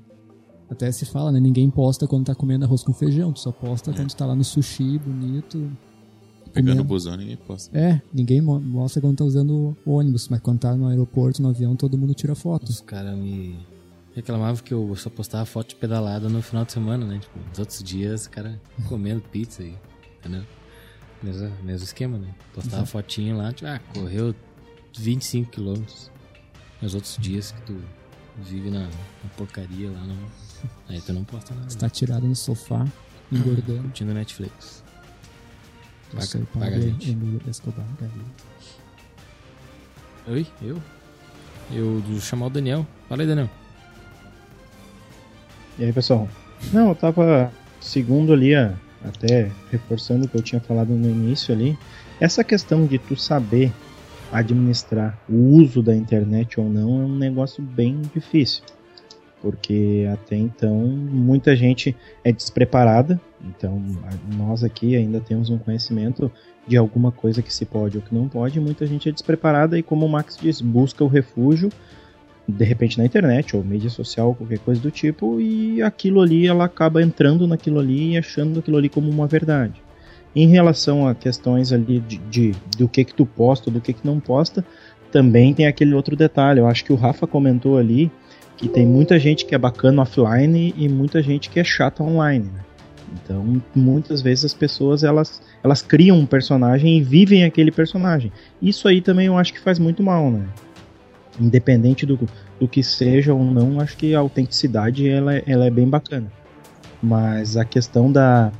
até 0.68 0.90
se 0.90 1.04
fala, 1.04 1.30
né? 1.30 1.38
Ninguém 1.38 1.70
posta 1.70 2.06
quando 2.06 2.26
tá 2.26 2.34
comendo 2.34 2.64
arroz 2.64 2.82
com 2.82 2.92
feijão, 2.92 3.32
tu 3.32 3.40
só 3.40 3.52
posta 3.52 3.90
é. 3.90 3.94
quando 3.94 4.08
tu 4.08 4.16
tá 4.16 4.26
lá 4.26 4.34
no 4.34 4.44
sushi 4.44 4.98
bonito. 4.98 5.70
Pegando 6.54 6.80
o 6.80 6.84
busão, 6.84 7.16
ninguém 7.16 7.36
posta. 7.36 7.76
É, 7.76 8.00
ninguém 8.12 8.40
mostra 8.40 9.00
quando 9.00 9.16
tá 9.16 9.24
usando 9.24 9.76
o 9.84 9.92
ônibus, 9.92 10.28
mas 10.28 10.40
quando 10.40 10.60
tá 10.60 10.74
no 10.76 10.86
aeroporto, 10.86 11.42
no 11.42 11.48
avião, 11.48 11.74
todo 11.74 11.98
mundo 11.98 12.14
tira 12.14 12.34
foto. 12.34 12.68
Os 12.68 12.80
caras 12.80 13.18
me 13.18 13.58
reclamava 14.14 14.62
que 14.62 14.72
eu 14.72 14.94
só 14.94 15.10
postava 15.10 15.44
foto 15.44 15.70
de 15.70 15.74
pedalada 15.74 16.28
no 16.28 16.40
final 16.40 16.64
de 16.64 16.72
semana, 16.72 17.04
né? 17.04 17.18
Tipo, 17.18 17.38
nos 17.48 17.58
outros 17.58 17.82
dias, 17.82 18.26
o 18.26 18.30
cara 18.30 18.60
comendo 18.88 19.20
pizza 19.20 19.62
e. 19.62 19.74
Entendeu? 20.20 20.44
Mesmo, 21.22 21.50
mesmo 21.62 21.84
esquema, 21.84 22.18
né? 22.18 22.34
Postava 22.54 22.82
uhum. 22.82 22.86
fotinha 22.86 23.34
lá, 23.34 23.52
tipo, 23.52 23.66
ah, 23.66 23.80
correu 23.92 24.34
25 24.96 25.50
quilômetros. 25.50 26.10
Nos 26.80 26.94
outros 26.94 27.16
dias 27.18 27.50
que 27.50 27.62
tu 27.62 27.80
vive 28.42 28.70
na, 28.70 28.82
na 28.82 29.30
porcaria 29.36 29.90
lá, 29.90 30.04
não, 30.04 30.18
aí 30.88 31.00
tu 31.00 31.12
não 31.12 31.24
posta 31.24 31.54
nada. 31.54 31.66
Está 31.66 31.88
tirado 31.88 32.26
no 32.26 32.36
sofá, 32.36 32.86
engordando. 33.32 33.82
Curtindo 33.82 34.14
Netflix. 34.14 34.83
Paga, 36.14 36.46
paga 36.54 36.76
a 36.76 36.80
gente. 36.80 37.16
Escobar, 37.48 37.84
Oi? 40.26 40.46
Eu? 40.62 40.80
Eu 41.70 42.00
vou 42.00 42.20
chamar 42.20 42.46
o 42.46 42.50
Daniel. 42.50 42.86
Fala 43.08 43.22
aí, 43.22 43.28
Daniel. 43.28 43.50
E 45.78 45.84
aí, 45.84 45.92
pessoal? 45.92 46.28
Não, 46.72 46.88
eu 46.88 46.94
tava 46.94 47.52
segundo 47.80 48.32
ali, 48.32 48.54
até 48.54 49.50
reforçando 49.70 50.24
o 50.24 50.28
que 50.28 50.36
eu 50.36 50.42
tinha 50.42 50.60
falado 50.60 50.90
no 50.90 51.10
início 51.10 51.54
ali. 51.54 51.78
Essa 52.20 52.44
questão 52.44 52.86
de 52.86 52.98
tu 52.98 53.16
saber 53.16 53.72
administrar 54.32 55.18
o 55.28 55.34
uso 55.34 55.82
da 55.82 55.94
internet 55.94 56.58
ou 56.58 56.68
não 56.68 57.02
é 57.02 57.04
um 57.04 57.16
negócio 57.16 57.62
bem 57.62 58.00
difícil. 58.14 58.62
Porque 59.44 60.08
até 60.10 60.36
então 60.36 60.74
muita 60.74 61.54
gente 61.54 61.94
é 62.24 62.32
despreparada, 62.32 63.20
então 63.46 63.78
nós 64.38 64.64
aqui 64.64 64.96
ainda 64.96 65.20
temos 65.20 65.50
um 65.50 65.58
conhecimento 65.58 66.32
de 66.66 66.78
alguma 66.78 67.12
coisa 67.12 67.42
que 67.42 67.52
se 67.52 67.66
pode 67.66 67.98
ou 67.98 68.02
que 68.02 68.14
não 68.14 68.26
pode, 68.26 68.58
muita 68.58 68.86
gente 68.86 69.06
é 69.06 69.12
despreparada 69.12 69.78
e 69.78 69.82
como 69.82 70.06
o 70.06 70.08
Max 70.08 70.38
diz, 70.40 70.62
busca 70.62 71.04
o 71.04 71.08
refúgio 71.08 71.68
de 72.48 72.64
repente 72.64 72.96
na 72.96 73.04
internet 73.04 73.54
ou 73.54 73.62
mídia 73.62 73.90
social, 73.90 74.34
qualquer 74.34 74.60
coisa 74.60 74.80
do 74.80 74.90
tipo, 74.90 75.38
e 75.38 75.82
aquilo 75.82 76.22
ali 76.22 76.46
ela 76.46 76.64
acaba 76.64 77.02
entrando 77.02 77.46
naquilo 77.46 77.78
ali 77.78 78.12
e 78.12 78.16
achando 78.16 78.60
aquilo 78.60 78.78
ali 78.78 78.88
como 78.88 79.10
uma 79.10 79.26
verdade. 79.26 79.74
Em 80.34 80.48
relação 80.48 81.06
a 81.06 81.14
questões 81.14 81.70
ali 81.70 82.00
de, 82.00 82.16
de 82.16 82.52
do 82.78 82.88
que 82.88 83.04
que 83.04 83.12
tu 83.12 83.26
posta, 83.26 83.70
do 83.70 83.78
que 83.78 83.92
que 83.92 84.06
não 84.06 84.18
posta, 84.18 84.64
também 85.12 85.52
tem 85.52 85.66
aquele 85.66 85.94
outro 85.94 86.16
detalhe. 86.16 86.60
Eu 86.60 86.66
acho 86.66 86.82
que 86.82 86.92
o 86.92 86.96
Rafa 86.96 87.26
comentou 87.26 87.78
ali 87.78 88.10
que 88.56 88.68
tem 88.68 88.86
muita 88.86 89.18
gente 89.18 89.44
que 89.44 89.54
é 89.54 89.58
bacana 89.58 90.02
offline 90.02 90.74
e 90.76 90.88
muita 90.88 91.22
gente 91.22 91.50
que 91.50 91.58
é 91.58 91.64
chata 91.64 92.02
online. 92.02 92.44
Né? 92.44 92.60
Então, 93.14 93.62
muitas 93.74 94.22
vezes 94.22 94.44
as 94.46 94.54
pessoas 94.54 95.04
elas, 95.04 95.40
elas 95.62 95.82
criam 95.82 96.18
um 96.18 96.26
personagem 96.26 96.98
e 96.98 97.02
vivem 97.02 97.44
aquele 97.44 97.70
personagem. 97.70 98.32
Isso 98.60 98.88
aí 98.88 99.00
também 99.00 99.26
eu 99.26 99.38
acho 99.38 99.52
que 99.52 99.60
faz 99.60 99.78
muito 99.78 100.02
mal, 100.02 100.30
né? 100.30 100.46
Independente 101.40 102.06
do, 102.06 102.18
do 102.58 102.68
que 102.68 102.82
seja 102.82 103.34
ou 103.34 103.44
não, 103.44 103.80
acho 103.80 103.96
que 103.96 104.14
a 104.14 104.20
autenticidade 104.20 105.08
ela, 105.08 105.36
ela 105.46 105.66
é 105.66 105.70
bem 105.70 105.88
bacana. 105.88 106.30
Mas 107.02 107.56
a 107.56 107.64
questão 107.64 108.10
da, 108.10 108.52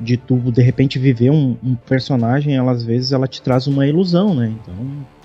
de 0.00 0.16
tu 0.16 0.36
de 0.50 0.62
repente 0.62 0.98
viver 0.98 1.30
um, 1.30 1.56
um, 1.62 1.74
personagem, 1.74 2.56
ela 2.56 2.72
às 2.72 2.82
vezes 2.82 3.12
ela 3.12 3.26
te 3.26 3.42
traz 3.42 3.66
uma 3.66 3.86
ilusão, 3.86 4.34
né? 4.34 4.52
Então 4.60 4.74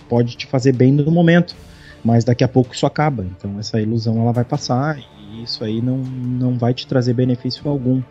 pode 0.08 0.36
te 0.36 0.48
fazer 0.48 0.74
bem 0.74 0.92
no 0.92 1.12
momento, 1.12 1.56
mas 2.04 2.24
daqui 2.24 2.44
a 2.44 2.48
pouco 2.48 2.74
isso 2.74 2.86
acaba. 2.86 3.24
Então 3.24 3.60
essa 3.60 3.80
ilusão 3.80 4.22
ela 4.22 4.32
vai 4.32 4.44
passar 4.44 5.00
e 5.00 5.44
isso 5.44 5.64
aí 5.64 5.82
não, 5.82 5.98
não 5.98 6.58
vai 6.58 6.74
te 6.74 6.88
trazer 6.88 7.14
benefício 7.14 7.70
algum. 7.70 8.02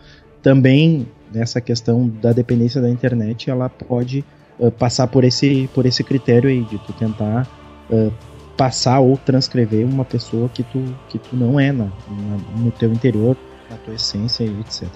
Também 0.43 1.07
nessa 1.32 1.61
questão 1.61 2.09
da 2.09 2.32
dependência 2.32 2.80
da 2.80 2.89
internet, 2.89 3.51
ela 3.51 3.68
pode 3.68 4.24
uh, 4.59 4.70
passar 4.70 5.07
por 5.07 5.24
esse 5.24 5.68
por 5.74 5.86
esse 5.86 6.03
critério 6.03 6.49
aí 6.49 6.64
de 6.64 6.78
tu 6.78 6.93
tentar 6.93 7.47
uh, 7.91 8.12
passar 8.57 9.01
ou 9.01 9.16
transcrever 9.16 9.86
uma 9.86 10.05
pessoa 10.05 10.49
que 10.49 10.62
tu 10.62 10.82
que 11.09 11.18
tu 11.18 11.36
não 11.36 11.59
é 11.59 11.72
na, 11.72 11.84
na 11.84 12.36
no 12.57 12.70
teu 12.70 12.93
interior, 12.93 13.36
na 13.70 13.76
tua 13.78 13.95
essência 13.95 14.45
e 14.45 14.61
etc. 14.61 14.89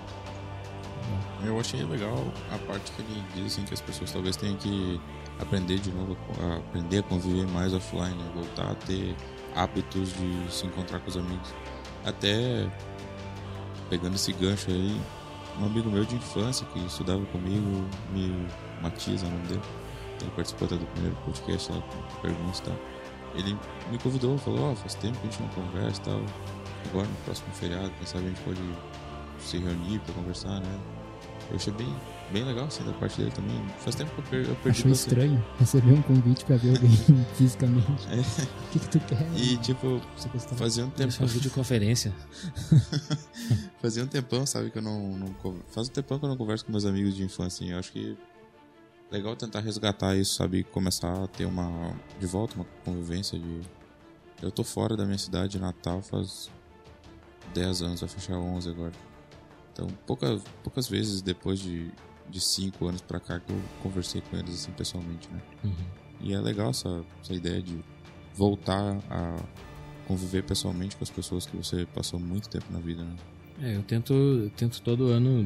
Eu 1.45 1.59
achei 1.59 1.82
legal 1.84 2.24
a 2.53 2.59
parte 2.59 2.93
que 2.93 3.03
ele 3.03 3.22
diz 3.34 3.53
assim, 3.53 3.64
que 3.64 3.74
as 3.74 3.80
pessoas 3.80 4.12
talvez 4.12 4.36
tenham 4.36 4.57
que 4.57 5.01
aprender 5.41 5.78
de 5.78 5.91
novo, 5.93 6.16
aprender 6.68 6.99
a 6.99 7.03
conviver 7.03 7.47
mais 7.49 7.72
offline, 7.74 8.14
né? 8.14 8.30
voltar 8.35 8.70
a 8.70 8.74
ter 8.74 9.14
hábitos 9.55 10.12
de 10.14 10.53
se 10.53 10.66
encontrar 10.66 11.01
com 11.01 11.09
os 11.09 11.16
amigos. 11.16 11.55
Até 12.05 12.68
pegando 13.89 14.14
esse 14.14 14.33
gancho 14.33 14.70
aí, 14.70 15.01
um 15.61 15.66
amigo 15.66 15.91
meu 15.91 16.05
de 16.05 16.16
infância 16.16 16.66
que 16.66 16.78
estudava 16.87 17.24
comigo, 17.26 17.85
me 18.12 18.47
Matias, 18.80 19.22
é 19.22 19.26
o 19.26 19.30
nome 19.30 19.47
dele, 19.47 19.62
ele 20.20 20.30
participou 20.33 20.66
até 20.66 20.76
do 20.76 20.87
primeiro 20.87 21.16
podcast 21.24 21.70
lá 21.70 21.80
com 21.80 22.20
perguntas 22.20 22.59
e 22.59 22.62
tal. 22.62 22.74
Ele 23.35 23.59
me 23.91 23.99
convidou, 23.99 24.37
falou, 24.39 24.70
ó, 24.70 24.72
oh, 24.72 24.76
faz 24.76 24.95
tempo 24.95 25.18
que 25.18 25.28
a 25.28 25.30
gente 25.30 25.43
não 25.43 25.49
conversa 25.51 26.01
e 26.01 26.05
tal. 26.05 26.20
Agora 26.89 27.07
no 27.07 27.14
próximo 27.24 27.53
feriado, 27.55 27.91
quem 27.91 28.07
sabe 28.07 28.26
a 28.26 28.28
gente 28.28 28.41
pode 28.41 28.61
se 29.39 29.59
reunir 29.59 30.01
para 30.01 30.14
conversar, 30.14 30.61
né? 30.61 30.80
Eu 31.51 31.57
achei 31.57 31.72
bem, 31.72 31.95
bem 32.33 32.45
legal 32.45 32.64
assim 32.64 32.83
da 32.85 32.93
parte 32.93 33.18
dele 33.18 33.30
também. 33.30 33.62
Faz 33.78 33.95
tempo 33.95 34.11
que 34.11 34.18
eu, 34.18 34.24
per 34.24 34.49
eu 34.49 34.57
perdi 34.57 34.80
Achou 34.80 34.91
estranho 34.91 35.45
receber 35.59 35.93
um 35.93 36.03
convite 36.03 36.45
pra 36.45 36.57
ver 36.57 36.76
alguém 36.76 36.91
fisicamente. 37.37 38.09
É. 38.09 38.20
O 38.20 38.70
que, 38.72 38.78
que 38.78 38.89
tu 38.89 39.01
quer? 39.01 39.26
E 39.37 39.57
tipo, 39.59 40.01
fazia 40.57 40.87
um 40.87 40.91
tempo. 40.91 41.12
Uma 41.18 41.28
videoconferência. 41.28 42.12
fazia 43.80 44.03
um 44.03 44.07
tempão, 44.07 44.47
sabe, 44.47 44.70
que 44.70 44.78
eu 44.78 44.83
não, 44.83 45.16
não. 45.16 45.35
Faz 45.68 45.89
um 45.89 45.93
tempão 45.93 46.18
que 46.18 46.24
eu 46.24 46.28
não 46.28 46.37
converso 46.37 46.64
com 46.64 46.72
meus 46.72 46.87
amigos 46.87 47.14
de 47.14 47.22
infância. 47.22 47.64
Assim. 47.64 47.72
Eu 47.72 47.78
acho 47.78 47.93
que 47.93 48.16
legal 49.11 49.37
tentar 49.37 49.61
resgatar 49.61 50.16
isso, 50.16 50.35
sabe? 50.35 50.64
Começar 50.64 51.24
a 51.24 51.26
ter 51.26 51.45
uma. 51.45 51.95
De 52.18 52.26
volta, 52.26 52.55
uma 52.57 52.66
convivência 52.85 53.39
de. 53.39 53.61
Eu 54.41 54.51
tô 54.51 54.64
fora 54.64 54.97
da 54.97 55.05
minha 55.05 55.18
cidade 55.18 55.59
natal 55.61 56.03
faz 56.03 56.51
10 57.55 57.83
anos, 57.83 58.01
vai 58.01 58.09
fechar 58.09 58.37
11 58.37 58.70
agora. 58.70 58.93
Então, 59.72 59.87
poucas, 60.07 60.43
poucas 60.62 60.89
vezes 60.89 61.22
depois 61.22 61.59
de, 61.59 61.91
de 62.33 62.41
cinco 62.41 62.89
anos 62.89 63.03
pra 63.03 63.20
cá 63.20 63.39
que 63.39 63.53
eu 63.53 63.61
conversei 63.83 64.22
com 64.22 64.37
eles 64.37 64.55
assim 64.55 64.72
pessoalmente, 64.72 65.28
né? 65.30 65.41
Uhum. 65.62 65.74
E 66.20 66.33
é 66.33 66.41
legal 66.41 66.70
essa, 66.70 67.05
essa 67.22 67.35
ideia 67.35 67.62
de 67.62 67.78
voltar 68.35 68.99
a 69.11 69.37
conviver 70.09 70.43
pessoalmente 70.43 70.97
com 70.97 71.05
as 71.05 71.11
pessoas 71.11 71.47
que 71.47 71.57
você 71.57 71.87
passou 71.95 72.18
muito 72.18 72.49
tempo 72.49 72.66
na 72.70 72.80
vida, 72.80 73.05
né? 73.05 73.14
É, 73.61 73.76
eu 73.76 73.83
tento, 73.83 74.12
eu 74.12 74.51
tento 74.51 74.80
todo 74.80 75.09
ano, 75.09 75.45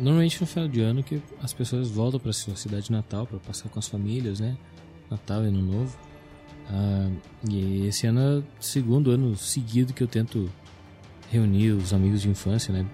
normalmente 0.00 0.40
no 0.40 0.46
final 0.46 0.66
de 0.66 0.80
ano 0.80 1.02
que 1.02 1.22
as 1.40 1.52
pessoas 1.52 1.90
voltam 1.90 2.18
para 2.18 2.32
sua 2.32 2.56
cidade 2.56 2.90
natal 2.90 3.26
para 3.26 3.38
passar 3.38 3.68
com 3.68 3.78
as 3.78 3.86
famílias, 3.86 4.40
né? 4.40 4.56
Natal 5.10 5.44
e 5.44 5.48
Ano 5.48 5.60
Novo. 5.60 5.96
Ah, 6.68 7.10
e 7.48 7.86
esse 7.86 8.06
ano 8.06 8.20
é 8.20 8.38
o 8.38 8.44
segundo 8.58 9.10
ano 9.10 9.36
seguido 9.36 9.92
que 9.92 10.02
eu 10.02 10.08
tento 10.08 10.50
reunir 11.30 11.72
os 11.72 11.92
amigos 11.92 12.22
de 12.22 12.30
infância, 12.30 12.72
né? 12.72 12.86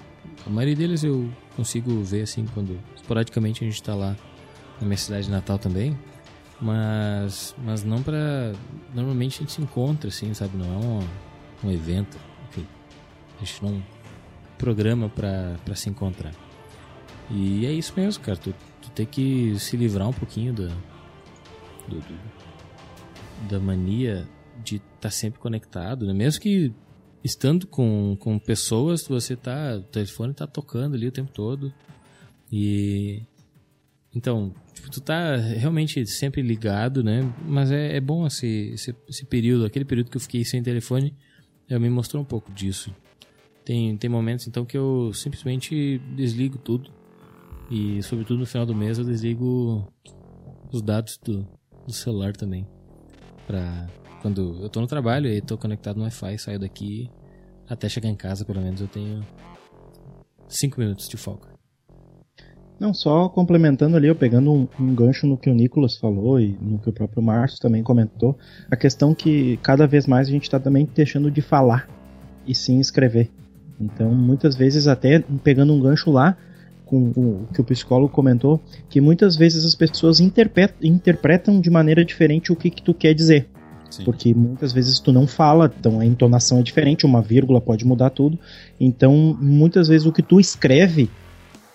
A 0.47 0.51
maioria 0.51 0.77
deles 0.77 1.05
eu 1.05 1.31
consigo 1.57 2.03
ver 2.03 2.23
assim 2.23 2.47
quando 2.55 2.79
esporadicamente 2.97 3.63
a 3.63 3.67
gente 3.67 3.75
está 3.75 3.95
lá 3.95 4.17
na 4.81 4.87
minha 4.87 4.97
cidade 4.97 5.31
natal 5.31 5.59
também, 5.59 5.99
mas 6.61 7.55
mas 7.65 7.85
não 7.85 8.03
para 8.03 8.53
normalmente 8.95 9.37
a 9.37 9.41
gente 9.41 9.53
se 9.53 9.63
encontra 9.63 10.09
assim, 10.09 10.33
sabe? 10.35 10.57
Não 10.57 10.67
é 10.67 10.77
um, 10.87 11.69
um 11.69 11.73
evento, 11.73 12.17
enfim. 12.49 12.67
A 13.41 13.45
gente 13.45 13.63
não 13.63 13.83
programa 14.57 15.09
para 15.09 15.75
se 15.75 15.89
encontrar. 15.89 16.35
E 17.31 17.67
é 17.67 17.73
isso 17.73 17.93
mesmo, 17.97 18.23
cara. 18.25 18.37
Tu, 18.37 18.55
tu 18.83 18.91
tem 18.91 19.07
que 19.07 19.59
se 19.59 19.77
livrar 19.77 20.09
um 20.09 20.13
pouquinho 20.13 20.53
da 20.53 20.69
do, 21.89 22.01
do, 22.01 22.19
da 23.49 23.59
mania 23.61 24.29
de 24.63 24.77
estar 24.77 24.87
tá 25.01 25.11
sempre 25.11 25.39
conectado, 25.39 26.07
né? 26.07 26.13
Mesmo 26.13 26.41
que 26.41 26.73
estando 27.23 27.67
com, 27.67 28.17
com 28.19 28.39
pessoas, 28.39 29.07
você 29.07 29.37
tá. 29.37 29.77
O 29.77 29.83
telefone 29.83 30.35
tá 30.35 30.47
tocando 30.47 30.95
ali 30.95 31.07
o 31.07 31.13
tempo 31.13 31.31
todo. 31.33 31.73
E. 32.53 33.23
Então, 34.15 34.55
tipo, 34.73 34.91
tu 34.91 35.01
tá 35.01 35.37
realmente 35.37 36.05
sempre 36.07 36.41
ligado, 36.43 37.05
né? 37.05 37.21
Mas 37.47 37.71
é, 37.71 37.97
é 37.97 38.01
bom 38.01 38.27
esse, 38.27 38.71
esse, 38.73 38.97
esse, 39.09 39.25
período, 39.27 39.67
aquele 39.67 39.85
período 39.85 40.11
que 40.11 40.17
eu 40.17 40.21
fiquei 40.21 40.45
sem 40.45 40.63
telefone, 40.63 41.15
já 41.69 41.79
me 41.79 41.91
mostrou 41.91 42.23
um 42.23 42.27
pouco 42.27 42.51
disso. 42.53 42.95
Tem, 43.65 43.97
tem 43.99 44.09
momentos 44.09 44.47
então 44.47 44.65
que 44.65 44.79
eu 44.79 45.13
simplesmente 45.13 45.99
desligo 46.17 46.57
tudo. 46.57 46.91
E 47.71 48.03
sobretudo 48.03 48.39
no 48.39 48.47
final 48.47 48.65
do 48.65 48.75
mês 48.75 48.99
eu 48.99 49.05
desligo 49.05 49.87
os 50.73 50.81
dados 50.81 51.19
do, 51.23 51.47
do 51.87 51.93
celular 51.93 52.35
também. 52.35 52.67
Pra 53.47 53.87
quando 54.21 54.59
eu 54.63 54.69
tô 54.69 54.81
no 54.81 54.87
trabalho 54.87 55.29
e 55.29 55.41
tô 55.41 55.57
conectado 55.57 55.97
no 55.97 56.05
Wi-Fi, 56.05 56.39
saio 56.39 56.59
daqui, 56.59 57.11
até 57.69 57.89
chegar 57.89 58.09
em 58.09 58.17
casa, 58.17 58.45
pelo 58.45 58.61
menos, 58.61 58.81
eu 58.81 58.89
tenho 58.89 59.25
5 60.49 60.81
minutos 60.81 61.09
de 61.09 61.17
folga. 61.17 61.49
Não, 62.81 62.95
só 62.95 63.29
complementando 63.29 63.97
ali, 63.97 64.07
eu 64.07 64.15
pegando 64.15 64.53
um, 64.53 64.69
um, 64.79 64.95
gancho 64.95 65.27
no 65.27 65.37
que 65.37 65.51
o 65.51 65.55
Nicolas 65.55 65.97
falou 65.97 66.39
e 66.39 66.57
no 66.61 66.79
que 66.79 66.89
o 66.89 66.93
próprio 66.93 67.23
Márcio 67.23 67.59
também 67.61 67.83
comentou, 67.83 68.39
a 68.71 68.77
questão 68.77 69.15
que 69.15 69.57
cada 69.59 69.87
vez 69.87 70.07
mais 70.07 70.29
a 70.29 70.31
gente 70.31 70.45
está 70.45 70.61
também 70.61 70.89
deixando 70.95 71.29
de 71.31 71.41
falar 71.41 71.89
e 72.47 72.55
sim 72.55 72.79
escrever. 72.79 73.31
Então, 73.81 74.13
muitas 74.15 74.57
vezes, 74.57 74.87
até 74.87 75.21
pegando 75.43 75.73
um 75.73 75.81
gancho 75.81 76.11
lá, 76.11 76.37
com 76.85 77.13
o 77.17 77.47
que 77.53 77.61
o 77.61 77.65
psicólogo 77.65 78.13
comentou, 78.13 78.61
que 78.89 79.01
muitas 79.01 79.37
vezes 79.37 79.65
as 79.65 79.75
pessoas 79.75 80.21
interpretam, 80.21 81.61
de 81.61 81.71
maneira 81.71 82.05
diferente 82.05 82.53
o 82.53 82.57
que, 82.57 82.71
que 82.71 82.83
tu 82.83 82.95
quer 82.95 83.13
dizer. 83.13 83.49
Sim. 83.91 84.05
Porque 84.05 84.35
muitas 84.35 84.73
vezes 84.73 85.01
tu 85.01 85.13
não 85.13 85.27
fala, 85.27 85.73
então 85.79 86.01
a 86.01 86.05
entonação 86.05 86.59
é 86.59 86.63
diferente, 86.63 87.07
uma 87.07 87.23
vírgula 87.23 87.61
pode 87.61 87.85
mudar 87.85 88.11
tudo. 88.11 88.39
Então, 88.79 89.37
muitas 89.41 89.89
vezes 89.89 90.07
o 90.07 90.13
que 90.13 90.23
tu 90.23 90.39
escreve 90.39 91.11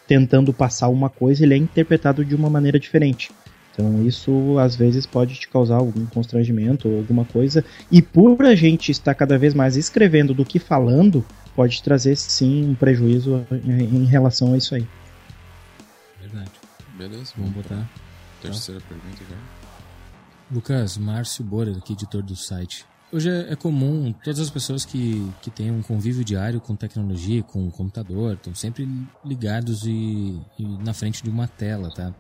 tentando 0.07 0.53
passar 0.53 0.89
uma 0.89 1.09
coisa, 1.09 1.43
ele 1.43 1.53
é 1.53 1.57
interpretado 1.57 2.24
de 2.24 2.36
uma 2.36 2.49
maneira 2.49 2.80
diferente. 2.80 3.32
Então 3.74 4.05
isso 4.05 4.57
às 4.59 4.76
vezes 4.76 5.05
pode 5.05 5.34
te 5.34 5.47
causar 5.47 5.78
algum 5.78 6.05
constrangimento 6.05 6.88
ou 6.88 6.97
alguma 6.97 7.26
coisa. 7.26 7.66
E 7.91 8.01
por 8.01 8.43
a 8.43 8.53
gente 8.53 8.91
estar 8.91 9.16
cada 9.16 9.38
vez 9.38 9.53
mais 9.53 9.76
escrevendo 9.76 10.34
do 10.34 10.45
que 10.45 10.59
falando, 10.59 11.26
pode 11.55 11.82
trazer 11.82 12.16
sim 12.16 12.70
um 12.70 12.76
prejuízo 12.76 13.43
em 13.66 14.05
relação 14.05 14.53
a 14.53 14.57
isso 14.57 14.76
aí. 14.76 14.88
Verdade. 16.22 16.51
Beleza. 16.95 17.34
Vamos 17.36 17.53
botar. 17.53 17.89
Terceira 18.41 18.80
tá. 18.80 18.88
pergunta 18.88 19.24
agora. 19.24 19.62
Lucas, 20.51 20.97
Márcio 20.97 21.43
Bora, 21.43 21.71
aqui, 21.71 21.93
editor 21.93 22.21
do 22.21 22.35
site. 22.35 22.85
Hoje 23.11 23.29
é, 23.29 23.51
é, 23.51 23.55
comum 23.55 24.11
todas 24.23 24.39
as 24.39 24.49
pessoas 24.49 24.83
que, 24.83 25.31
que 25.41 25.51
têm 25.51 25.69
um 25.69 25.83
convívio 25.83 26.23
diário 26.23 26.59
com 26.59 26.75
tecnologia, 26.75 27.43
com 27.43 27.69
computador, 27.69 28.33
estão 28.33 28.55
sempre 28.55 28.89
ligados 29.23 29.85
e, 29.85 30.41
e 30.57 30.65
na 30.83 30.93
frente 30.93 31.21
de 31.21 31.29
uma 31.29 31.47
tela, 31.47 31.91
tá? 31.91 32.13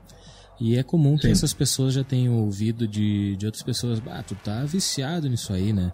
E 0.59 0.77
é 0.77 0.83
comum 0.83 1.15
que 1.15 1.23
Sim. 1.23 1.31
essas 1.31 1.51
pessoas 1.51 1.95
já 1.95 2.03
tenham 2.03 2.37
ouvido 2.37 2.87
de, 2.87 3.35
de 3.35 3.45
outras 3.45 3.63
pessoas, 3.63 4.01
ah, 4.07 4.21
tu 4.21 4.35
tá 4.35 4.63
viciado 4.65 5.27
nisso 5.27 5.51
aí, 5.51 5.73
né? 5.73 5.91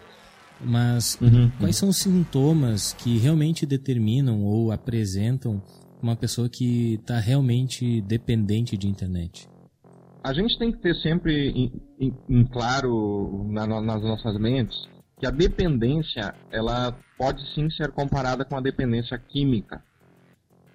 Mas 0.60 1.16
uhum, 1.20 1.50
quais 1.58 1.76
uhum. 1.76 1.80
são 1.80 1.88
os 1.88 1.96
sintomas 1.96 2.92
que 2.92 3.16
realmente 3.16 3.64
determinam 3.64 4.44
ou 4.44 4.70
apresentam 4.70 5.62
uma 6.02 6.14
pessoa 6.14 6.48
que 6.48 6.94
está 6.94 7.18
realmente 7.18 8.02
dependente 8.02 8.76
de 8.76 8.86
internet? 8.86 9.48
A 10.22 10.32
gente 10.32 10.58
tem 10.58 10.70
que 10.70 10.78
ter 10.78 10.94
sempre 10.96 11.48
em, 11.50 11.72
em, 11.98 12.14
em 12.28 12.44
claro 12.44 13.46
na, 13.48 13.66
nas 13.66 14.02
nossas 14.02 14.38
mentes 14.38 14.88
que 15.18 15.26
a 15.26 15.30
dependência 15.30 16.34
ela 16.50 16.96
pode 17.18 17.46
sim 17.54 17.70
ser 17.70 17.90
comparada 17.92 18.44
com 18.44 18.56
a 18.56 18.60
dependência 18.60 19.18
química. 19.18 19.82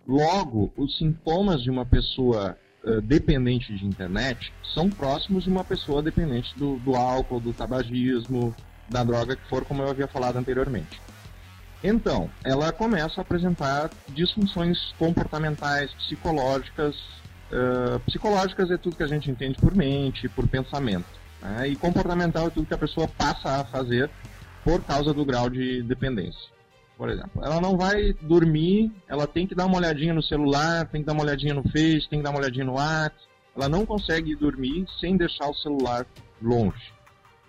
Logo, 0.07 0.71
os 0.77 0.97
sintomas 0.97 1.63
de 1.63 1.71
uma 1.71 1.85
pessoa 1.85 2.55
uh, 2.83 3.01
dependente 3.01 3.75
de 3.75 3.85
internet 3.85 4.53
são 4.73 4.87
próximos 4.87 5.43
de 5.43 5.49
uma 5.49 5.63
pessoa 5.63 6.01
dependente 6.03 6.57
do, 6.57 6.77
do 6.77 6.95
álcool, 6.95 7.39
do 7.39 7.53
tabagismo, 7.53 8.55
da 8.87 9.03
droga 9.03 9.35
que 9.35 9.49
for, 9.49 9.65
como 9.65 9.81
eu 9.81 9.89
havia 9.89 10.07
falado 10.07 10.37
anteriormente. 10.37 11.01
Então, 11.83 12.29
ela 12.43 12.71
começa 12.71 13.19
a 13.19 13.23
apresentar 13.23 13.89
disfunções 14.09 14.93
comportamentais, 14.97 15.91
psicológicas. 15.93 16.95
Psicológicas 18.05 18.69
é 18.71 18.77
tudo 18.77 18.95
que 18.95 19.03
a 19.03 19.07
gente 19.07 19.29
entende 19.29 19.57
por 19.59 19.75
mente, 19.75 20.27
por 20.29 20.47
pensamento. 20.47 21.05
Né? 21.41 21.69
E 21.69 21.75
comportamental 21.75 22.47
é 22.47 22.49
tudo 22.49 22.67
que 22.67 22.73
a 22.73 22.77
pessoa 22.77 23.07
passa 23.07 23.61
a 23.61 23.65
fazer 23.65 24.09
por 24.63 24.81
causa 24.83 25.13
do 25.13 25.23
grau 25.23 25.49
de 25.49 25.83
dependência. 25.83 26.55
Por 26.97 27.09
exemplo, 27.09 27.43
ela 27.43 27.59
não 27.59 27.77
vai 27.77 28.13
dormir, 28.21 28.91
ela 29.07 29.27
tem 29.27 29.45
que 29.45 29.53
dar 29.53 29.65
uma 29.65 29.77
olhadinha 29.77 30.13
no 30.13 30.23
celular, 30.23 30.87
tem 30.87 31.01
que 31.01 31.07
dar 31.07 31.13
uma 31.13 31.23
olhadinha 31.23 31.53
no 31.53 31.63
Face, 31.63 32.07
tem 32.09 32.19
que 32.19 32.23
dar 32.23 32.29
uma 32.29 32.39
olhadinha 32.39 32.65
no 32.65 32.73
WhatsApp. 32.73 33.15
Ela 33.55 33.69
não 33.69 33.85
consegue 33.85 34.35
dormir 34.35 34.85
sem 34.99 35.15
deixar 35.17 35.49
o 35.49 35.53
celular 35.53 36.05
longe. 36.41 36.93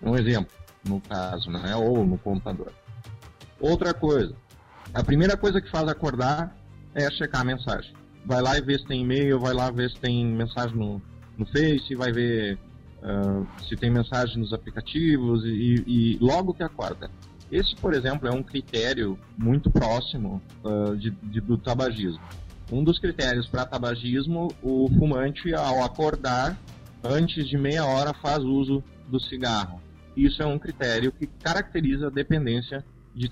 Um 0.01 0.15
exemplo, 0.15 0.51
no 0.87 1.01
caso, 1.01 1.49
né? 1.49 1.75
ou 1.75 2.05
no 2.05 2.17
computador. 2.17 2.71
Outra 3.59 3.93
coisa, 3.93 4.35
a 4.93 5.03
primeira 5.03 5.35
coisa 5.35 5.61
que 5.61 5.69
faz 5.69 5.87
acordar 5.87 6.55
é 6.93 7.09
checar 7.11 7.41
a 7.41 7.45
mensagem. 7.45 7.93
Vai 8.27 8.41
lá 8.41 8.57
e 8.57 8.61
vê 8.61 8.77
se 8.77 8.85
tem 8.85 9.03
e-mail, 9.03 9.39
vai 9.39 9.53
lá 9.53 9.71
ver 9.71 9.89
se 9.89 9.97
tem 9.99 10.25
mensagem 10.25 10.75
no, 10.75 11.01
no 11.37 11.45
Face, 11.45 11.95
vai 11.95 12.11
ver 12.11 12.59
uh, 13.01 13.47
se 13.63 13.77
tem 13.77 13.89
mensagem 13.89 14.37
nos 14.37 14.51
aplicativos 14.51 15.45
e, 15.45 15.83
e, 15.87 16.17
logo 16.19 16.53
que 16.53 16.61
acorda. 16.61 17.09
Esse, 17.49 17.73
por 17.77 17.93
exemplo, 17.93 18.27
é 18.27 18.31
um 18.31 18.43
critério 18.43 19.17
muito 19.37 19.71
próximo 19.71 20.41
uh, 20.61 20.93
de, 20.97 21.09
de, 21.09 21.39
do 21.39 21.57
tabagismo. 21.57 22.21
Um 22.69 22.83
dos 22.83 22.99
critérios 22.99 23.47
para 23.47 23.65
tabagismo, 23.65 24.49
o 24.61 24.89
fumante, 24.99 25.53
ao 25.53 25.81
acordar, 25.81 26.57
antes 27.01 27.47
de 27.47 27.57
meia 27.57 27.85
hora, 27.85 28.13
faz 28.13 28.43
uso 28.43 28.83
do 29.07 29.21
cigarro. 29.21 29.81
Isso 30.17 30.43
é 30.43 30.45
um 30.45 30.59
critério 30.59 31.13
que 31.13 31.27
caracteriza 31.27 32.07
a 32.07 32.09
dependência 32.09 32.83
de 33.15 33.29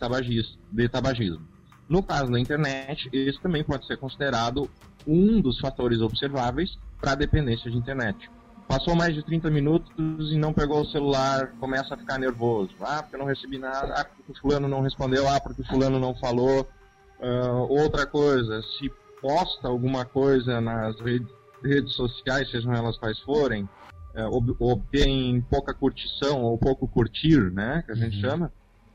de 0.72 0.88
tabagismo. 0.88 1.55
No 1.88 2.02
caso 2.02 2.32
da 2.32 2.40
internet, 2.40 3.10
esse 3.14 3.40
também 3.40 3.64
pode 3.64 3.86
ser 3.86 3.98
considerado 3.98 4.70
um 5.06 5.40
dos 5.40 5.60
fatores 5.60 6.02
observáveis 6.02 6.78
para 7.00 7.12
a 7.12 7.16
dependência 7.16 7.70
de 7.70 7.78
internet. 7.78 8.30
Passou 8.68 8.96
mais 8.96 9.14
de 9.14 9.22
30 9.24 9.52
minutos 9.52 10.32
e 10.32 10.38
não 10.38 10.52
pegou 10.52 10.82
o 10.82 10.88
celular, 10.88 11.52
começa 11.60 11.94
a 11.94 11.98
ficar 11.98 12.18
nervoso. 12.18 12.72
Ah, 12.82 13.04
porque 13.04 13.16
eu 13.16 13.20
não 13.20 13.28
recebi 13.28 13.60
nada, 13.60 13.94
ah, 13.96 14.06
porque 14.06 14.32
o 14.32 14.36
fulano 14.42 14.68
não 14.68 14.82
respondeu, 14.82 15.30
ah, 15.30 15.40
porque 15.40 15.62
o 15.62 15.66
fulano 15.66 16.00
não 16.00 16.16
falou. 16.16 16.68
Uh, 17.20 17.72
outra 17.72 18.06
coisa, 18.06 18.62
se 18.62 18.92
posta 19.22 19.68
alguma 19.68 20.04
coisa 20.04 20.60
nas 20.60 21.00
redes, 21.00 21.28
redes 21.64 21.94
sociais, 21.94 22.50
sejam 22.50 22.74
elas 22.74 22.98
quais 22.98 23.20
forem, 23.20 23.64
uh, 24.16 24.56
obtém 24.60 25.42
pouca 25.50 25.74
curtição 25.74 26.42
ou 26.42 26.58
pouco 26.58 26.88
curtir, 26.88 27.52
né, 27.52 27.84
que 27.86 27.92
a 27.92 27.96
gente 27.96 28.16
uhum. 28.18 28.22
chama, 28.22 28.52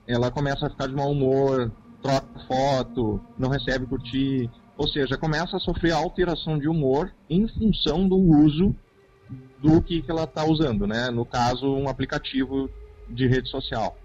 ela 0.07 0.31
começa 0.31 0.67
a 0.67 0.71
ficar 0.71 0.89
de 0.89 0.95
mau 0.95 1.11
humor, 1.11 1.73
troca 2.03 2.41
foto, 2.47 3.21
não 3.39 3.49
recebe 3.49 3.87
curtir, 3.87 4.51
ou 4.77 4.89
seja, 4.89 5.19
começa 5.19 5.57
a 5.57 5.61
sofrer 5.61 5.93
alteração 5.93 6.59
de 6.59 6.69
humor 6.69 7.13
em 7.29 7.47
função 7.47 8.09
do 8.09 8.17
uso 8.17 8.75
do 9.63 9.83
que, 9.83 10.01
que 10.01 10.11
ela 10.11 10.25
está 10.25 10.45
usando, 10.45 10.87
né? 10.87 11.11
No 11.11 11.25
caso, 11.25 11.67
um 11.67 11.89
aplicativo 11.89 12.71
de 13.09 13.27
rede 13.27 13.51
social. 13.51 13.97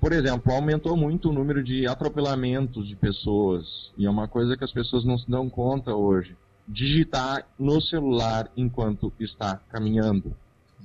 Por 0.00 0.12
exemplo, 0.12 0.52
aumentou 0.52 0.96
muito 0.96 1.30
o 1.30 1.32
número 1.32 1.64
de 1.64 1.86
atropelamentos 1.86 2.86
de 2.86 2.94
pessoas, 2.94 3.90
e 3.96 4.06
é 4.06 4.10
uma 4.10 4.28
coisa 4.28 4.56
que 4.56 4.62
as 4.62 4.72
pessoas 4.72 5.04
não 5.04 5.18
se 5.18 5.28
dão 5.28 5.48
conta 5.48 5.94
hoje. 5.94 6.36
Digitar 6.68 7.46
no 7.58 7.80
celular 7.80 8.50
enquanto 8.56 9.12
está 9.18 9.56
caminhando, 9.70 10.36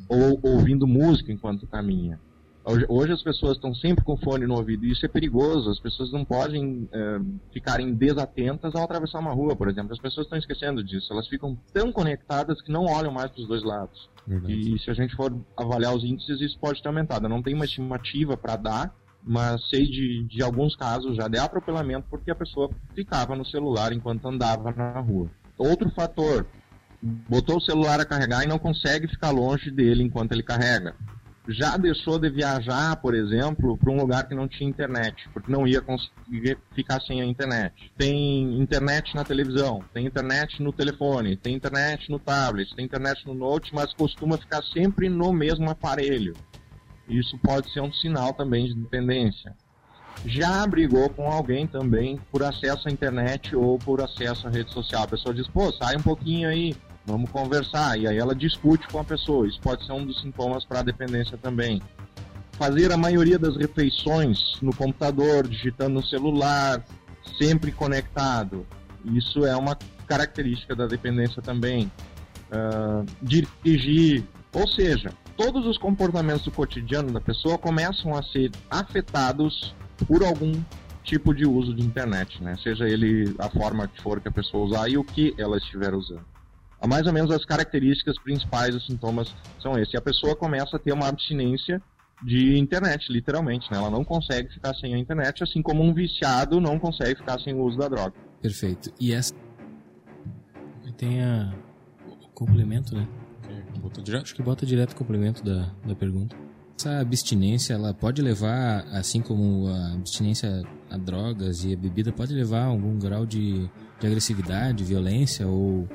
ou 0.07 0.39
ouvindo 0.41 0.87
música 0.87 1.31
enquanto 1.31 1.67
caminha. 1.67 2.19
Hoje, 2.87 3.11
as 3.11 3.23
pessoas 3.23 3.53
estão 3.53 3.73
sempre 3.73 4.05
com 4.05 4.15
fone 4.15 4.45
no 4.45 4.55
ouvido 4.55 4.85
e 4.85 4.91
isso 4.91 5.03
é 5.03 5.09
perigoso. 5.09 5.71
As 5.71 5.79
pessoas 5.79 6.11
não 6.11 6.23
podem 6.23 6.87
é, 6.91 7.19
ficarem 7.51 7.93
desatentas 7.95 8.75
ao 8.75 8.83
atravessar 8.83 9.19
uma 9.19 9.33
rua, 9.33 9.55
por 9.55 9.67
exemplo. 9.67 9.91
As 9.91 9.99
pessoas 9.99 10.27
estão 10.27 10.37
esquecendo 10.37 10.83
disso. 10.83 11.11
Elas 11.11 11.27
ficam 11.27 11.57
tão 11.73 11.91
conectadas 11.91 12.61
que 12.61 12.71
não 12.71 12.85
olham 12.85 13.11
mais 13.11 13.31
para 13.31 13.41
os 13.41 13.47
dois 13.47 13.63
lados. 13.63 14.09
Verdade. 14.27 14.75
E 14.75 14.79
se 14.79 14.91
a 14.91 14.93
gente 14.93 15.15
for 15.15 15.35
avaliar 15.57 15.95
os 15.95 16.03
índices, 16.03 16.39
isso 16.41 16.59
pode 16.59 16.81
ter 16.81 16.87
aumentado. 16.87 17.25
Eu 17.25 17.29
não 17.29 17.41
tenho 17.41 17.55
uma 17.55 17.65
estimativa 17.65 18.37
para 18.37 18.55
dar, 18.55 18.95
mas 19.23 19.67
sei 19.69 19.87
de, 19.87 20.23
de 20.25 20.43
alguns 20.43 20.75
casos 20.75 21.15
já 21.15 21.27
de 21.27 21.39
atropelamento 21.39 22.07
porque 22.07 22.29
a 22.29 22.35
pessoa 22.35 22.69
ficava 22.93 23.35
no 23.35 23.45
celular 23.45 23.91
enquanto 23.93 24.27
andava 24.27 24.71
na 24.73 24.99
rua. 24.99 25.27
Outro 25.57 25.89
fator, 25.89 26.45
botou 27.01 27.57
o 27.57 27.61
celular 27.61 27.99
a 27.99 28.05
carregar 28.05 28.43
e 28.43 28.47
não 28.47 28.59
consegue 28.59 29.07
ficar 29.07 29.31
longe 29.31 29.71
dele 29.71 30.03
enquanto 30.03 30.33
ele 30.33 30.43
carrega 30.43 30.93
já 31.49 31.77
deixou 31.77 32.19
de 32.19 32.29
viajar, 32.29 32.95
por 32.97 33.15
exemplo, 33.15 33.75
para 33.75 33.91
um 33.91 33.97
lugar 33.97 34.27
que 34.27 34.35
não 34.35 34.47
tinha 34.47 34.69
internet, 34.69 35.27
porque 35.33 35.51
não 35.51 35.67
ia 35.67 35.81
conseguir 35.81 36.59
ficar 36.75 37.01
sem 37.01 37.21
a 37.21 37.25
internet. 37.25 37.91
Tem 37.97 38.61
internet 38.61 39.15
na 39.15 39.23
televisão, 39.23 39.83
tem 39.91 40.05
internet 40.05 40.61
no 40.61 40.71
telefone, 40.71 41.35
tem 41.35 41.55
internet 41.55 42.09
no 42.11 42.19
tablet, 42.19 42.75
tem 42.75 42.85
internet 42.85 43.25
no 43.25 43.33
note, 43.33 43.73
mas 43.73 43.91
costuma 43.93 44.37
ficar 44.37 44.63
sempre 44.63 45.09
no 45.09 45.33
mesmo 45.33 45.67
aparelho. 45.71 46.35
Isso 47.07 47.35
pode 47.39 47.71
ser 47.73 47.81
um 47.81 47.91
sinal 47.91 48.31
também 48.33 48.67
de 48.67 48.75
dependência. 48.75 49.55
Já 50.25 50.67
brigou 50.67 51.09
com 51.09 51.31
alguém 51.31 51.65
também 51.65 52.19
por 52.31 52.43
acesso 52.43 52.87
à 52.87 52.91
internet 52.91 53.55
ou 53.55 53.79
por 53.79 54.01
acesso 54.01 54.47
à 54.47 54.51
rede 54.51 54.71
social. 54.71 55.03
A 55.03 55.07
pessoa 55.07 55.33
diz, 55.33 55.47
pô, 55.47 55.71
sai 55.71 55.95
um 55.95 56.01
pouquinho 56.01 56.47
aí, 56.47 56.75
vamos 57.09 57.29
conversar. 57.29 57.97
E 57.97 58.07
aí 58.07 58.17
ela 58.17 58.35
discute 58.35 58.87
com 58.87 58.99
a 58.99 59.03
pessoa. 59.03 59.47
Isso 59.47 59.59
pode 59.59 59.85
ser 59.85 59.91
um 59.91 60.05
dos 60.05 60.21
sintomas 60.21 60.63
para 60.63 60.79
a 60.79 60.83
dependência 60.83 61.37
também. 61.37 61.81
Fazer 62.53 62.91
a 62.91 62.97
maioria 62.97 63.39
das 63.39 63.55
refeições 63.55 64.59
no 64.61 64.75
computador, 64.75 65.47
digitando 65.47 65.95
no 65.95 66.05
celular, 66.05 66.83
sempre 67.37 67.71
conectado. 67.71 68.65
Isso 69.05 69.45
é 69.45 69.55
uma 69.55 69.77
característica 70.07 70.75
da 70.75 70.85
dependência 70.85 71.41
também. 71.41 71.91
Uh, 72.51 73.05
dirigir, 73.21 74.23
ou 74.51 74.67
seja, 74.67 75.13
todos 75.37 75.65
os 75.65 75.77
comportamentos 75.77 76.43
do 76.43 76.51
cotidiano 76.51 77.11
da 77.11 77.21
pessoa 77.21 77.57
começam 77.57 78.15
a 78.15 78.23
ser 78.23 78.51
afetados 78.69 79.73
por 80.07 80.23
algum 80.23 80.51
tipo 81.03 81.33
de 81.33 81.45
uso 81.45 81.73
de 81.73 81.85
internet, 81.85 82.43
né? 82.43 82.57
Seja 82.61 82.87
ele 82.87 83.33
a 83.39 83.49
forma 83.49 83.87
que 83.87 84.01
for 84.01 84.19
que 84.19 84.27
a 84.27 84.31
pessoa 84.31 84.65
usar 84.65 84.89
e 84.89 84.97
o 84.97 85.03
que 85.03 85.33
ela 85.37 85.57
estiver 85.57 85.93
usando 85.93 86.38
mais 86.87 87.05
ou 87.07 87.13
menos 87.13 87.31
as 87.31 87.43
características 87.43 88.17
principais 88.19 88.73
dos 88.73 88.85
sintomas 88.85 89.33
são 89.61 89.77
esses. 89.77 89.93
E 89.93 89.97
a 89.97 90.01
pessoa 90.01 90.35
começa 90.35 90.77
a 90.77 90.79
ter 90.79 90.93
uma 90.93 91.07
abstinência 91.07 91.81
de 92.23 92.57
internet, 92.57 93.11
literalmente, 93.11 93.71
né? 93.71 93.77
Ela 93.77 93.89
não 93.89 94.03
consegue 94.03 94.53
ficar 94.53 94.73
sem 94.75 94.93
a 94.93 94.97
internet, 94.97 95.43
assim 95.43 95.61
como 95.61 95.83
um 95.83 95.93
viciado 95.93 96.59
não 96.59 96.77
consegue 96.77 97.15
ficar 97.19 97.39
sem 97.39 97.53
o 97.53 97.63
uso 97.63 97.77
da 97.77 97.87
droga. 97.87 98.13
Perfeito. 98.41 98.91
E 98.99 99.13
essa 99.13 99.33
tem 100.97 101.21
a 101.21 101.53
o 102.05 102.27
complemento, 102.33 102.93
né? 102.95 103.07
Bota 103.81 104.01
direto? 104.01 104.23
Acho 104.23 104.35
que 104.35 104.43
bota 104.43 104.65
direto 104.65 104.91
o 104.91 104.95
complemento 104.95 105.43
da, 105.43 105.71
da 105.85 105.95
pergunta. 105.95 106.35
essa 106.77 106.99
abstinência 106.99 107.73
ela 107.73 107.93
pode 107.93 108.21
levar, 108.21 108.85
assim 108.91 109.21
como 109.21 109.67
a 109.67 109.93
abstinência 109.93 110.63
a 110.89 110.97
drogas 110.97 111.63
e 111.63 111.73
a 111.73 111.77
bebida, 111.77 112.11
pode 112.11 112.33
levar 112.33 112.63
a 112.63 112.65
algum 112.65 112.99
grau 112.99 113.25
de, 113.25 113.69
de 113.99 114.07
agressividade, 114.07 114.83
violência 114.83 115.47
ou, 115.47 115.87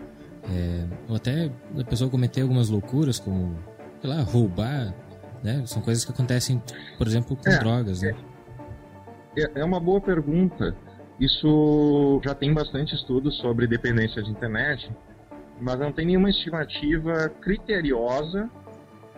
é, 0.51 0.85
ou 1.09 1.17
até 1.17 1.51
a 1.79 1.85
pessoa 1.85 2.11
cometer 2.11 2.43
algumas 2.43 2.69
loucuras, 2.69 3.19
como, 3.19 3.57
sei 4.01 4.11
lá, 4.11 4.21
roubar, 4.23 4.95
né? 5.43 5.63
São 5.67 5.81
coisas 5.83 6.05
que 6.05 6.13
acontecem, 6.13 6.63
por 6.99 7.07
exemplo, 7.07 7.37
com 7.37 7.51
É, 7.51 7.59
drogas, 7.59 8.03
né? 8.03 8.15
É, 9.37 9.61
é 9.61 9.65
uma 9.65 9.81
boa 9.81 10.01
pergunta. 10.01 10.77
Isso 11.19 12.21
já 12.25 12.35
tem 12.35 12.53
bastante 12.53 12.95
estudos 12.95 13.37
sobre 13.39 13.67
dependência 13.67 14.23
de 14.23 14.31
internet, 14.31 14.91
mas 15.61 15.79
não 15.79 15.93
tem 15.93 16.07
nenhuma 16.07 16.31
estimativa 16.31 17.29
criteriosa 17.41 18.51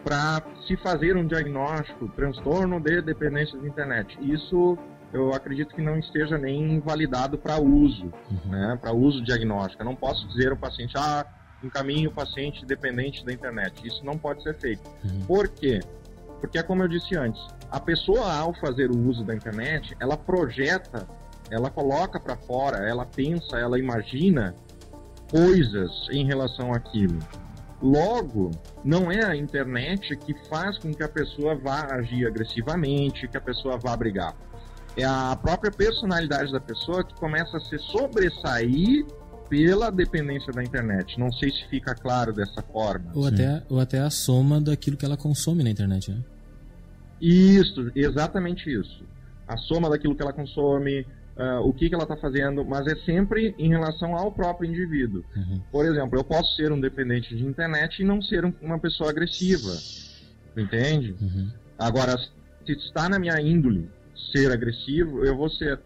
para 0.04 0.42
se 0.66 0.76
fazer 0.76 1.16
um 1.16 1.26
diagnóstico, 1.26 2.08
transtorno 2.10 2.78
de 2.78 3.00
dependência 3.02 3.58
de 3.58 3.66
internet. 3.66 4.16
Isso 4.20 4.78
eu 5.16 5.32
acredito 5.32 5.74
que 5.74 5.82
não 5.82 5.98
esteja 5.98 6.36
nem 6.38 6.78
validado 6.80 7.36
para 7.38 7.58
uso, 7.60 8.12
Uhum. 8.30 8.50
né, 8.50 8.78
para 8.80 8.92
uso 8.92 9.22
diagnóstico. 9.22 9.82
Eu 9.82 9.86
não 9.86 9.96
posso 9.96 10.26
dizer 10.28 10.50
ao 10.50 10.56
paciente, 10.56 10.92
ah, 10.96 11.24
encaminhe 11.62 12.06
o 12.06 12.12
paciente 12.12 12.64
dependente 12.66 13.24
da 13.24 13.32
internet. 13.32 13.86
Isso 13.86 14.04
não 14.04 14.16
pode 14.18 14.42
ser 14.42 14.54
feito. 14.54 14.82
Uhum. 15.04 15.20
Por 15.26 15.48
quê? 15.48 15.80
Porque 16.40 16.58
é 16.58 16.62
como 16.62 16.82
eu 16.82 16.88
disse 16.88 17.16
antes, 17.16 17.40
a 17.70 17.80
pessoa 17.80 18.32
ao 18.32 18.52
fazer 18.54 18.90
o 18.90 18.98
uso 19.08 19.24
da 19.24 19.34
internet, 19.34 19.96
ela 19.98 20.16
projeta, 20.16 21.08
ela 21.50 21.70
coloca 21.70 22.20
para 22.20 22.36
fora, 22.36 22.86
ela 22.88 23.06
pensa, 23.06 23.56
ela 23.58 23.78
imagina 23.78 24.54
coisas 25.30 25.90
em 26.10 26.24
relação 26.26 26.72
àquilo. 26.72 27.18
Logo, 27.82 28.50
não 28.84 29.10
é 29.12 29.24
a 29.24 29.36
internet 29.36 30.16
que 30.16 30.34
faz 30.48 30.78
com 30.78 30.92
que 30.92 31.02
a 31.02 31.08
pessoa 31.08 31.54
vá 31.54 31.86
agir 31.94 32.26
agressivamente, 32.26 33.28
que 33.28 33.36
a 33.36 33.40
pessoa 33.40 33.76
vá 33.76 33.94
brigar. 33.96 34.34
É 34.96 35.04
a 35.04 35.36
própria 35.40 35.70
personalidade 35.70 36.50
da 36.52 36.60
pessoa 36.60 37.04
que 37.04 37.14
começa 37.14 37.56
a 37.56 37.60
se 37.60 37.78
sobressair 37.78 39.04
pela 39.48 39.90
dependência 39.90 40.52
da 40.52 40.62
internet. 40.62 41.18
Não 41.20 41.30
sei 41.32 41.50
se 41.50 41.68
fica 41.68 41.94
claro 41.94 42.32
dessa 42.32 42.62
forma. 42.62 43.10
Ou 43.14 43.26
até, 43.26 43.62
ou 43.68 43.78
até 43.78 44.00
a 44.00 44.10
soma 44.10 44.60
daquilo 44.60 44.96
que 44.96 45.04
ela 45.04 45.16
consome 45.16 45.62
na 45.62 45.70
internet, 45.70 46.10
né? 46.10 46.18
Isso, 47.20 47.90
exatamente 47.94 48.68
isso. 48.70 49.04
A 49.46 49.56
soma 49.56 49.88
daquilo 49.88 50.14
que 50.16 50.22
ela 50.22 50.32
consome, 50.32 51.06
ah, 51.36 51.60
o 51.60 51.72
que, 51.72 51.88
que 51.88 51.94
ela 51.94 52.04
está 52.04 52.16
fazendo, 52.16 52.64
mas 52.64 52.86
é 52.86 52.96
sempre 53.04 53.54
em 53.58 53.68
relação 53.68 54.16
ao 54.16 54.32
próprio 54.32 54.68
indivíduo. 54.68 55.22
Uhum. 55.36 55.60
Por 55.70 55.86
exemplo, 55.86 56.18
eu 56.18 56.24
posso 56.24 56.56
ser 56.56 56.72
um 56.72 56.80
dependente 56.80 57.36
de 57.36 57.44
internet 57.44 58.00
e 58.00 58.04
não 58.04 58.20
ser 58.20 58.44
um- 58.44 58.52
uma 58.60 58.78
pessoa 58.78 59.10
agressiva. 59.10 59.72
Entende? 60.56 61.14
Uhum. 61.20 61.48
Agora, 61.78 62.16
se 62.18 62.72
está 62.72 63.08
na 63.08 63.18
minha 63.18 63.40
índole 63.40 63.88
ser 64.32 64.50
agressivo, 64.52 65.24
eu 65.24 65.36
vou 65.36 65.48
ser. 65.48 65.78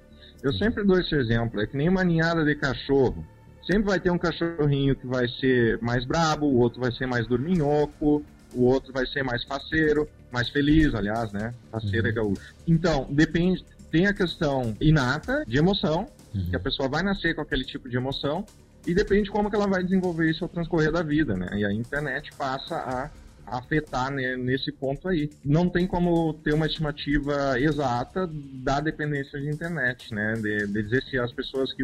Eu 0.43 0.53
sempre 0.55 0.85
dou 0.85 0.99
esse 0.99 1.15
exemplo, 1.15 1.61
é 1.61 1.67
que 1.67 1.77
nem 1.77 1.89
uma 1.89 2.03
ninhada 2.05 2.45
de 2.45 2.55
cachorro. 2.55 3.25
Sempre 3.67 3.85
vai 3.91 4.01
ter 4.01 4.11
um 4.11 4.19
cachorrinho 4.19 4.97
que 4.97 5.07
vai 5.07 5.29
ser 5.29 5.79
mais 5.83 6.05
brabo, 6.05 6.47
o 6.47 6.59
outro 6.59 6.81
vai 6.81 6.91
ser 6.93 7.07
mais 7.07 7.27
dorminhoco, 7.27 8.25
o 8.55 8.65
outro 8.65 8.93
vai 8.93 9.07
ser 9.07 9.23
mais 9.23 9.45
faceiro, 9.45 10.09
mais 10.33 10.49
feliz, 10.49 10.95
aliás, 10.95 11.31
né? 11.33 11.55
Faceiro 11.71 12.09
é 12.09 12.13
gaúcho. 12.13 12.55
Então, 12.67 13.07
depende. 13.11 13.65
Tem 13.91 14.07
a 14.07 14.15
questão 14.15 14.75
inata 14.81 15.45
de 15.47 15.59
emoção, 15.59 16.07
Uhum. 16.35 16.47
que 16.49 16.55
a 16.57 16.61
pessoa 16.61 16.89
vai 16.89 17.03
nascer 17.03 17.35
com 17.35 17.41
aquele 17.43 17.65
tipo 17.65 17.89
de 17.89 17.97
emoção, 17.97 18.45
e 18.87 18.95
depende 18.95 19.25
de 19.25 19.31
como 19.31 19.51
que 19.51 19.57
ela 19.57 19.67
vai 19.67 19.83
desenvolver 19.83 20.31
isso 20.31 20.45
ao 20.45 20.49
transcorrer 20.49 20.91
da 20.93 21.03
vida, 21.03 21.35
né? 21.37 21.49
E 21.55 21.65
a 21.65 21.73
internet 21.73 22.31
passa 22.39 22.77
a 22.77 23.11
afetar 23.51 24.11
né, 24.13 24.37
nesse 24.37 24.71
ponto 24.71 25.09
aí. 25.09 25.29
Não 25.45 25.69
tem 25.69 25.87
como 25.87 26.33
ter 26.35 26.55
uma 26.55 26.67
estimativa 26.67 27.59
exata 27.59 28.31
da 28.63 28.81
dependência 28.81 29.39
de 29.41 29.49
internet, 29.49 30.15
né? 30.15 30.35
De, 30.35 30.67
de 30.69 30.83
dizer 30.83 31.03
se 31.03 31.19
as 31.19 31.33
pessoas 31.33 31.73
que 31.73 31.83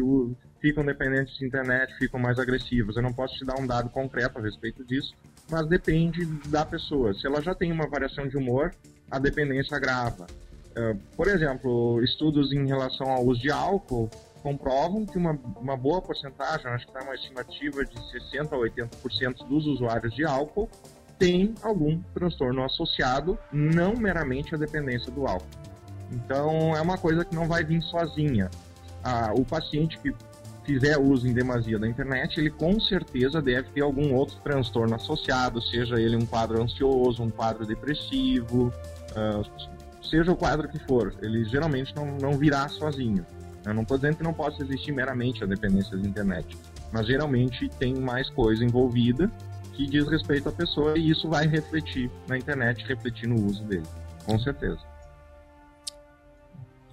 ficam 0.61 0.85
dependentes 0.85 1.37
de 1.37 1.45
internet 1.45 1.93
ficam 1.97 2.19
mais 2.19 2.39
agressivas. 2.39 2.95
Eu 2.95 3.03
não 3.03 3.13
posso 3.13 3.35
te 3.35 3.45
dar 3.45 3.59
um 3.59 3.67
dado 3.67 3.89
concreto 3.89 4.39
a 4.39 4.41
respeito 4.41 4.83
disso, 4.85 5.13
mas 5.51 5.67
depende 5.67 6.25
da 6.47 6.65
pessoa. 6.65 7.13
Se 7.13 7.27
ela 7.27 7.41
já 7.41 7.53
tem 7.53 7.71
uma 7.71 7.87
variação 7.87 8.27
de 8.27 8.37
humor, 8.37 8.73
a 9.11 9.19
dependência 9.19 9.75
agrava. 9.75 10.25
Eh, 10.75 10.95
por 11.15 11.27
exemplo, 11.27 12.01
estudos 12.03 12.51
em 12.53 12.65
relação 12.65 13.09
ao 13.09 13.25
uso 13.25 13.41
de 13.41 13.51
álcool 13.51 14.09
comprovam 14.41 15.05
que 15.05 15.17
uma, 15.17 15.31
uma 15.59 15.75
boa 15.75 16.01
porcentagem, 16.01 16.67
acho 16.67 16.85
que 16.85 16.91
está 16.91 17.03
uma 17.03 17.15
estimativa 17.15 17.83
de 17.83 17.95
60% 17.95 18.53
a 18.53 18.57
80% 18.57 19.47
dos 19.47 19.65
usuários 19.65 20.13
de 20.13 20.23
álcool 20.23 20.69
tem 21.17 21.53
algum 21.61 21.99
transtorno 22.13 22.63
associado, 22.63 23.37
não 23.51 23.95
meramente 23.95 24.53
à 24.53 24.57
dependência 24.57 25.11
do 25.11 25.27
álcool. 25.27 25.47
Então 26.11 26.75
é 26.75 26.81
uma 26.81 26.97
coisa 26.97 27.25
que 27.25 27.35
não 27.35 27.47
vai 27.47 27.63
vir 27.63 27.81
sozinha. 27.81 28.49
Ah, 29.03 29.31
o 29.35 29.43
paciente 29.43 29.97
que 29.99 30.13
fizer 30.63 30.97
uso 30.97 31.27
em 31.27 31.33
demasia 31.33 31.79
da 31.79 31.87
internet, 31.87 32.39
ele 32.39 32.49
com 32.49 32.79
certeza 32.79 33.41
deve 33.41 33.69
ter 33.69 33.81
algum 33.81 34.13
outro 34.13 34.37
transtorno 34.43 34.95
associado, 34.95 35.61
seja 35.61 35.99
ele 35.99 36.15
um 36.15 36.25
quadro 36.25 36.61
ansioso, 36.61 37.23
um 37.23 37.29
quadro 37.29 37.65
depressivo, 37.65 38.71
ah, 39.15 39.41
seja 40.03 40.31
o 40.31 40.35
quadro 40.35 40.67
que 40.67 40.79
for, 40.79 41.13
ele 41.21 41.45
geralmente 41.45 41.95
não, 41.95 42.17
não 42.17 42.37
virá 42.37 42.67
sozinho. 42.67 43.25
Eu 43.65 43.73
não 43.73 43.81
estou 43.81 43.97
dizendo 43.97 44.17
que 44.17 44.23
não 44.23 44.33
possa 44.33 44.63
existir 44.63 44.93
meramente 44.93 45.43
a 45.43 45.47
dependência 45.47 45.97
da 45.97 46.07
internet, 46.07 46.57
mas 46.91 47.07
geralmente 47.07 47.67
tem 47.79 47.95
mais 47.95 48.29
coisa 48.29 48.63
envolvida 48.63 49.29
que 49.77 49.85
diz 49.85 50.07
respeito 50.07 50.49
à 50.49 50.51
pessoa 50.51 50.97
e 50.97 51.11
isso 51.11 51.29
vai 51.29 51.45
refletir 51.45 52.09
na 52.27 52.35
internet, 52.35 52.83
refletir 52.87 53.29
no 53.29 53.45
uso 53.45 53.63
dele, 53.63 53.85
com 54.25 54.37
certeza. 54.39 54.79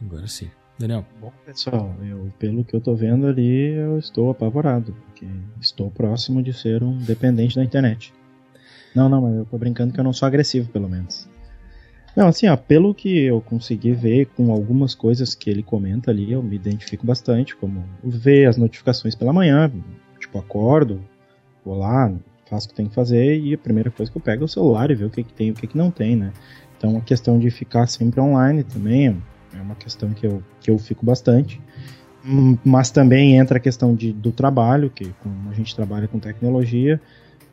Agora 0.03 0.29
sim. 0.29 0.51
Daniel. 0.79 1.07
Bom, 1.21 1.33
pessoal, 1.47 1.95
eu, 2.05 2.29
pelo 2.39 2.65
que 2.65 2.75
eu 2.75 2.81
tô 2.81 2.95
vendo 2.95 3.27
ali, 3.27 3.75
eu 3.75 3.97
estou 3.99 4.31
apavorado, 4.31 4.95
porque 5.07 5.25
estou 5.61 5.91
próximo 5.91 6.43
de 6.43 6.53
ser 6.53 6.83
um 6.83 6.99
dependente 6.99 7.57
da 7.57 7.65
internet. 7.65 8.13
Não, 8.95 9.09
não, 9.09 9.23
mas 9.23 9.37
eu 9.37 9.45
tô 9.47 9.57
brincando 9.57 9.95
que 9.95 10.01
eu 10.01 10.05
não 10.05 10.13
sou 10.13 10.27
agressivo, 10.27 10.69
pelo 10.71 10.89
menos. 10.89 11.29
Não, 12.15 12.29
assim, 12.29 12.49
ó, 12.49 12.57
pelo 12.57 12.95
que 12.95 13.23
eu 13.25 13.41
consegui 13.41 13.93
ver 13.93 14.27
com 14.27 14.53
algumas 14.53 14.95
coisas 14.95 15.35
que 15.35 15.49
ele 15.49 15.63
comenta 15.63 16.11
ali, 16.11 16.33
eu 16.33 16.43
me 16.43 16.57
identifico 16.57 17.07
bastante, 17.07 17.57
como 17.57 17.85
ver 18.03 18.47
as 18.47 18.57
notificações 18.57 19.15
pela 19.15 19.33
manhã, 19.33 19.73
tipo, 20.19 20.39
acordo, 20.39 21.01
vou 21.65 21.79
lá, 21.79 22.13
faço 22.55 22.67
o 22.67 22.71
que 22.71 22.75
tem 22.75 22.87
que 22.87 22.95
fazer 22.95 23.39
e 23.39 23.55
a 23.55 23.59
primeira 23.59 23.91
coisa 23.91 24.11
que 24.11 24.17
eu 24.17 24.23
pego 24.23 24.43
é 24.43 24.45
o 24.45 24.49
celular 24.49 24.91
e 24.91 24.95
ver 24.95 25.05
o 25.07 25.11
que, 25.11 25.23
que 25.23 25.33
tem 25.33 25.49
e 25.49 25.51
o 25.51 25.55
que, 25.55 25.67
que 25.67 25.77
não 25.77 25.91
tem, 25.91 26.17
né? 26.17 26.33
Então 26.77 26.97
a 26.97 27.01
questão 27.01 27.39
de 27.39 27.51
ficar 27.51 27.87
sempre 27.87 28.21
online 28.21 28.63
também 28.63 29.21
é 29.53 29.61
uma 29.61 29.75
questão 29.75 30.11
que 30.11 30.27
eu, 30.27 30.43
que 30.61 30.71
eu 30.71 30.79
fico 30.79 31.05
bastante. 31.05 31.61
Hum, 32.25 32.57
Mas 32.65 32.91
também 32.91 33.37
entra 33.37 33.59
a 33.59 33.61
questão 33.61 33.95
de, 33.95 34.13
do 34.13 34.33
trabalho, 34.33 34.91
que 34.91 35.13
como 35.23 35.51
a 35.51 35.55
gente 35.55 35.75
trabalha 35.75 36.09
com 36.09 36.19
tecnologia, 36.19 37.01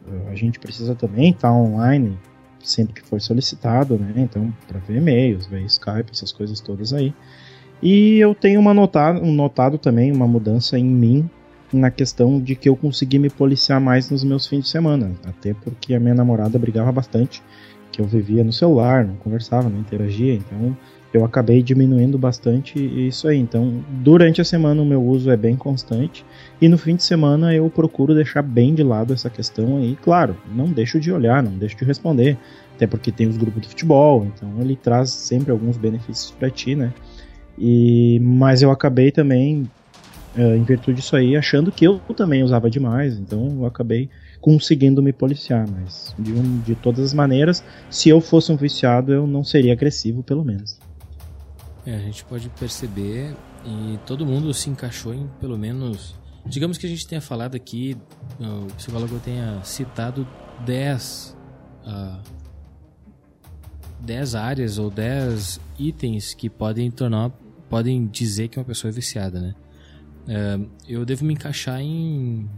eh, 0.07 0.31
a 0.31 0.35
gente 0.35 0.59
precisa 0.59 0.95
também 0.95 1.31
estar 1.31 1.51
online 1.51 2.17
sempre 2.63 2.93
que 2.93 3.07
for 3.07 3.19
solicitado, 3.19 3.97
né? 3.97 4.13
Então, 4.17 4.53
para 4.67 4.79
ver 4.79 4.97
e-mails, 4.97 5.47
ver 5.47 5.63
Skype, 5.63 6.11
essas 6.11 6.31
coisas 6.31 6.59
todas 6.61 6.93
aí. 6.93 7.13
E 7.81 8.17
eu 8.19 8.35
tenho 8.35 8.59
uma 8.59 8.73
notado, 8.73 9.19
um 9.21 9.33
notado 9.33 9.77
também 9.77 10.11
uma 10.11 10.27
mudança 10.27 10.77
em 10.77 10.85
mim 10.85 11.29
na 11.73 11.89
questão 11.89 12.39
de 12.39 12.55
que 12.55 12.67
eu 12.67 12.75
consegui 12.75 13.19
me 13.19 13.29
policiar 13.29 13.79
mais 13.79 14.09
nos 14.09 14.23
meus 14.23 14.47
fins 14.47 14.63
de 14.63 14.69
semana, 14.69 15.11
até 15.25 15.53
porque 15.53 15.93
a 15.93 15.99
minha 15.99 16.13
namorada 16.13 16.57
brigava 16.59 16.91
bastante, 16.91 17.41
que 17.91 18.01
eu 18.01 18.05
vivia 18.05 18.43
no 18.43 18.53
celular, 18.53 19.05
não 19.05 19.15
conversava, 19.15 19.69
não 19.69 19.79
interagia, 19.79 20.33
então 20.33 20.75
eu 21.13 21.25
acabei 21.25 21.61
diminuindo 21.61 22.17
bastante 22.17 22.79
isso 22.79 23.27
aí. 23.27 23.37
Então, 23.37 23.83
durante 23.89 24.39
a 24.39 24.45
semana 24.45 24.81
o 24.81 24.85
meu 24.85 25.03
uso 25.03 25.29
é 25.29 25.35
bem 25.35 25.55
constante 25.55 26.25
e 26.61 26.69
no 26.69 26.77
fim 26.77 26.95
de 26.95 27.03
semana 27.03 27.53
eu 27.53 27.69
procuro 27.69 28.15
deixar 28.15 28.41
bem 28.41 28.73
de 28.73 28.83
lado 28.83 29.13
essa 29.13 29.29
questão 29.29 29.77
aí. 29.77 29.97
Claro, 30.01 30.37
não 30.55 30.65
deixo 30.65 30.99
de 30.99 31.11
olhar, 31.11 31.43
não 31.43 31.51
deixo 31.51 31.77
de 31.77 31.83
responder, 31.83 32.37
até 32.75 32.87
porque 32.87 33.11
tem 33.11 33.27
os 33.27 33.37
grupos 33.37 33.61
de 33.61 33.67
futebol, 33.67 34.25
então 34.25 34.49
ele 34.59 34.75
traz 34.75 35.09
sempre 35.09 35.51
alguns 35.51 35.77
benefícios 35.77 36.31
para 36.31 36.49
ti, 36.49 36.75
né? 36.75 36.93
E 37.59 38.19
mas 38.21 38.61
eu 38.61 38.71
acabei 38.71 39.11
também 39.11 39.69
eh, 40.35 40.55
em 40.55 40.63
virtude 40.63 41.01
disso 41.01 41.15
aí 41.15 41.35
achando 41.35 41.71
que 41.71 41.85
eu 41.85 41.99
também 42.15 42.43
usava 42.43 42.69
demais, 42.69 43.17
então 43.17 43.57
eu 43.59 43.65
acabei 43.65 44.09
conseguindo 44.39 45.01
me 45.01 45.11
policiar, 45.11 45.67
mas 45.69 46.15
de, 46.17 46.31
um, 46.31 46.59
de 46.61 46.73
todas 46.73 47.05
as 47.05 47.13
maneiras, 47.13 47.63
se 47.89 48.09
eu 48.09 48.21
fosse 48.21 48.51
um 48.51 48.55
viciado, 48.55 49.11
eu 49.11 49.27
não 49.27 49.43
seria 49.43 49.73
agressivo, 49.73 50.23
pelo 50.23 50.43
menos. 50.43 50.79
É, 51.85 51.95
a 51.95 51.99
gente 51.99 52.23
pode 52.25 52.49
perceber 52.49 53.35
e 53.65 53.99
todo 54.05 54.25
mundo 54.25 54.53
se 54.53 54.69
encaixou 54.69 55.13
em 55.13 55.27
pelo 55.39 55.57
menos. 55.57 56.15
Digamos 56.45 56.77
que 56.77 56.85
a 56.85 56.89
gente 56.89 57.05
tenha 57.05 57.21
falado 57.21 57.55
aqui, 57.55 57.95
o 58.39 58.73
psicólogo 58.73 59.19
tenha 59.19 59.61
citado 59.63 60.27
10, 60.65 61.37
ah, 61.85 62.19
10 63.99 64.35
áreas 64.35 64.77
ou 64.77 64.89
10 64.89 65.59
itens 65.77 66.33
que 66.33 66.49
podem 66.49 66.89
tornar, 66.89 67.29
podem 67.69 68.07
dizer 68.07 68.47
que 68.47 68.57
uma 68.57 68.65
pessoa 68.65 68.89
é 68.89 68.93
viciada, 68.93 69.39
né? 69.39 69.55
É, 70.27 70.59
eu 70.87 71.05
devo 71.05 71.25
me 71.25 71.33
encaixar 71.33 71.81
em 71.81 72.49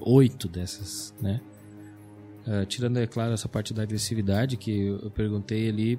oito 0.00 0.48
dessas, 0.48 1.14
né? 1.20 1.40
Uh, 2.46 2.66
tirando, 2.66 2.96
é 2.98 3.06
claro, 3.06 3.32
essa 3.32 3.48
parte 3.48 3.72
da 3.72 3.82
agressividade, 3.82 4.56
que 4.56 4.88
eu 4.88 5.10
perguntei 5.12 5.68
ali 5.68 5.98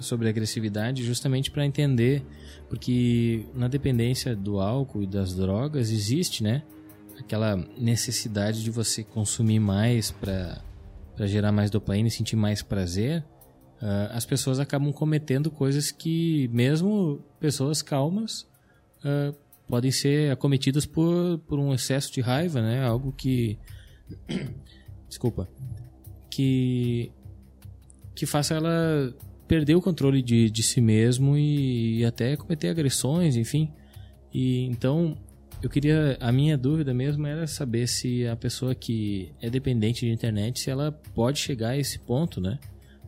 sobre 0.00 0.28
agressividade 0.28 1.04
justamente 1.04 1.50
para 1.50 1.64
entender, 1.64 2.24
porque 2.68 3.46
na 3.54 3.68
dependência 3.68 4.34
do 4.34 4.58
álcool 4.58 5.02
e 5.02 5.06
das 5.06 5.34
drogas 5.34 5.90
existe, 5.90 6.42
né? 6.42 6.62
Aquela 7.18 7.56
necessidade 7.78 8.64
de 8.64 8.70
você 8.70 9.04
consumir 9.04 9.60
mais 9.60 10.10
para 10.10 10.60
gerar 11.20 11.52
mais 11.52 11.70
dopamina 11.70 12.08
e 12.08 12.10
sentir 12.10 12.34
mais 12.34 12.62
prazer. 12.62 13.24
Uh, 13.80 14.10
as 14.12 14.26
pessoas 14.26 14.58
acabam 14.58 14.92
cometendo 14.92 15.50
coisas 15.50 15.90
que, 15.90 16.48
mesmo 16.52 17.22
pessoas 17.38 17.80
calmas, 17.80 18.42
uh, 19.04 19.34
podem 19.70 19.92
ser 19.92 20.32
acometidas 20.32 20.84
por, 20.84 21.38
por 21.46 21.58
um 21.58 21.72
excesso 21.72 22.12
de 22.12 22.20
raiva, 22.20 22.60
né? 22.60 22.84
Algo 22.84 23.12
que. 23.12 23.56
Desculpa. 25.08 25.48
Que. 26.28 27.12
que 28.14 28.26
faça 28.26 28.54
ela 28.54 29.14
perder 29.46 29.74
o 29.74 29.80
controle 29.80 30.22
de, 30.22 30.50
de 30.50 30.62
si 30.62 30.80
mesmo 30.80 31.36
e, 31.36 32.00
e 32.00 32.04
até 32.04 32.36
cometer 32.36 32.68
agressões, 32.68 33.36
enfim. 33.36 33.72
E 34.32 34.64
então 34.66 35.16
eu 35.62 35.68
queria 35.68 36.16
a 36.20 36.30
minha 36.30 36.56
dúvida 36.56 36.94
mesmo 36.94 37.26
era 37.26 37.46
saber 37.46 37.86
se 37.86 38.26
a 38.26 38.36
pessoa 38.36 38.74
que 38.74 39.32
é 39.40 39.50
dependente 39.50 40.06
de 40.06 40.12
internet 40.12 40.60
se 40.60 40.70
ela 40.70 40.92
pode 41.14 41.38
chegar 41.38 41.70
a 41.70 41.78
esse 41.78 41.98
ponto, 41.98 42.40
né? 42.40 42.58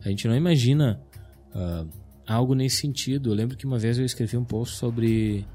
A 0.03 0.09
gente 0.09 0.27
não 0.27 0.35
imagina 0.35 1.01
uh, 1.55 1.87
algo 2.27 2.53
nesse 2.53 2.77
sentido. 2.77 3.29
Eu 3.29 3.33
lembro 3.33 3.55
que 3.55 3.65
uma 3.65 3.79
vez 3.79 3.97
eu 3.97 4.05
escrevi 4.05 4.35
um 4.35 4.43
post 4.43 4.75
sobre 4.75 5.45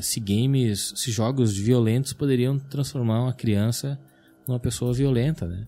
se 0.00 0.20
games, 0.20 0.92
se 0.96 1.10
jogos 1.10 1.56
violentos 1.56 2.12
poderiam 2.12 2.58
transformar 2.58 3.22
uma 3.22 3.32
criança 3.32 3.98
numa 4.46 4.60
pessoa 4.60 4.92
violenta, 4.92 5.46
né? 5.46 5.66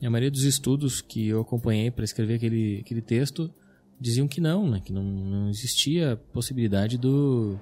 E 0.00 0.06
a 0.06 0.10
maioria 0.10 0.30
dos 0.30 0.42
estudos 0.42 1.00
que 1.00 1.28
eu 1.28 1.40
acompanhei 1.40 1.90
para 1.90 2.04
escrever 2.04 2.34
aquele, 2.34 2.80
aquele 2.80 3.00
texto 3.00 3.50
diziam 4.00 4.28
que 4.28 4.40
não, 4.40 4.68
né? 4.68 4.80
Que 4.84 4.92
não, 4.92 5.02
não 5.02 5.48
existia 5.48 6.20
possibilidade 6.32 6.98
do 6.98 7.58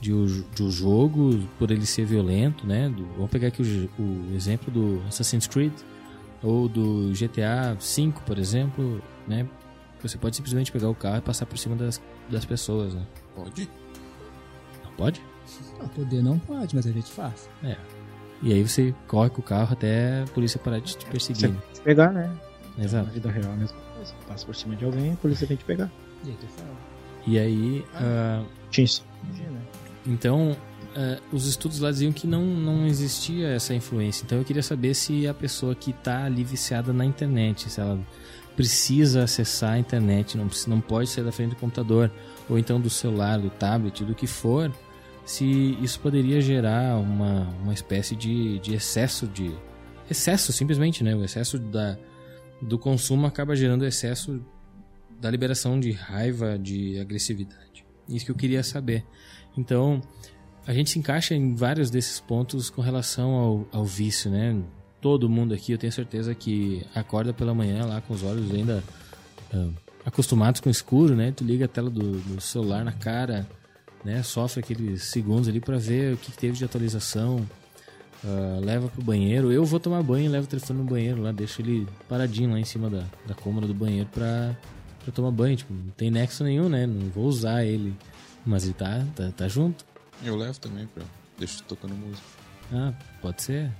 de 0.00 0.12
o, 0.14 0.26
de 0.54 0.62
o 0.62 0.70
jogo 0.70 1.38
por 1.58 1.70
ele 1.70 1.84
ser 1.84 2.06
violento, 2.06 2.66
né? 2.66 2.88
Do, 2.88 3.04
vamos 3.14 3.30
pegar 3.30 3.48
aqui 3.48 3.62
o, 3.62 4.02
o, 4.02 4.34
exemplo 4.34 4.72
do 4.72 5.02
Assassin's 5.06 5.46
Creed 5.46 5.72
ou 6.42 6.68
do 6.68 7.12
GTA 7.12 7.74
V, 7.74 8.12
por 8.24 8.38
exemplo, 8.38 9.02
né? 9.28 9.48
Você 10.02 10.16
pode 10.16 10.36
simplesmente 10.36 10.72
pegar 10.72 10.88
o 10.88 10.94
carro 10.94 11.18
e 11.18 11.20
passar 11.20 11.44
por 11.44 11.58
cima 11.58 11.76
das, 11.76 12.00
das 12.30 12.46
pessoas, 12.46 12.94
né? 12.94 13.06
Pode? 13.34 13.68
Pode? 15.00 15.22
Não, 15.78 15.88
poder 15.88 16.22
não 16.22 16.38
pode, 16.38 16.76
mas 16.76 16.86
a 16.86 16.92
gente 16.92 17.10
faz. 17.10 17.48
É. 17.64 17.74
E 18.42 18.52
aí 18.52 18.62
você 18.62 18.94
corre 19.08 19.30
com 19.30 19.40
o 19.40 19.42
carro 19.42 19.72
até 19.72 20.24
a 20.24 20.26
polícia 20.26 20.60
parar 20.60 20.78
de 20.78 20.94
te 20.94 21.06
perseguir. 21.06 21.48
Você 21.48 21.48
pode 21.48 21.80
pegar, 21.80 22.12
né? 22.12 22.30
Exato. 22.78 23.06
Na 23.06 23.12
vida 23.12 23.30
real 23.30 23.50
é 23.50 23.54
a 23.54 23.56
mesma 23.56 23.78
coisa. 23.96 24.14
Passa 24.28 24.44
por 24.44 24.54
cima 24.54 24.76
de 24.76 24.84
alguém, 24.84 25.14
a 25.14 25.16
polícia 25.16 25.46
vem 25.46 25.56
te 25.56 25.64
pegar. 25.64 25.90
E 26.22 26.28
aí 26.28 26.36
tu 26.38 26.46
fala. 26.48 26.76
E 27.26 27.38
aí, 27.38 27.84
ah, 27.94 28.44
né? 28.76 29.62
então, 30.06 30.54
ah, 30.94 31.18
os 31.32 31.46
estudos 31.46 31.80
lá 31.80 31.90
diziam 31.90 32.12
que 32.12 32.26
não, 32.26 32.44
não 32.44 32.86
existia 32.86 33.48
essa 33.48 33.72
influência. 33.72 34.22
Então 34.26 34.36
eu 34.36 34.44
queria 34.44 34.62
saber 34.62 34.92
se 34.92 35.26
a 35.26 35.32
pessoa 35.32 35.74
que 35.74 35.92
está 35.92 36.24
ali 36.24 36.44
viciada 36.44 36.92
na 36.92 37.06
internet, 37.06 37.70
se 37.70 37.80
ela 37.80 37.98
precisa 38.54 39.22
acessar 39.22 39.72
a 39.72 39.78
internet, 39.78 40.36
não, 40.36 40.46
não 40.66 40.78
pode 40.78 41.08
sair 41.08 41.24
da 41.24 41.32
frente 41.32 41.50
do 41.50 41.56
computador, 41.56 42.10
ou 42.50 42.58
então 42.58 42.78
do 42.78 42.90
celular, 42.90 43.38
do 43.38 43.48
tablet, 43.48 44.04
do 44.04 44.14
que 44.14 44.26
for, 44.26 44.70
se 45.30 45.78
isso 45.80 46.00
poderia 46.00 46.40
gerar 46.40 46.98
uma, 46.98 47.48
uma 47.62 47.72
espécie 47.72 48.16
de, 48.16 48.58
de 48.58 48.74
excesso 48.74 49.28
de. 49.28 49.54
Excesso, 50.10 50.52
simplesmente, 50.52 51.04
né? 51.04 51.14
O 51.14 51.22
excesso 51.22 51.56
da, 51.56 51.96
do 52.60 52.76
consumo 52.76 53.28
acaba 53.28 53.54
gerando 53.54 53.86
excesso 53.86 54.44
da 55.20 55.30
liberação 55.30 55.78
de 55.78 55.92
raiva, 55.92 56.58
de 56.58 56.98
agressividade. 56.98 57.86
Isso 58.08 58.24
que 58.24 58.32
eu 58.32 58.34
queria 58.34 58.64
saber. 58.64 59.04
Então, 59.56 60.02
a 60.66 60.74
gente 60.74 60.90
se 60.90 60.98
encaixa 60.98 61.32
em 61.32 61.54
vários 61.54 61.90
desses 61.90 62.18
pontos 62.18 62.68
com 62.68 62.82
relação 62.82 63.30
ao, 63.30 63.68
ao 63.70 63.84
vício, 63.84 64.32
né? 64.32 64.60
Todo 65.00 65.30
mundo 65.30 65.54
aqui, 65.54 65.70
eu 65.70 65.78
tenho 65.78 65.92
certeza 65.92 66.34
que 66.34 66.84
acorda 66.92 67.32
pela 67.32 67.54
manhã 67.54 67.86
lá 67.86 68.00
com 68.00 68.14
os 68.14 68.24
olhos 68.24 68.52
ainda 68.52 68.82
ah, 69.54 69.68
acostumados 70.04 70.60
com 70.60 70.68
o 70.68 70.72
escuro, 70.72 71.14
né? 71.14 71.30
Tu 71.30 71.44
liga 71.44 71.66
a 71.66 71.68
tela 71.68 71.88
do, 71.88 72.18
do 72.18 72.40
celular 72.40 72.84
na 72.84 72.92
cara, 72.92 73.48
né? 74.04 74.22
Sofre 74.22 74.60
aqueles 74.60 75.04
segundos 75.04 75.48
ali 75.48 75.60
para 75.60 75.78
ver 75.78 76.14
o 76.14 76.16
que 76.16 76.32
teve 76.32 76.56
de 76.56 76.64
atualização, 76.64 77.46
ah, 78.24 78.60
leva 78.62 78.88
pro 78.88 79.02
banheiro. 79.02 79.52
Eu 79.52 79.64
vou 79.64 79.80
tomar 79.80 80.02
banho 80.02 80.26
e 80.26 80.28
levo 80.28 80.44
o 80.44 80.48
telefone 80.48 80.80
no 80.80 80.84
banheiro 80.84 81.22
lá, 81.22 81.32
deixo 81.32 81.60
ele 81.62 81.86
paradinho 82.08 82.50
lá 82.50 82.58
em 82.58 82.64
cima 82.64 82.90
da, 82.90 83.04
da 83.26 83.34
cômoda 83.34 83.66
do 83.66 83.74
banheiro 83.74 84.08
pra, 84.12 84.56
pra 85.02 85.12
tomar 85.12 85.30
banho. 85.30 85.56
Tipo, 85.56 85.72
não 85.72 85.90
tem 85.96 86.10
nexo 86.10 86.44
nenhum, 86.44 86.68
né? 86.68 86.86
Não 86.86 87.08
vou 87.10 87.24
usar 87.24 87.64
ele. 87.64 87.94
Mas 88.44 88.64
ele 88.64 88.74
tá, 88.74 89.04
tá, 89.14 89.30
tá 89.36 89.48
junto. 89.48 89.84
Eu 90.24 90.36
levo 90.36 90.58
também, 90.58 90.86
pra... 90.86 91.04
deixo 91.38 91.62
tocando 91.64 91.94
música. 91.94 92.26
Ah, 92.72 92.92
pode 93.20 93.42
ser. 93.42 93.70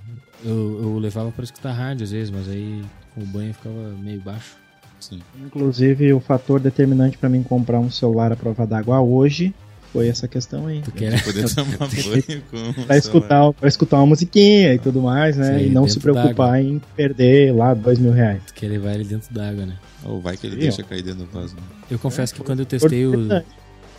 Eu, 0.45 0.83
eu 0.83 0.99
levava 0.99 1.31
pra 1.31 1.45
escutar 1.45 1.73
rádio 1.73 2.05
às 2.05 2.11
vezes, 2.11 2.31
mas 2.31 2.49
aí 2.49 2.83
com 3.15 3.23
o 3.23 3.27
banho 3.27 3.55
ficava 3.55 3.95
meio 3.99 4.21
baixo. 4.21 4.57
Sim. 4.99 5.21
Inclusive, 5.39 6.13
o 6.13 6.21
fator 6.21 6.61
determinante 6.61 7.17
pra 7.17 7.29
mim 7.29 7.43
comprar 7.43 7.79
um 7.79 7.91
celular 7.91 8.33
à 8.33 8.37
prova 8.37 8.67
d'água 8.67 9.01
hoje 9.01 9.55
foi 9.93 10.09
essa 10.09 10.29
questão 10.29 10.67
aí. 10.67 10.81
Tu 10.83 10.93
quer? 10.93 11.23
Poder 11.25 11.53
tomar 11.55 11.77
banho 11.79 12.43
com 12.51 12.81
o 12.81 12.87
Pra 12.87 12.97
escutar, 12.97 13.53
pra 13.53 13.69
escutar 13.69 13.97
uma 13.99 14.07
musiquinha 14.07 14.75
e 14.75 14.79
tudo 14.79 15.01
mais, 15.03 15.37
né? 15.37 15.59
Sim, 15.59 15.67
e 15.67 15.71
não 15.71 15.89
se 15.89 15.99
preocupar 15.99 16.63
em 16.63 16.81
perder 16.97 17.55
lá 17.55 17.75
dois 17.75 17.99
mil 17.99 18.13
reais. 18.13 18.43
Tu 18.47 18.55
quer 18.55 18.69
levar 18.69 18.95
ele 18.95 19.05
dentro 19.05 19.33
d'água, 19.33 19.67
né? 19.67 19.77
Ou 20.05 20.21
vai 20.21 20.37
que 20.37 20.47
ele 20.47 20.55
Sim, 20.57 20.63
deixa 20.63 20.83
cair 20.83 21.03
dentro 21.03 21.25
do 21.25 21.31
vaso. 21.31 21.55
né? 21.57 21.63
Eu 21.91 21.99
confesso 21.99 22.35
que 22.35 22.43
quando 22.43 22.61
eu 22.61 22.67
testei 22.67 23.07
o. 23.07 23.13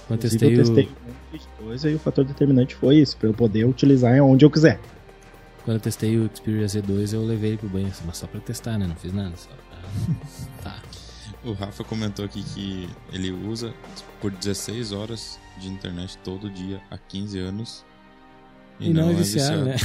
Quando 0.07 0.19
testei 0.19 0.49
eu 0.49 0.53
o. 0.53 0.57
testei 0.57 0.83
um 0.85 1.33
monte 1.33 1.41
de 1.41 1.63
coisa 1.63 1.89
e 1.89 1.95
o 1.95 1.99
fator 1.99 2.25
determinante 2.25 2.75
foi 2.75 2.97
isso, 2.97 3.17
pra 3.17 3.27
eu 3.27 3.33
poder 3.33 3.65
utilizar 3.65 4.13
onde 4.21 4.45
eu 4.45 4.49
quiser. 4.49 4.79
Quando 5.63 5.75
eu 5.75 5.81
testei 5.81 6.17
o 6.17 6.29
Xperia 6.33 6.65
Z2, 6.65 7.13
eu 7.13 7.23
levei 7.23 7.51
ele 7.51 7.57
pro 7.57 7.69
banho, 7.69 7.91
mas 8.05 8.17
só 8.17 8.25
pra 8.25 8.39
testar, 8.39 8.77
né? 8.79 8.87
Não 8.87 8.95
fiz 8.95 9.13
nada. 9.13 9.33
Só 9.35 9.49
pra... 9.49 10.15
tá. 10.71 10.75
O 11.43 11.53
Rafa 11.53 11.83
comentou 11.83 12.25
aqui 12.25 12.43
que 12.43 12.89
ele 13.11 13.31
usa 13.31 13.73
por 14.19 14.31
16 14.31 14.91
horas 14.91 15.39
de 15.59 15.67
internet 15.69 16.17
todo 16.19 16.49
dia 16.49 16.81
há 16.89 16.97
15 16.97 17.39
anos. 17.39 17.85
E, 18.79 18.91
não, 18.91 19.11
é 19.11 19.13
viciado, 19.13 19.63
né? 19.65 19.75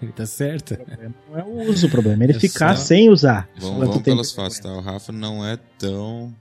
ele 0.00 0.12
tá 0.16 0.24
certo. 0.24 0.72
O 0.72 0.76
problema 0.76 1.14
não 1.28 1.38
é 1.38 1.44
o 1.44 1.70
uso, 1.70 1.86
o 1.86 1.90
problema 1.90 2.22
é 2.22 2.26
ele 2.26 2.36
É 2.36 2.40
ficar 2.40 2.74
só- 2.76 2.84
sem 2.86 3.10
usar. 3.10 3.46
Vamos, 3.58 3.78
vamos 3.88 4.02
pelas 4.02 4.28
ele 4.28 4.36
faces, 4.36 4.60
tá? 4.60 4.72
O 4.72 4.80
Rafa 4.80 5.12
não 5.12 5.44
é 5.46 5.56
tão 5.78 6.34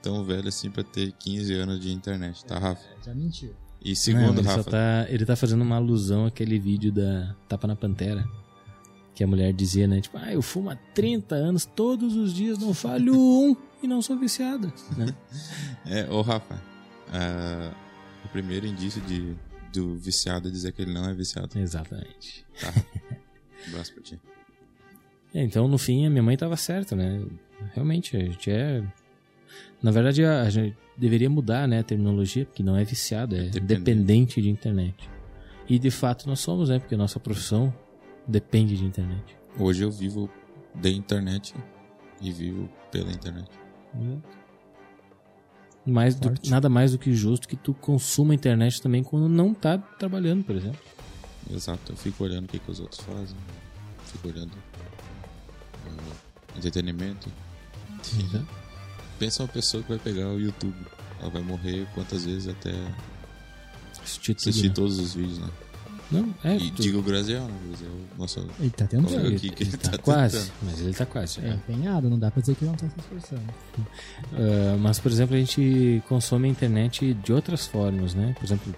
tão 0.00 0.24
velho 0.24 0.48
assim 0.48 0.70
pra 0.70 0.84
ter 0.84 1.12
15 1.18 1.52
anos 1.54 1.80
de 1.80 1.92
internet, 1.92 2.44
tá, 2.44 2.58
Rafa? 2.58 2.82
Já 3.04 3.12
mentiu. 3.12 3.54
E 3.82 3.90
Não, 3.90 3.96
segundo, 3.96 4.40
ele, 4.40 4.48
só 4.48 4.56
Rafa, 4.56 4.70
tá, 4.70 5.06
ele 5.08 5.26
tá 5.26 5.36
fazendo 5.36 5.62
uma 5.62 5.76
alusão 5.76 6.26
àquele 6.26 6.58
vídeo 6.58 6.90
da 6.92 7.34
Tapa 7.48 7.66
na 7.66 7.76
Pantera. 7.76 8.24
Que 9.14 9.24
a 9.24 9.26
mulher 9.26 9.52
dizia, 9.52 9.86
né? 9.86 10.00
Tipo, 10.00 10.18
ah, 10.18 10.32
eu 10.32 10.42
fumo 10.42 10.70
há 10.70 10.76
30 10.94 11.34
anos, 11.34 11.64
todos 11.64 12.14
os 12.16 12.32
dias, 12.32 12.58
não 12.58 12.72
falho 12.72 13.14
um 13.18 13.56
e 13.82 13.86
não 13.86 14.00
sou 14.00 14.16
viciada. 14.18 14.72
Né? 14.96 15.14
é, 15.86 16.10
ô 16.10 16.22
Rafa, 16.22 16.60
ah, 17.12 17.72
o 18.24 18.28
primeiro 18.28 18.66
indício 18.66 19.00
de, 19.02 19.34
do 19.72 19.96
viciado 19.96 20.48
é 20.48 20.50
dizer 20.50 20.72
que 20.72 20.82
ele 20.82 20.92
não 20.92 21.08
é 21.08 21.14
viciado. 21.14 21.58
Exatamente. 21.58 22.44
Tá? 22.60 22.72
Um 23.66 23.70
abraço 23.70 23.94
pra 23.94 24.02
ti. 24.02 24.20
É, 25.34 25.42
então, 25.42 25.66
no 25.66 25.76
fim, 25.76 26.06
a 26.06 26.10
minha 26.10 26.22
mãe 26.22 26.36
tava 26.36 26.56
certa, 26.56 26.94
né? 26.94 27.24
Realmente, 27.74 28.16
a 28.16 28.20
gente 28.20 28.50
é. 28.50 28.82
Na 29.82 29.90
verdade, 29.90 30.24
a, 30.24 30.48
gente 30.48 30.76
deveria 30.96 31.28
mudar 31.28 31.66
né, 31.66 31.80
a 31.80 31.82
terminologia, 31.82 32.44
porque 32.46 32.62
não 32.62 32.76
é 32.76 32.84
viciado, 32.84 33.34
é 33.34 33.40
Dependente. 33.44 33.66
dependente 33.66 34.42
de 34.42 34.48
internet. 34.48 35.10
E 35.68 35.78
de 35.78 35.90
fato 35.90 36.28
nós 36.28 36.40
somos, 36.40 36.68
né? 36.68 36.78
Porque 36.78 36.94
a 36.94 36.98
nossa 36.98 37.18
profissão 37.18 37.74
depende 38.26 38.76
de 38.76 38.84
internet. 38.84 39.36
Hoje 39.58 39.82
eu 39.82 39.90
vivo 39.90 40.30
da 40.74 40.88
internet 40.88 41.54
e 42.20 42.30
vivo 42.30 42.68
pela 42.90 43.10
internet. 43.10 43.50
Mais 45.86 46.14
do- 46.16 46.32
nada 46.48 46.68
mais 46.68 46.92
do 46.92 46.98
que 46.98 47.14
justo 47.14 47.46
que 47.46 47.56
tu 47.56 47.72
consuma 47.74 48.32
a 48.32 48.34
internet 48.34 48.82
também 48.82 49.02
quando 49.04 49.28
não 49.28 49.54
tá 49.54 49.78
trabalhando, 49.78 50.42
por 50.44 50.56
exemplo. 50.56 50.80
Exato, 51.50 51.92
eu 51.92 51.96
fico 51.96 52.24
olhando 52.24 52.46
o 52.46 52.48
que, 52.48 52.58
que 52.58 52.70
os 52.70 52.80
outros 52.80 53.00
fazem, 53.02 53.36
fico 54.06 54.28
olhando 54.28 54.50
ah, 55.86 56.14
entretenimento. 56.56 57.30
Exato. 58.18 58.46
Pensa 59.18 59.42
uma 59.42 59.48
pessoa 59.48 59.82
que 59.82 59.88
vai 59.88 59.98
pegar 59.98 60.28
o 60.28 60.40
YouTube, 60.40 60.74
ela 61.20 61.30
vai 61.30 61.42
morrer 61.42 61.86
quantas 61.94 62.24
vezes 62.24 62.48
até 62.48 62.72
Assistir 64.02 64.34
tudo, 64.34 64.48
assistir 64.50 64.68
né? 64.68 64.74
todos 64.74 64.98
os 64.98 65.14
vídeos, 65.14 65.38
né? 65.38 65.48
Não, 66.10 66.32
é. 66.44 66.56
E 66.56 66.70
tu- 66.70 66.82
diga 66.82 66.98
o 66.98 67.02
Graziel, 67.02 67.46
né? 67.46 67.54
O 67.64 67.68
Graziel, 67.68 67.90
nosso 68.16 68.46
Ele 68.60 68.70
tá 68.70 68.86
tentando. 68.86 69.26
ele, 69.26 69.36
aqui 69.36 69.50
que 69.50 69.62
ele 69.64 69.70
ele 69.70 69.76
tá, 69.76 69.90
tá 69.90 69.98
quase, 69.98 70.38
tentando. 70.38 70.52
mas 70.62 70.80
ele 70.80 70.94
tá 70.94 71.06
quase. 71.06 71.38
É 71.40 71.42
né? 71.42 71.54
empenhado, 71.68 72.08
não 72.08 72.18
dá 72.18 72.30
pra 72.30 72.40
dizer 72.40 72.54
que 72.54 72.64
não 72.64 72.74
tá 72.74 72.88
se 72.88 72.98
esforçando. 72.98 73.42
Ah, 74.32 74.76
mas, 74.78 74.98
por 75.00 75.10
exemplo, 75.10 75.34
a 75.34 75.38
gente 75.38 76.02
consome 76.08 76.46
a 76.46 76.50
internet 76.50 77.12
de 77.14 77.32
outras 77.32 77.66
formas, 77.66 78.14
né? 78.14 78.34
Por 78.38 78.44
exemplo, 78.44 78.74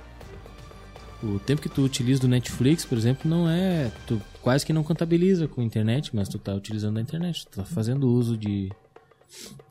O 1.22 1.38
tempo 1.40 1.60
que 1.60 1.68
tu 1.68 1.82
utiliza 1.82 2.20
do 2.20 2.28
Netflix, 2.28 2.84
por 2.84 2.96
exemplo, 2.96 3.28
não 3.28 3.48
é. 3.50 3.90
Tu 4.06 4.22
quase 4.40 4.64
que 4.64 4.72
não 4.72 4.84
contabiliza 4.84 5.48
com 5.48 5.60
a 5.60 5.64
internet, 5.64 6.14
mas 6.14 6.28
tu 6.28 6.38
tá 6.38 6.54
utilizando 6.54 6.96
a 6.98 7.00
internet. 7.02 7.44
Tu 7.44 7.56
tá 7.56 7.64
fazendo 7.64 8.08
uso 8.08 8.36
de. 8.38 8.70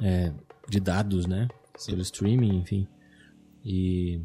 é, 0.01 0.31
de 0.69 0.79
dados, 0.81 1.25
né? 1.25 1.47
Pelo 1.85 2.01
streaming, 2.01 2.57
enfim. 2.57 2.85
E. 3.63 4.19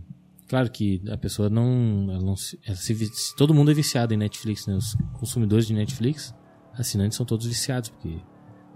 Claro 0.53 0.71
que 0.71 1.01
a 1.11 1.17
pessoa 1.17 1.49
não. 1.49 2.09
Ela 2.11 2.21
não 2.23 2.37
se, 2.37 2.61
ela 2.67 2.77
se 2.77 2.95
se 3.07 3.35
todo 3.35 3.55
mundo 3.55 3.71
é 3.71 3.75
viciado 3.75 4.13
em 4.13 4.19
Netflix, 4.19 4.67
né? 4.67 4.75
Os 4.75 4.95
consumidores 5.19 5.67
de 5.67 5.73
Netflix, 5.73 6.35
assinantes 6.75 7.17
são 7.17 7.25
todos 7.25 7.47
viciados, 7.47 7.89
porque 7.89 8.19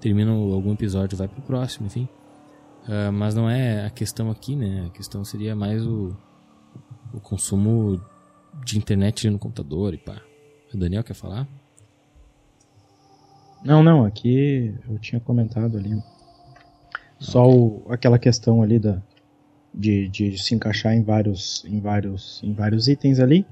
terminam 0.00 0.50
algum 0.54 0.72
episódio 0.72 1.18
vai 1.18 1.28
pro 1.28 1.42
próximo, 1.42 1.86
enfim. 1.86 2.08
Ah, 2.88 3.12
mas 3.12 3.34
não 3.34 3.46
é 3.50 3.84
a 3.84 3.90
questão 3.90 4.30
aqui, 4.30 4.56
né? 4.56 4.86
A 4.86 4.90
questão 4.90 5.22
seria 5.22 5.54
mais 5.54 5.86
o, 5.86 6.16
o 7.12 7.20
consumo 7.20 8.00
de 8.64 8.78
internet 8.78 9.28
no 9.28 9.38
computador 9.38 9.92
e 9.92 9.98
pá. 9.98 10.22
O 10.72 10.78
Daniel 10.78 11.04
quer 11.04 11.12
falar? 11.12 11.46
Não, 13.62 13.82
não, 13.82 14.02
aqui 14.06 14.74
eu 14.88 14.98
tinha 14.98 15.20
comentado 15.20 15.76
ali. 15.76 16.02
Só 17.18 17.46
o- 17.46 17.84
aquela 17.90 18.18
questão 18.18 18.62
ali 18.62 18.78
da, 18.78 19.02
de, 19.76 20.08
de 20.08 20.38
se 20.38 20.54
encaixar 20.54 20.94
em 20.94 21.02
vários, 21.02 21.64
em, 21.66 21.80
vários, 21.80 22.40
em 22.42 22.52
vários 22.54 22.88
itens 22.88 23.20
ali. 23.20 23.44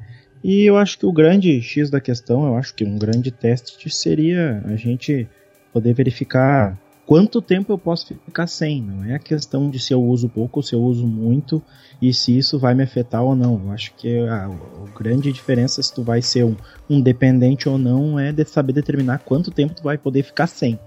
E 0.42 0.62
eu 0.64 0.76
acho 0.76 0.98
que 0.98 1.06
o 1.06 1.12
grande 1.12 1.60
X 1.62 1.90
da 1.90 2.00
questão, 2.00 2.46
eu 2.46 2.56
acho 2.56 2.74
que 2.74 2.84
um 2.84 2.98
grande 2.98 3.30
teste 3.30 3.88
seria 3.90 4.62
a 4.66 4.76
gente 4.76 5.28
poder 5.72 5.92
verificar 5.94 6.78
quanto 7.06 7.40
tempo 7.42 7.72
eu 7.72 7.78
posso 7.78 8.06
ficar 8.26 8.46
sem. 8.46 8.80
Não 8.82 9.04
é 9.04 9.14
a 9.14 9.18
questão 9.18 9.70
de 9.70 9.78
se 9.78 9.92
eu 9.92 10.02
uso 10.02 10.28
pouco 10.28 10.58
ou 10.60 10.62
se 10.62 10.74
eu 10.74 10.82
uso 10.82 11.06
muito 11.06 11.62
e 12.00 12.12
se 12.12 12.36
isso 12.36 12.58
vai 12.58 12.74
me 12.74 12.82
afetar 12.82 13.22
ou 13.22 13.34
não. 13.34 13.60
Eu 13.66 13.72
acho 13.72 13.94
que 13.94 14.18
a, 14.26 14.46
a 14.46 14.98
grande 14.98 15.32
diferença 15.32 15.82
se 15.82 15.92
tu 15.94 16.02
vai 16.02 16.20
ser 16.22 16.44
um, 16.44 16.56
um 16.88 17.00
dependente 17.00 17.68
ou 17.68 17.78
não 17.78 18.18
é 18.18 18.30
de 18.32 18.44
saber 18.44 18.72
determinar 18.74 19.18
quanto 19.18 19.50
tempo 19.50 19.74
tu 19.74 19.82
vai 19.82 19.96
poder 19.98 20.22
ficar 20.22 20.46
sem 20.46 20.78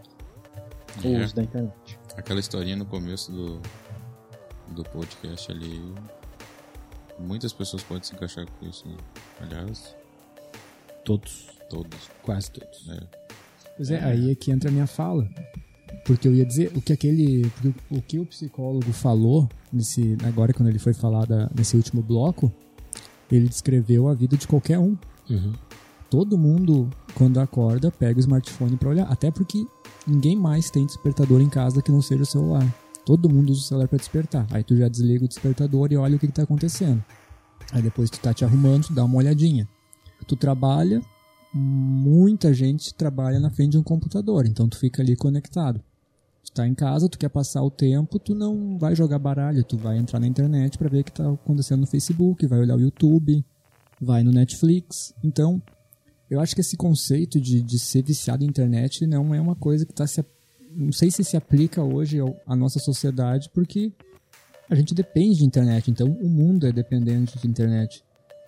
o 1.03 1.07
É. 1.15 1.23
uso 1.23 1.35
da 1.35 1.43
internet. 1.43 1.73
Aquela 2.15 2.39
historinha 2.39 2.75
no 2.75 2.85
começo 2.85 3.31
do, 3.31 3.59
do 4.71 4.83
podcast 4.83 5.51
ali. 5.51 5.81
Muitas 7.19 7.51
pessoas 7.53 7.83
podem 7.83 8.03
se 8.03 8.13
encaixar 8.13 8.45
com 8.45 8.67
isso. 8.67 8.87
Né? 8.87 8.95
Aliás, 9.41 9.95
Todos. 11.03 11.47
todos. 11.69 11.97
Quase 12.23 12.51
todos. 12.51 12.87
É. 12.89 12.99
Pois 13.75 13.89
é, 13.91 14.03
aí 14.03 14.31
é 14.31 14.35
que 14.35 14.51
entra 14.51 14.69
a 14.69 14.71
minha 14.71 14.87
fala. 14.87 15.27
Porque 16.05 16.27
eu 16.27 16.35
ia 16.35 16.45
dizer 16.45 16.71
o 16.75 16.81
que 16.81 16.91
aquele. 16.93 17.49
o 17.89 18.01
que 18.01 18.19
o 18.19 18.25
psicólogo 18.25 18.91
falou 18.91 19.47
nesse, 19.71 20.17
agora 20.25 20.53
quando 20.53 20.69
ele 20.69 20.79
foi 20.79 20.93
falar 20.93 21.25
da- 21.25 21.49
nesse 21.55 21.75
último 21.77 22.01
bloco, 22.01 22.51
ele 23.31 23.47
descreveu 23.47 24.07
a 24.07 24.13
vida 24.13 24.35
de 24.37 24.47
qualquer 24.47 24.79
um. 24.79 24.97
Uhum. 25.29 25.53
Todo 26.09 26.37
mundo, 26.37 26.89
quando 27.15 27.39
acorda, 27.39 27.91
pega 27.91 28.17
o 28.17 28.19
smartphone 28.19 28.77
pra 28.77 28.89
olhar. 28.89 29.07
Até 29.11 29.29
porque 29.31 29.65
ninguém 30.05 30.35
mais 30.37 30.69
tem 30.69 30.85
despertador 30.85 31.41
em 31.41 31.49
casa 31.49 31.81
que 31.81 31.91
não 31.91 32.01
seja 32.01 32.23
o 32.23 32.25
celular. 32.25 32.65
Todo 33.07 33.29
mundo 33.29 33.51
usa 33.51 33.61
o 33.61 33.63
celular 33.63 33.87
pra 33.87 33.97
despertar. 33.97 34.45
Aí 34.51 34.65
tu 34.65 34.75
já 34.75 34.89
desliga 34.89 35.23
o 35.23 35.29
despertador 35.29 35.93
e 35.93 35.95
olha 35.95 36.17
o 36.17 36.19
que, 36.19 36.27
que 36.27 36.33
tá 36.33 36.43
acontecendo. 36.43 37.01
Aí 37.71 37.81
depois 37.81 38.09
tu 38.09 38.19
tá 38.19 38.33
te 38.33 38.43
arrumando, 38.43 38.87
tu 38.87 38.93
dá 38.93 39.05
uma 39.05 39.15
olhadinha. 39.15 39.65
Tu 40.27 40.35
trabalha, 40.35 41.01
muita 41.53 42.53
gente 42.53 42.93
trabalha 42.93 43.39
na 43.39 43.49
frente 43.49 43.71
de 43.71 43.77
um 43.77 43.83
computador, 43.83 44.45
então 44.45 44.67
tu 44.67 44.77
fica 44.77 45.01
ali 45.01 45.15
conectado. 45.15 45.81
Tu 46.43 46.51
tá 46.51 46.67
em 46.67 46.75
casa, 46.75 47.07
tu 47.07 47.17
quer 47.17 47.29
passar 47.29 47.63
o 47.63 47.71
tempo, 47.71 48.19
tu 48.19 48.35
não 48.35 48.77
vai 48.77 48.93
jogar 48.93 49.19
baralho, 49.19 49.63
tu 49.63 49.77
vai 49.77 49.97
entrar 49.97 50.19
na 50.19 50.27
internet 50.27 50.77
pra 50.77 50.89
ver 50.89 50.99
o 50.99 51.03
que 51.05 51.13
tá 51.13 51.31
acontecendo 51.31 51.79
no 51.79 51.87
Facebook, 51.87 52.45
vai 52.45 52.59
olhar 52.59 52.75
o 52.75 52.81
YouTube, 52.81 53.41
vai 54.01 54.21
no 54.21 54.31
Netflix. 54.31 55.13
Então, 55.23 55.61
eu 56.29 56.41
acho 56.41 56.53
que 56.53 56.59
esse 56.59 56.75
conceito 56.75 57.39
de, 57.39 57.61
de 57.61 57.79
ser 57.79 58.03
viciado 58.03 58.43
em 58.43 58.47
internet 58.47 59.07
não 59.07 59.33
é 59.33 59.39
uma 59.39 59.55
coisa 59.55 59.85
que 59.85 59.93
tá 59.93 60.05
se. 60.05 60.21
Não 60.79 60.91
sei 60.91 61.09
se 61.09 61.23
se 61.23 61.35
aplica 61.35 61.81
hoje 61.81 62.19
à 62.45 62.55
nossa 62.55 62.77
sociedade, 62.79 63.49
porque 63.51 63.91
a 64.69 64.75
gente 64.75 64.93
depende 64.93 65.39
de 65.39 65.45
internet, 65.45 65.89
então 65.89 66.07
o 66.07 66.29
mundo 66.29 66.67
é 66.67 66.71
dependente 66.71 67.39
de 67.39 67.47
internet. 67.47 68.03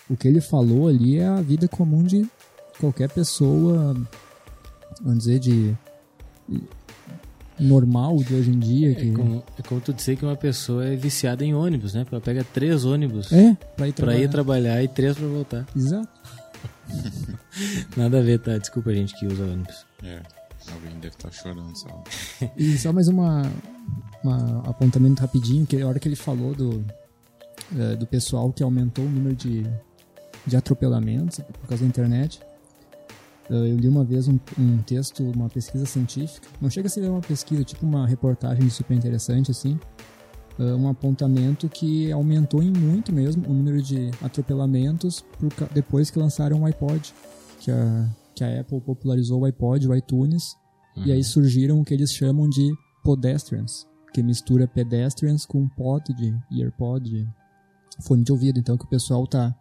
O 0.07 0.15
que 0.15 0.27
ele 0.27 0.39
falou 0.39 0.88
ali 0.88 1.17
é 1.17 1.25
a 1.27 1.41
vida 1.41 1.67
comum 1.67 2.03
de 2.03 2.30
qualquer 2.80 3.09
pessoa, 3.09 3.95
vamos 5.01 5.19
dizer, 5.19 5.39
de 5.39 5.75
normal 7.59 8.17
de 8.17 8.36
hoje 8.36 8.51
em 8.51 8.59
dia. 8.59 8.93
Que... 8.95 9.09
É 9.09 9.13
como, 9.13 9.43
é 9.57 9.61
como 9.63 9.82
tu 9.82 9.91
dizer 9.93 10.15
que 10.15 10.23
uma 10.25 10.36
pessoa 10.36 10.86
é 10.86 10.95
viciada 10.95 11.43
em 11.43 11.53
ônibus, 11.55 11.93
né? 11.95 12.03
Porque 12.03 12.15
ela 12.15 12.23
pega 12.23 12.43
três 12.43 12.86
ônibus 12.86 13.32
É, 13.32 13.55
pra 13.75 13.88
ir 13.88 13.93
pra 13.93 14.05
trabalhar. 14.05 14.19
ir 14.23 14.30
trabalhar 14.30 14.84
e 14.84 14.88
três 14.88 15.17
pra 15.17 15.27
voltar. 15.27 15.67
Exato. 15.75 16.09
Nada 17.97 18.19
a 18.19 18.21
ver, 18.21 18.39
tá? 18.39 18.57
Desculpa 18.57 18.91
a 18.91 18.93
gente 18.93 19.17
que 19.17 19.25
usa 19.25 19.43
ônibus. 19.43 19.86
É. 20.03 20.21
Alguém 20.82 20.95
deve 20.99 21.07
estar 21.15 21.32
chorando, 21.32 21.75
sabe? 21.75 22.51
E 22.57 22.77
só 22.77 22.93
mais 22.93 23.07
uma, 23.07 23.41
uma 24.23 24.59
apontamento 24.69 25.21
rapidinho, 25.21 25.65
que 25.65 25.82
a 25.82 25.88
hora 25.88 25.99
que 25.99 26.07
ele 26.07 26.15
falou 26.15 26.53
do, 26.55 26.86
eh, 27.77 27.95
do 27.95 28.05
pessoal 28.07 28.51
que 28.53 28.63
aumentou 28.63 29.03
o 29.05 29.09
número 29.09 29.36
de, 29.36 29.63
de 30.45 30.55
atropelamentos 30.55 31.39
por 31.39 31.67
causa 31.67 31.84
da 31.84 31.89
internet. 31.89 32.39
eh, 33.49 33.53
Eu 33.53 33.75
li 33.77 33.88
uma 33.88 34.03
vez 34.05 34.27
um, 34.27 34.39
um 34.57 34.77
texto, 34.84 35.23
uma 35.23 35.49
pesquisa 35.49 35.86
científica. 35.86 36.47
Não 36.61 36.69
chega 36.69 36.88
a 36.88 36.89
ser 36.89 37.09
uma 37.09 37.21
pesquisa, 37.21 37.63
tipo 37.63 37.86
uma 37.86 38.07
reportagem 38.07 38.69
super 38.69 38.95
interessante, 38.95 39.51
assim. 39.51 39.77
eh, 40.59 40.63
Um 40.75 40.88
apontamento 40.88 41.67
que 41.67 42.09
aumentou 42.11 42.63
em 42.63 42.71
muito 42.71 43.11
mesmo 43.11 43.45
o 43.49 43.53
número 43.53 43.82
de 43.82 44.11
atropelamentos 44.21 45.19
por 45.38 45.49
depois 45.73 46.09
que 46.09 46.17
lançaram 46.19 46.61
o 46.61 46.65
iPod. 46.65 47.13
Que 47.59 47.71
a, 47.71 48.07
que 48.34 48.43
a 48.45 48.61
Apple 48.61 48.80
popularizou 48.80 49.41
o 49.41 49.45
iPod, 49.45 49.86
o 49.86 49.93
iTunes. 49.93 50.55
E 50.95 51.11
aí 51.11 51.23
surgiram 51.23 51.79
o 51.79 51.85
que 51.85 51.93
eles 51.93 52.11
chamam 52.11 52.49
de 52.49 52.71
pedestrians, 53.03 53.87
que 54.13 54.21
mistura 54.21 54.67
pedestrians 54.67 55.45
com 55.45 55.67
pod 55.67 56.13
de 56.13 56.37
earpod, 56.51 57.09
de 57.09 57.27
fone 58.01 58.23
de 58.23 58.31
ouvido. 58.31 58.59
Então 58.59 58.77
que 58.77 58.85
o 58.85 58.89
pessoal 58.89 59.25
tá 59.25 59.55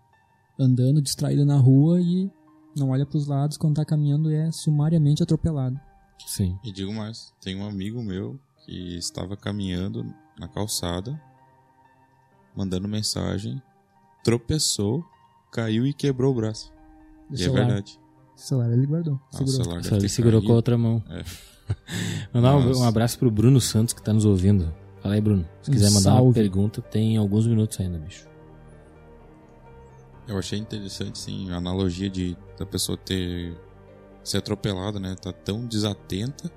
andando 0.59 1.01
distraído 1.01 1.47
na 1.47 1.57
rua 1.57 2.01
e 2.01 2.31
não 2.77 2.91
olha 2.91 3.07
pros 3.07 3.27
lados 3.27 3.57
quando 3.57 3.77
tá 3.77 3.85
caminhando 3.85 4.31
e 4.31 4.35
é 4.35 4.51
sumariamente 4.51 5.23
atropelado. 5.23 5.79
Sim. 6.27 6.59
E 6.65 6.73
digo 6.73 6.93
mais, 6.93 7.33
tem 7.41 7.57
um 7.57 7.67
amigo 7.67 8.03
meu 8.03 8.41
que 8.65 8.97
estava 8.97 9.37
caminhando 9.37 10.05
na 10.39 10.49
calçada, 10.49 11.21
mandando 12.57 12.89
mensagem, 12.89 13.63
tropeçou, 14.25 15.05
caiu 15.53 15.87
e 15.87 15.93
quebrou 15.93 16.33
o 16.33 16.35
braço. 16.35 16.73
E 17.31 17.45
é 17.45 17.49
verdade. 17.49 17.99
O 18.39 18.47
celular 18.47 18.73
ele 18.73 18.87
guardou, 18.87 19.15
Ah, 19.15 19.29
o 19.35 19.37
segurou. 19.39 19.65
celular 19.65 19.85
Só 19.85 19.97
ele 19.97 20.09
segurou 20.09 20.41
com 20.41 20.47
a 20.47 20.49
caído. 20.49 20.55
outra 20.57 20.79
mão. 20.79 21.03
É. 21.11 21.25
Mandar 22.33 22.57
um, 22.57 22.79
um 22.79 22.85
abraço 22.85 23.19
pro 23.19 23.31
Bruno 23.31 23.61
Santos 23.61 23.93
que 23.95 24.03
tá 24.03 24.13
nos 24.13 24.25
ouvindo. 24.25 24.73
Fala 25.03 25.15
aí, 25.15 25.21
Bruno. 25.21 25.47
Se 25.63 25.71
quiser 25.71 25.91
mandar 25.91 26.11
uma 26.13 26.17
salve. 26.21 26.35
pergunta, 26.35 26.81
tem 26.83 27.17
alguns 27.17 27.47
minutos 27.47 27.79
ainda, 27.79 27.99
bicho. 27.99 28.27
Eu 30.27 30.39
achei 30.39 30.59
interessante, 30.59 31.19
sim, 31.19 31.51
a 31.51 31.57
analogia 31.57 32.11
de 32.11 32.37
da 32.59 32.67
pessoa 32.67 32.99
ter 32.99 33.57
ser 34.23 34.39
atropelada, 34.39 34.99
né? 35.01 35.15
Tá 35.15 35.33
tão 35.33 35.65
desatenta 35.67 36.51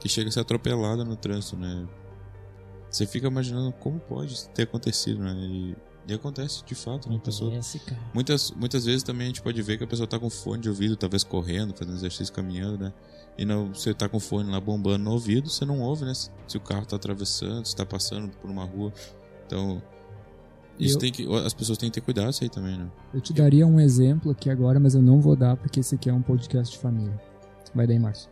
que 0.00 0.08
chega 0.08 0.28
a 0.28 0.32
ser 0.32 0.40
atropelada 0.40 1.04
no 1.04 1.16
trânsito, 1.16 1.56
né? 1.56 1.86
Você 2.90 3.06
fica 3.06 3.26
imaginando 3.26 3.72
como 3.72 3.98
pode 4.00 4.48
ter 4.50 4.62
acontecido, 4.62 5.22
né? 5.22 5.34
E, 5.34 5.76
e 6.06 6.12
acontece 6.14 6.64
de 6.64 6.74
fato, 6.74 7.08
né? 7.08 7.16
A 7.16 7.18
pessoa. 7.18 7.52
Muitas, 8.12 8.50
muitas 8.50 8.84
vezes 8.84 9.02
também 9.02 9.26
a 9.26 9.28
gente 9.28 9.42
pode 9.42 9.60
ver 9.62 9.78
que 9.78 9.84
a 9.84 9.86
pessoa 9.86 10.06
tá 10.06 10.18
com 10.18 10.28
fone 10.28 10.62
de 10.62 10.68
ouvido, 10.68 10.96
talvez 10.96 11.22
correndo, 11.22 11.72
fazendo 11.74 11.94
exercício, 11.96 12.32
caminhando, 12.32 12.78
né? 12.84 12.92
E 13.38 13.44
não, 13.44 13.72
você 13.72 13.94
tá 13.94 14.08
com 14.08 14.18
fone 14.20 14.50
lá 14.50 14.60
bombando 14.60 15.04
no 15.04 15.12
ouvido, 15.12 15.48
você 15.48 15.64
não 15.64 15.80
ouve, 15.80 16.04
né? 16.04 16.12
Se 16.14 16.56
o 16.56 16.60
carro 16.60 16.84
tá 16.84 16.96
atravessando, 16.96 17.64
se 17.66 17.74
tá 17.76 17.86
passando 17.86 18.28
por 18.38 18.50
uma 18.50 18.64
rua. 18.64 18.92
Então, 19.46 19.80
isso 20.78 20.96
Eu- 20.96 20.98
tem 21.00 21.12
que. 21.12 21.26
As 21.36 21.54
pessoas 21.54 21.78
têm 21.78 21.88
que 21.88 21.94
ter 21.94 22.00
cuidado 22.00 22.30
isso 22.30 22.42
aí 22.42 22.50
também, 22.50 22.76
né? 22.76 22.88
Eu 23.14 23.20
te 23.20 23.32
daria 23.32 23.66
um 23.66 23.78
exemplo 23.78 24.32
aqui 24.32 24.50
agora, 24.50 24.80
mas 24.80 24.94
eu 24.94 25.02
não 25.02 25.20
vou 25.20 25.36
dar 25.36 25.56
porque 25.56 25.80
esse 25.80 25.94
aqui 25.94 26.10
é 26.10 26.12
um 26.12 26.22
podcast 26.22 26.74
de 26.74 26.78
família. 26.80 27.18
Vai 27.74 27.86
daí, 27.86 27.98
Márcio. 27.98 28.28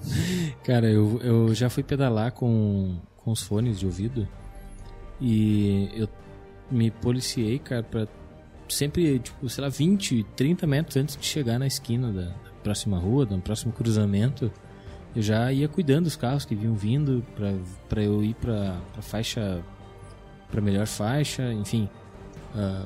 Cara, 0.64 0.88
eu, 0.90 1.18
eu 1.22 1.54
já 1.54 1.68
fui 1.68 1.82
pedalar 1.82 2.32
com, 2.32 2.96
com 3.16 3.32
os 3.32 3.42
fones 3.42 3.78
de 3.78 3.86
ouvido 3.86 4.26
e 5.20 5.90
eu 5.94 6.08
me 6.70 6.90
policiei, 6.90 7.58
cara, 7.58 7.82
pra 7.82 8.06
sempre, 8.68 9.18
tipo, 9.18 9.48
sei 9.48 9.64
lá, 9.64 9.70
20, 9.70 10.24
30 10.36 10.66
metros 10.66 10.96
antes 10.96 11.16
de 11.16 11.24
chegar 11.24 11.58
na 11.58 11.66
esquina 11.66 12.12
da, 12.12 12.34
próxima 12.62 12.98
rua, 12.98 13.24
do 13.24 13.38
próximo 13.38 13.72
cruzamento, 13.72 14.52
eu 15.16 15.22
já 15.22 15.50
ia 15.52 15.68
cuidando 15.68 16.04
dos 16.04 16.16
carros 16.16 16.44
que 16.44 16.54
vinham 16.54 16.74
vindo 16.74 17.24
pra 17.88 18.02
eu 18.02 18.22
ir 18.22 18.34
pra, 18.34 18.76
pra 18.92 19.02
faixa, 19.02 19.62
pra 20.50 20.60
melhor 20.60 20.86
faixa, 20.86 21.52
enfim, 21.52 21.88
ah, 22.54 22.84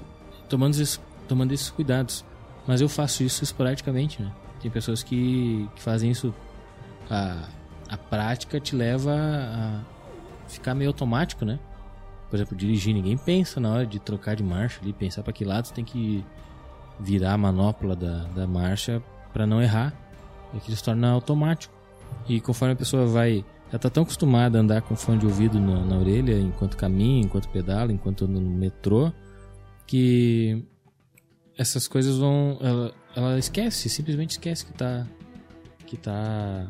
tomando, 0.48 0.74
esses, 0.74 1.00
tomando 1.26 1.52
esses 1.52 1.70
cuidados. 1.70 2.24
Mas 2.66 2.80
eu 2.80 2.88
faço 2.88 3.24
isso 3.24 3.42
esporadicamente, 3.42 4.22
né? 4.22 4.30
Tem 4.60 4.70
pessoas 4.70 5.02
que, 5.02 5.68
que 5.74 5.82
fazem 5.82 6.12
isso 6.12 6.32
a, 7.10 7.48
a 7.88 7.96
prática 7.96 8.60
te 8.60 8.76
leva 8.76 9.12
a 9.12 9.80
ficar 10.48 10.74
meio 10.74 10.90
automático, 10.90 11.44
né? 11.44 11.58
Por 12.32 12.36
exemplo, 12.36 12.56
dirigir, 12.56 12.94
ninguém 12.94 13.18
pensa 13.18 13.60
na 13.60 13.70
hora 13.70 13.86
de 13.86 13.98
trocar 13.98 14.34
de 14.34 14.42
marcha 14.42 14.80
ali, 14.80 14.90
pensar 14.94 15.22
para 15.22 15.34
que 15.34 15.44
lado 15.44 15.68
você 15.68 15.74
tem 15.74 15.84
que 15.84 16.24
virar 16.98 17.34
a 17.34 17.36
manopla 17.36 17.94
da, 17.94 18.24
da 18.28 18.46
marcha 18.46 19.02
para 19.34 19.46
não 19.46 19.60
errar. 19.60 19.92
E 20.54 20.56
aquilo 20.56 20.74
se 20.74 20.82
torna 20.82 21.10
automático. 21.10 21.74
E 22.26 22.40
conforme 22.40 22.72
a 22.72 22.76
pessoa 22.76 23.04
vai. 23.04 23.44
Ela 23.68 23.78
tá 23.78 23.90
tão 23.90 24.02
acostumada 24.02 24.56
a 24.56 24.62
andar 24.62 24.80
com 24.80 24.96
fone 24.96 25.18
de 25.18 25.26
ouvido 25.26 25.60
na, 25.60 25.84
na 25.84 25.98
orelha 25.98 26.40
enquanto 26.40 26.74
caminha, 26.74 27.22
enquanto 27.22 27.50
pedala, 27.50 27.92
enquanto 27.92 28.24
anda 28.24 28.40
no 28.40 28.48
metrô, 28.48 29.12
que 29.86 30.64
essas 31.58 31.86
coisas 31.86 32.16
vão. 32.16 32.56
Ela, 32.62 32.94
ela 33.14 33.38
esquece, 33.38 33.90
simplesmente 33.90 34.30
esquece 34.30 34.64
que 34.64 34.72
tá. 34.72 35.06
que 35.86 35.98
tá 35.98 36.66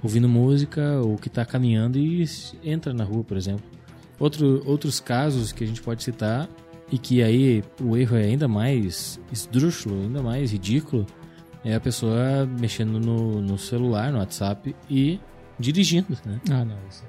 ouvindo 0.00 0.28
música 0.28 1.00
ou 1.00 1.16
que 1.16 1.28
tá 1.28 1.44
caminhando 1.44 1.98
e 1.98 2.24
entra 2.62 2.94
na 2.94 3.02
rua, 3.02 3.24
por 3.24 3.36
exemplo. 3.36 3.79
Outro, 4.20 4.62
outros 4.64 5.00
casos 5.00 5.50
que 5.50 5.64
a 5.64 5.66
gente 5.66 5.82
pode 5.82 6.04
citar 6.04 6.48
e 6.92 6.98
que 6.98 7.22
aí 7.22 7.64
o 7.80 7.96
erro 7.96 8.16
é 8.16 8.24
ainda 8.24 8.46
mais 8.46 9.18
esdrúxulo, 9.32 10.02
ainda 10.02 10.22
mais 10.22 10.52
ridículo, 10.52 11.06
é 11.64 11.74
a 11.74 11.80
pessoa 11.80 12.46
mexendo 12.46 13.00
no, 13.00 13.40
no 13.40 13.58
celular, 13.58 14.12
no 14.12 14.18
WhatsApp 14.18 14.76
e 14.88 15.18
dirigindo, 15.58 16.16
né? 16.24 16.40
Ah, 16.50 16.64
não. 16.64 16.76
Isso 16.88 17.04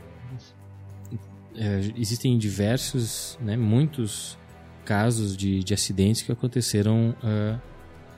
É, 1.55 1.81
existem 1.97 2.37
diversos, 2.37 3.37
né, 3.41 3.57
muitos 3.57 4.37
casos 4.85 5.35
de, 5.35 5.63
de 5.63 5.73
acidentes 5.73 6.21
que 6.21 6.31
aconteceram 6.31 7.13
ah, 7.23 7.59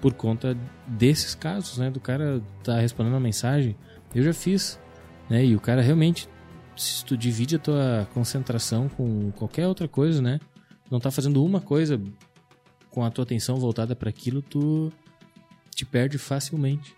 por 0.02 0.14
conta 0.14 0.58
desses 0.86 1.34
casos, 1.34 1.78
né? 1.78 1.90
Do 1.90 2.00
cara 2.00 2.42
tá 2.64 2.78
respondendo 2.78 3.14
uma 3.14 3.20
mensagem. 3.20 3.76
Eu 4.14 4.22
já 4.22 4.34
fiz, 4.34 4.80
né? 5.30 5.46
E 5.46 5.56
o 5.56 5.60
cara 5.60 5.82
realmente, 5.82 6.28
se 6.76 7.04
tu 7.06 7.18
divide 7.18 7.56
a 7.56 7.60
tua 7.60 8.08
concentração 8.14 8.90
com 8.90 9.32
qualquer 9.32 9.68
outra 9.68 9.88
coisa, 9.88 10.22
né? 10.22 10.40
Não 10.90 11.00
tá 11.00 11.12
fazendo 11.12 11.44
uma 11.44 11.62
coisa 11.62 12.02
com 12.90 13.04
a 13.04 13.10
tua 13.10 13.24
atenção 13.24 13.58
voltada 13.58 13.96
para 13.96 14.10
aquilo, 14.10 14.42
tu 14.42 14.92
te 15.74 15.86
perde 15.86 16.18
facilmente. 16.18 16.96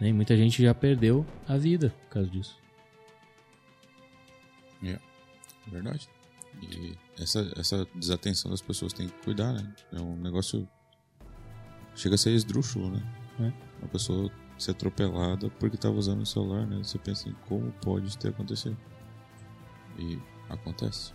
Né? 0.00 0.08
E 0.08 0.12
muita 0.12 0.36
gente 0.36 0.62
já 0.62 0.74
perdeu 0.74 1.26
a 1.48 1.56
vida 1.56 1.94
por 2.06 2.14
causa 2.14 2.28
disso. 2.28 2.60
É 5.66 5.70
verdade. 5.70 6.08
E 6.62 6.96
essa, 7.18 7.50
essa 7.56 7.86
desatenção 7.94 8.50
das 8.50 8.60
pessoas 8.60 8.92
tem 8.92 9.08
que 9.08 9.14
cuidar, 9.24 9.52
né? 9.52 9.74
É 9.92 10.00
um 10.00 10.16
negócio. 10.16 10.68
Chega 11.94 12.14
a 12.14 12.18
ser 12.18 12.30
esdrúxulo, 12.30 12.90
né? 12.90 13.02
É. 13.40 13.52
Uma 13.80 13.88
pessoa 13.88 14.30
ser 14.58 14.72
atropelada 14.72 15.48
porque 15.58 15.76
estava 15.76 15.94
usando 15.94 16.22
o 16.22 16.26
celular, 16.26 16.66
né? 16.66 16.78
Você 16.78 16.98
pensa 16.98 17.28
em 17.28 17.34
como 17.48 17.72
pode 17.82 18.06
isso 18.06 18.18
ter 18.18 18.28
acontecido. 18.28 18.76
E 20.00 20.18
acontece. 20.48 21.12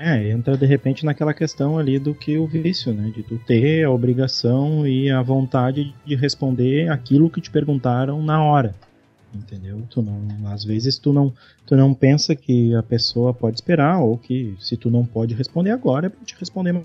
É, 0.00 0.30
entra 0.30 0.56
de 0.56 0.64
repente 0.64 1.04
naquela 1.04 1.34
questão 1.34 1.76
ali 1.76 1.98
do 1.98 2.14
que 2.14 2.38
o 2.38 2.46
vício, 2.46 2.94
né? 2.94 3.10
De 3.10 3.24
tu 3.24 3.36
ter 3.38 3.82
a 3.82 3.90
obrigação 3.90 4.86
e 4.86 5.10
a 5.10 5.20
vontade 5.20 5.92
de 6.06 6.14
responder 6.14 6.88
aquilo 6.88 7.28
que 7.28 7.40
te 7.40 7.50
perguntaram 7.50 8.22
na 8.22 8.40
hora. 8.40 8.76
Entendeu? 9.34 9.82
Tu 9.90 10.00
não, 10.00 10.22
às 10.52 10.64
vezes 10.64 10.98
tu 10.98 11.12
não, 11.12 11.34
tu 11.66 11.76
não 11.76 11.92
pensa 11.92 12.36
que 12.36 12.74
a 12.76 12.82
pessoa 12.82 13.34
pode 13.34 13.56
esperar 13.56 13.98
ou 13.98 14.16
que 14.16 14.54
se 14.60 14.76
tu 14.76 14.88
não 14.88 15.04
pode 15.04 15.34
responder 15.34 15.70
agora 15.70 16.06
é 16.06 16.10
pra 16.10 16.24
te 16.24 16.36
responder 16.38 16.80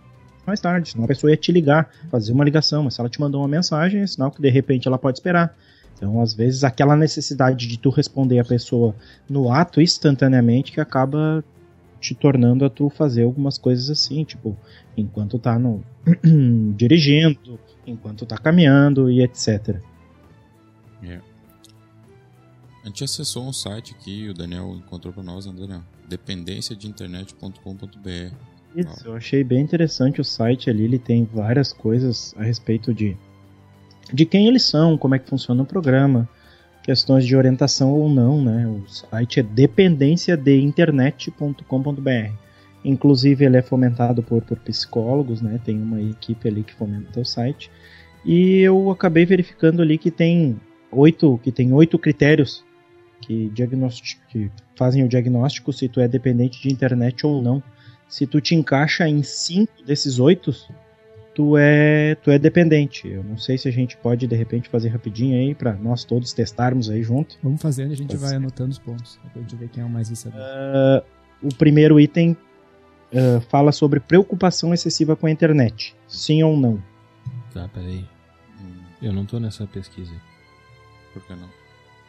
mais 0.46 0.60
tarde. 0.60 0.90
Senão 0.90 1.06
a 1.06 1.08
pessoa 1.08 1.30
ia 1.30 1.38
te 1.38 1.52
ligar, 1.52 1.90
fazer 2.10 2.34
uma 2.34 2.44
ligação, 2.44 2.84
mas 2.84 2.96
se 2.96 3.00
ela 3.00 3.10
te 3.10 3.22
mandou 3.22 3.42
uma 3.42 3.48
mensagem, 3.48 4.02
é 4.02 4.08
sinal 4.08 4.32
que 4.32 4.42
de 4.42 4.50
repente 4.50 4.88
ela 4.88 4.98
pode 4.98 5.20
esperar. 5.20 5.56
Então, 6.04 6.22
às 6.22 6.34
vezes, 6.34 6.66
aquela 6.66 6.98
necessidade 6.98 7.66
de 7.66 7.80
tu 7.80 7.90
responder 7.90 8.38
a 8.38 8.44
pessoa 8.44 8.94
no 9.30 9.50
ato 9.50 9.80
instantaneamente 9.80 10.74
que 10.74 10.82
acaba 10.82 11.42
te 11.98 12.14
tornando 12.14 12.66
a 12.66 12.70
tu 12.70 12.90
fazer 12.90 13.24
algumas 13.24 13.58
coisas 13.58 13.90
assim, 13.90 14.26
tipo, 14.26 14.58
enquanto 14.98 15.40
tá 15.40 15.58
no 15.58 15.82
dirigindo, 16.76 17.58
enquanto 17.88 18.26
tá 18.26 18.38
caminhando 18.38 19.10
e 19.10 19.24
etc. 19.24 19.80
É. 21.02 21.22
A 22.84 22.88
gente 22.88 23.06
acessou 23.06 23.48
um 23.48 23.54
site 23.54 23.96
que 23.96 24.28
o 24.28 24.34
Daniel 24.34 24.76
encontrou 24.76 25.14
para 25.14 25.24
nós, 25.24 25.46
né, 25.46 25.54
Daniel? 25.58 25.84
dependenciadeinternet.com.br. 26.10 28.36
Isso, 28.76 29.08
eu 29.08 29.16
achei 29.16 29.42
bem 29.42 29.62
interessante 29.62 30.20
o 30.20 30.24
site 30.26 30.70
ali, 30.70 30.84
ele 30.84 31.00
tem 31.00 31.24
várias 31.24 31.72
coisas 31.72 32.36
a 32.38 32.44
respeito 32.44 32.94
de 32.94 33.16
de 34.12 34.26
quem 34.26 34.48
eles 34.48 34.64
são, 34.64 34.98
como 34.98 35.16
é 35.16 35.20
que 35.20 35.30
funciona 35.30 35.64
o 35.64 35.66
programa, 35.66 36.28
questões 36.84 37.26
de 37.26 37.36
orientação 37.36 37.92
ou 37.92 38.08
não, 38.10 38.44
né? 38.44 38.68
O 38.68 38.88
site 38.88 39.40
é 39.40 39.44
dependenciadeinternet.com.br. 39.44 42.32
Inclusive 42.84 43.46
ele 43.46 43.58
é 43.58 43.62
fomentado 43.62 44.22
por, 44.22 44.42
por 44.42 44.60
psicólogos, 44.60 45.42
né? 45.42 45.60
Tem 45.64 45.82
uma 45.82 46.02
equipe 46.02 46.48
ali 46.48 46.64
que 46.64 46.74
fomenta 46.74 47.22
o 47.22 47.26
site. 47.26 47.72
E 48.26 48.60
eu 48.60 48.92
acabei 48.92 49.26
verificando 49.26 49.82
ali 49.82 49.98
que 49.98 50.12
tem 50.12 50.60
oito, 50.92 51.40
que 51.42 51.52
tem 51.52 51.74
oito 51.74 51.98
critérios 51.98 52.64
que, 53.22 53.52
que 54.30 54.52
fazem 54.76 55.04
o 55.04 55.08
diagnóstico 55.08 55.72
se 55.72 55.88
tu 55.88 56.02
é 56.02 56.08
dependente 56.08 56.62
de 56.62 56.72
internet 56.72 57.26
ou 57.26 57.42
não. 57.42 57.64
Se 58.08 58.28
tu 58.28 58.42
te 58.42 58.54
encaixa 58.54 59.08
em 59.08 59.24
cinco 59.24 59.72
desses 59.86 60.20
oito, 60.20 60.54
tu 61.34 61.58
é 61.58 62.16
tu 62.16 62.32
é 62.32 62.38
dependente. 62.40 63.08
Eu 63.08 63.24
não 63.24 63.38
sei 63.38 63.58
se 63.58 63.68
a 63.68 63.72
gente 63.72 63.98
pode 63.98 64.28
de 64.28 64.36
repente 64.36 64.70
fazer 64.70 64.90
rapidinho 64.90 65.38
aí 65.38 65.56
para 65.56 65.74
nós 65.74 66.04
todos 66.04 66.34
testarmos 66.34 66.90
aí 66.90 67.04
junto. 67.04 67.38
Vamos 67.42 67.62
fazendo 67.62 67.92
e 67.92 67.94
a 67.94 67.98
gente 67.98 68.08
Pode 68.10 68.20
vai 68.20 68.30
ser. 68.30 68.36
anotando 68.36 68.72
os 68.72 68.80
pontos. 68.80 69.20
Pra 69.32 69.42
gente 69.42 69.56
ver 69.56 69.70
quem 69.70 69.84
é 69.84 69.86
o 69.86 69.90
mais 69.90 70.10
viciador. 70.10 70.40
O 71.42 71.54
primeiro 71.56 72.00
item 72.00 72.38
ah, 73.14 73.42
fala 73.50 73.72
sobre 73.72 74.00
preocupação 74.00 74.74
excessiva 74.74 75.16
com 75.16 75.28
a 75.28 75.32
internet. 75.32 75.96
Sim 76.08 76.44
ou 76.44 76.58
não? 76.58 76.82
Tá, 77.54 77.68
peraí. 77.68 78.06
Eu 79.02 79.14
não 79.14 79.26
tô 79.26 79.40
nessa 79.40 79.68
pesquisa. 79.68 80.14
por 81.14 81.22
que 81.24 81.34
não? 81.34 81.50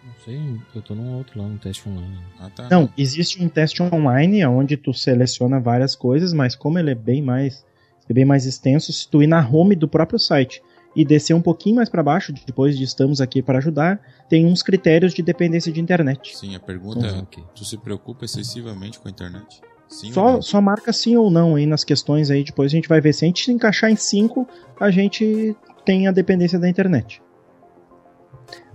Não 0.05 0.14
sei, 0.22 0.39
eu 0.75 0.83
tô 0.83 0.95
num 0.95 1.14
outro 1.14 1.41
lá, 1.41 1.49
num 1.49 1.57
teste 1.57 1.89
online. 1.89 2.18
Ah, 2.39 2.51
tá. 2.55 2.68
Não, 2.70 2.91
existe 2.97 3.43
um 3.43 3.49
teste 3.49 3.83
online 3.83 4.45
onde 4.45 4.77
tu 4.77 4.93
seleciona 4.93 5.59
várias 5.59 5.97
coisas, 5.97 6.33
mas 6.35 6.55
como 6.55 6.79
ele 6.79 6.91
é 6.91 6.95
bem 6.95 7.22
mais 7.22 7.64
é 8.09 8.12
bem 8.12 8.24
mais 8.24 8.44
extenso, 8.46 8.92
se 8.92 9.09
tu 9.09 9.22
ir 9.22 9.26
na 9.26 9.46
home 9.46 9.74
do 9.74 9.88
próprio 9.88 10.18
site 10.18 10.62
e 10.96 11.05
descer 11.05 11.34
um 11.34 11.40
pouquinho 11.42 11.76
mais 11.76 11.88
para 11.88 12.02
baixo, 12.02 12.32
depois 12.46 12.76
de 12.78 12.84
estamos 12.84 13.20
aqui 13.20 13.42
para 13.42 13.59
ajudar, 13.59 14.00
tem 14.28 14.46
uns 14.46 14.62
critérios 14.62 15.12
de 15.12 15.22
dependência 15.22 15.72
de 15.72 15.80
internet. 15.80 16.36
Sim, 16.36 16.55
a 16.55 16.61
pergunta 16.61 17.07
Ah, 17.07 17.16
é: 17.16 17.20
ok. 17.20 17.42
tu 17.55 17.64
se 17.64 17.76
preocupa 17.76 18.24
excessivamente 18.24 18.98
com 19.00 19.09
a 19.09 19.11
internet? 19.11 19.61
Sim 19.88 20.09
ou 20.09 20.12
Só, 20.14 20.32
não? 20.34 20.42
só 20.42 20.61
marca 20.61 20.92
sim 20.92 21.16
ou 21.16 21.30
não 21.30 21.57
aí 21.57 21.66
nas 21.66 21.82
questões 21.84 22.30
aí, 22.30 22.44
depois 22.44 22.70
a 22.72 22.74
gente 22.76 22.88
vai 22.88 23.00
ver. 23.00 23.12
Se 23.12 23.24
a 23.24 23.28
gente 23.28 23.44
se 23.44 23.52
encaixar 23.52 23.90
em 23.90 23.96
5, 23.96 24.46
a 24.80 24.90
gente 24.90 25.57
tem 25.84 26.07
a 26.09 26.12
dependência 26.12 26.59
da 26.59 26.68
internet. 26.68 27.20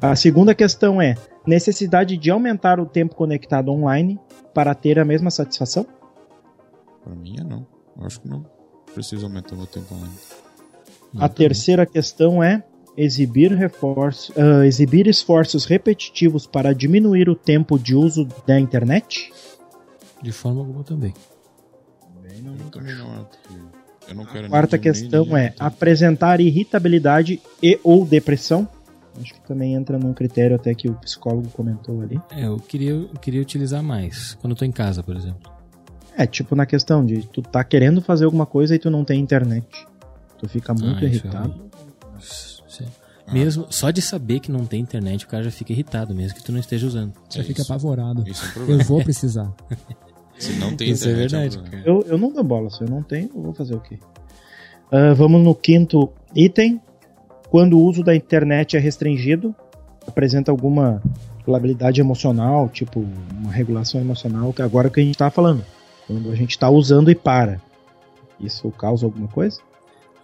A 0.02 0.16
segunda 0.16 0.54
questão 0.54 1.02
é 1.02 1.16
necessidade 1.46 2.16
de 2.18 2.30
aumentar 2.30 2.80
o 2.80 2.86
tempo 2.86 3.16
conectado 3.16 3.70
online 3.72 4.20
para 4.54 4.74
ter 4.76 5.00
a 5.00 5.06
mesma 5.06 5.30
satisfação? 5.32 5.86
Pra 7.04 7.16
mim 7.16 7.36
é 7.40 7.44
não. 7.44 7.66
Eu 7.98 8.06
acho 8.06 8.20
que 8.22 8.28
não. 8.28 8.46
Preciso 8.94 9.26
aumentar 9.26 9.56
meu 9.56 9.68
tempo 9.68 9.94
online. 9.94 10.14
Não, 11.14 11.24
a 11.24 11.30
tá 11.30 11.36
terceira 11.36 11.86
questão 11.86 12.44
é 12.44 12.64
exibir, 12.98 13.54
reforço, 13.54 14.34
ah, 14.38 14.66
exibir 14.66 15.08
esforços 15.08 15.66
repetitivos 15.66 16.46
para 16.46 16.74
diminuir 16.74 17.30
o 17.30 17.36
tempo 17.36 17.80
de 17.80 17.96
uso 17.96 18.28
da 18.46 18.60
internet? 18.60 19.32
De 20.22 20.32
forma 20.32 20.60
alguma 20.60 20.84
também. 20.84 21.14
Eu 22.60 22.72
também 22.72 22.96
não, 22.96 23.06
é, 23.06 23.26
eu 24.10 24.16
não 24.16 24.26
quero 24.26 24.42
nem 24.42 24.50
Quarta 24.50 24.78
questão 24.78 25.26
é 25.38 25.48
aumentar. 25.48 25.66
apresentar 25.66 26.40
irritabilidade 26.40 27.42
e 27.62 27.80
ou 27.84 28.06
depressão. 28.06 28.68
Acho 29.20 29.34
que 29.34 29.42
também 29.42 29.74
entra 29.74 29.98
num 29.98 30.14
critério 30.14 30.56
até 30.56 30.74
que 30.74 30.88
o 30.88 30.94
psicólogo 30.96 31.50
comentou 31.50 32.02
ali. 32.02 32.20
É, 32.32 32.46
eu 32.46 32.58
queria, 32.58 32.92
eu 32.92 33.10
queria 33.22 33.42
utilizar 33.42 33.84
mais. 33.84 34.36
Quando 34.36 34.52
eu 34.52 34.58
tô 34.58 34.66
em 34.66 34.72
casa, 34.72 35.04
por 35.04 35.16
exemplo. 35.16 35.59
É, 36.18 36.26
tipo 36.28 36.56
na 36.56 36.66
questão 36.66 37.06
de 37.06 37.26
tu 37.28 37.42
tá 37.42 37.64
querendo 37.64 38.02
fazer 38.02 38.26
alguma 38.26 38.46
coisa 38.46 38.76
e 38.76 38.80
tu 38.80 38.90
não 38.90 39.04
tem 39.06 39.20
internet. 39.20 39.66
Tu 40.38 40.48
fica 40.50 40.74
muito 40.74 41.04
Ah, 41.04 41.08
irritado. 41.08 41.54
é-. 43.30 43.32
Mesmo, 43.32 43.68
só 43.70 43.92
de 43.92 44.02
saber 44.02 44.40
que 44.40 44.52
não 44.52 44.66
tem 44.66 44.82
internet, 44.82 45.24
o 45.24 45.28
cara 45.28 45.44
já 45.44 45.52
fica 45.52 45.72
irritado, 45.72 46.16
mesmo 46.16 46.36
que 46.36 46.44
tu 46.44 46.52
não 46.52 46.60
esteja 46.60 46.88
usando. 46.88 47.14
Você 47.30 47.42
É 47.42 47.44
fica 47.44 47.62
isso. 47.62 47.72
apavorado. 47.72 48.24
Isso 48.28 48.44
é 48.58 48.60
um 48.60 48.70
Eu 48.72 48.80
vou 48.80 49.04
precisar. 49.04 49.54
Se 50.40 50.54
não 50.54 50.76
tem 50.76 50.90
Isso 50.92 51.08
é 51.08 51.12
internet, 51.12 51.32
verdade, 51.32 51.58
um 51.58 51.62
problema. 51.62 51.84
cara. 51.86 51.96
Eu, 51.98 52.06
eu 52.14 52.18
não 52.18 52.32
dou 52.34 52.44
bola, 52.44 52.70
se 52.70 52.82
eu 52.82 52.88
não 52.88 53.04
tenho, 53.04 53.30
eu 53.36 53.42
vou 53.42 53.54
fazer 53.54 53.76
o 53.76 53.80
quê? 53.82 54.00
Ah, 54.92 55.14
vamos 55.14 55.44
no 55.44 55.54
quinto 55.54 56.10
item. 56.36 56.82
Quando 57.52 57.78
o 57.78 57.84
uso 57.84 58.04
da 58.04 58.16
internet 58.16 58.78
é 58.78 58.80
restringido, 58.80 59.54
apresenta 60.08 60.50
alguma 60.50 61.02
probabilidade 61.44 62.00
emocional, 62.00 62.70
tipo 62.70 63.06
uma 63.38 63.52
regulação 63.52 64.00
emocional, 64.00 64.54
que 64.54 64.62
agora 64.62 64.88
é 64.88 64.90
o 64.90 64.92
que 64.92 65.02
a 65.02 65.04
gente 65.04 65.18
tá 65.18 65.30
falando. 65.30 65.64
Quando 66.10 66.32
a 66.32 66.36
gente 66.36 66.58
tá 66.58 66.68
usando 66.70 67.12
e 67.12 67.16
para. 67.16 67.62
Isso 68.40 68.72
causa 68.72 69.06
alguma 69.06 69.28
coisa? 69.28 69.62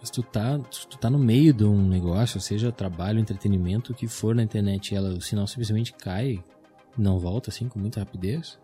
Se 0.02 0.10
tu 0.10 0.22
tá, 0.22 0.58
se 0.70 0.86
tu 0.88 0.98
tá 0.98 1.08
no 1.08 1.18
meio 1.18 1.52
de 1.54 1.64
um 1.64 1.88
negócio, 1.88 2.40
seja 2.40 2.72
trabalho, 2.72 3.20
entretenimento, 3.20 3.92
o 3.92 3.94
que 3.94 4.08
for 4.08 4.34
na 4.34 4.42
internet, 4.42 4.90
e 4.92 4.96
ela, 4.96 5.10
o 5.10 5.20
sinal 5.20 5.46
simplesmente 5.46 5.92
cai, 5.92 6.42
não 6.98 7.18
volta 7.20 7.50
assim 7.50 7.68
com 7.68 7.78
muita 7.78 8.00
rapidez, 8.00 8.58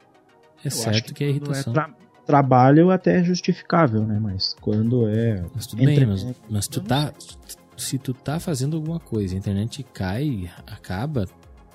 é 0.64 0.68
certo 0.70 1.14
que, 1.14 1.22
é 1.22 1.28
quando 1.28 1.36
irritação. 1.36 1.72
tra- 1.72 1.94
trabalho 2.26 2.90
até 2.90 3.20
é 3.20 3.24
justificável, 3.24 4.04
né? 4.04 4.18
Mas 4.20 4.56
quando 4.60 5.06
é. 5.08 5.44
Mas 5.54 5.66
tudo 5.68 5.84
bem, 5.84 6.06
mas, 6.06 6.34
mas 6.50 6.66
tu 6.68 6.80
tá. 6.80 7.12
Se 7.76 7.98
tu 7.98 8.12
tá 8.12 8.40
fazendo 8.40 8.76
alguma 8.76 8.98
coisa, 9.00 9.34
a 9.34 9.38
internet 9.38 9.82
cai, 9.94 10.50
acaba, 10.66 11.26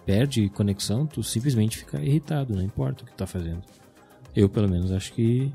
perde 0.06 0.50
conexão, 0.50 1.06
tu 1.06 1.24
simplesmente 1.24 1.78
fica 1.78 2.02
irritado, 2.02 2.54
não 2.54 2.62
importa 2.62 3.04
o 3.04 3.06
que 3.06 3.12
tu 3.14 3.18
tá 3.18 3.28
fazendo. 3.28 3.62
Eu, 4.38 4.48
pelo 4.48 4.70
menos, 4.70 4.92
acho 4.92 5.12
que. 5.14 5.52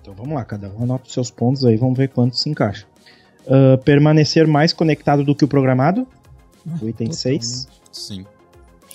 Então 0.00 0.14
vamos 0.14 0.32
lá, 0.34 0.44
cada 0.44 0.70
um 0.70 0.82
anota 0.82 1.06
os 1.06 1.12
seus 1.12 1.30
pontos 1.30 1.64
aí, 1.64 1.76
vamos 1.76 1.96
ver 1.98 2.08
quantos 2.08 2.40
se 2.40 2.48
encaixa. 2.48 2.86
Uh, 3.46 3.76
permanecer 3.84 4.46
mais 4.46 4.72
conectado 4.72 5.22
do 5.22 5.34
que 5.34 5.44
o 5.44 5.48
programado? 5.48 6.06
O 6.80 6.88
item 6.88 7.12
6. 7.12 7.68
Sim. 7.92 8.24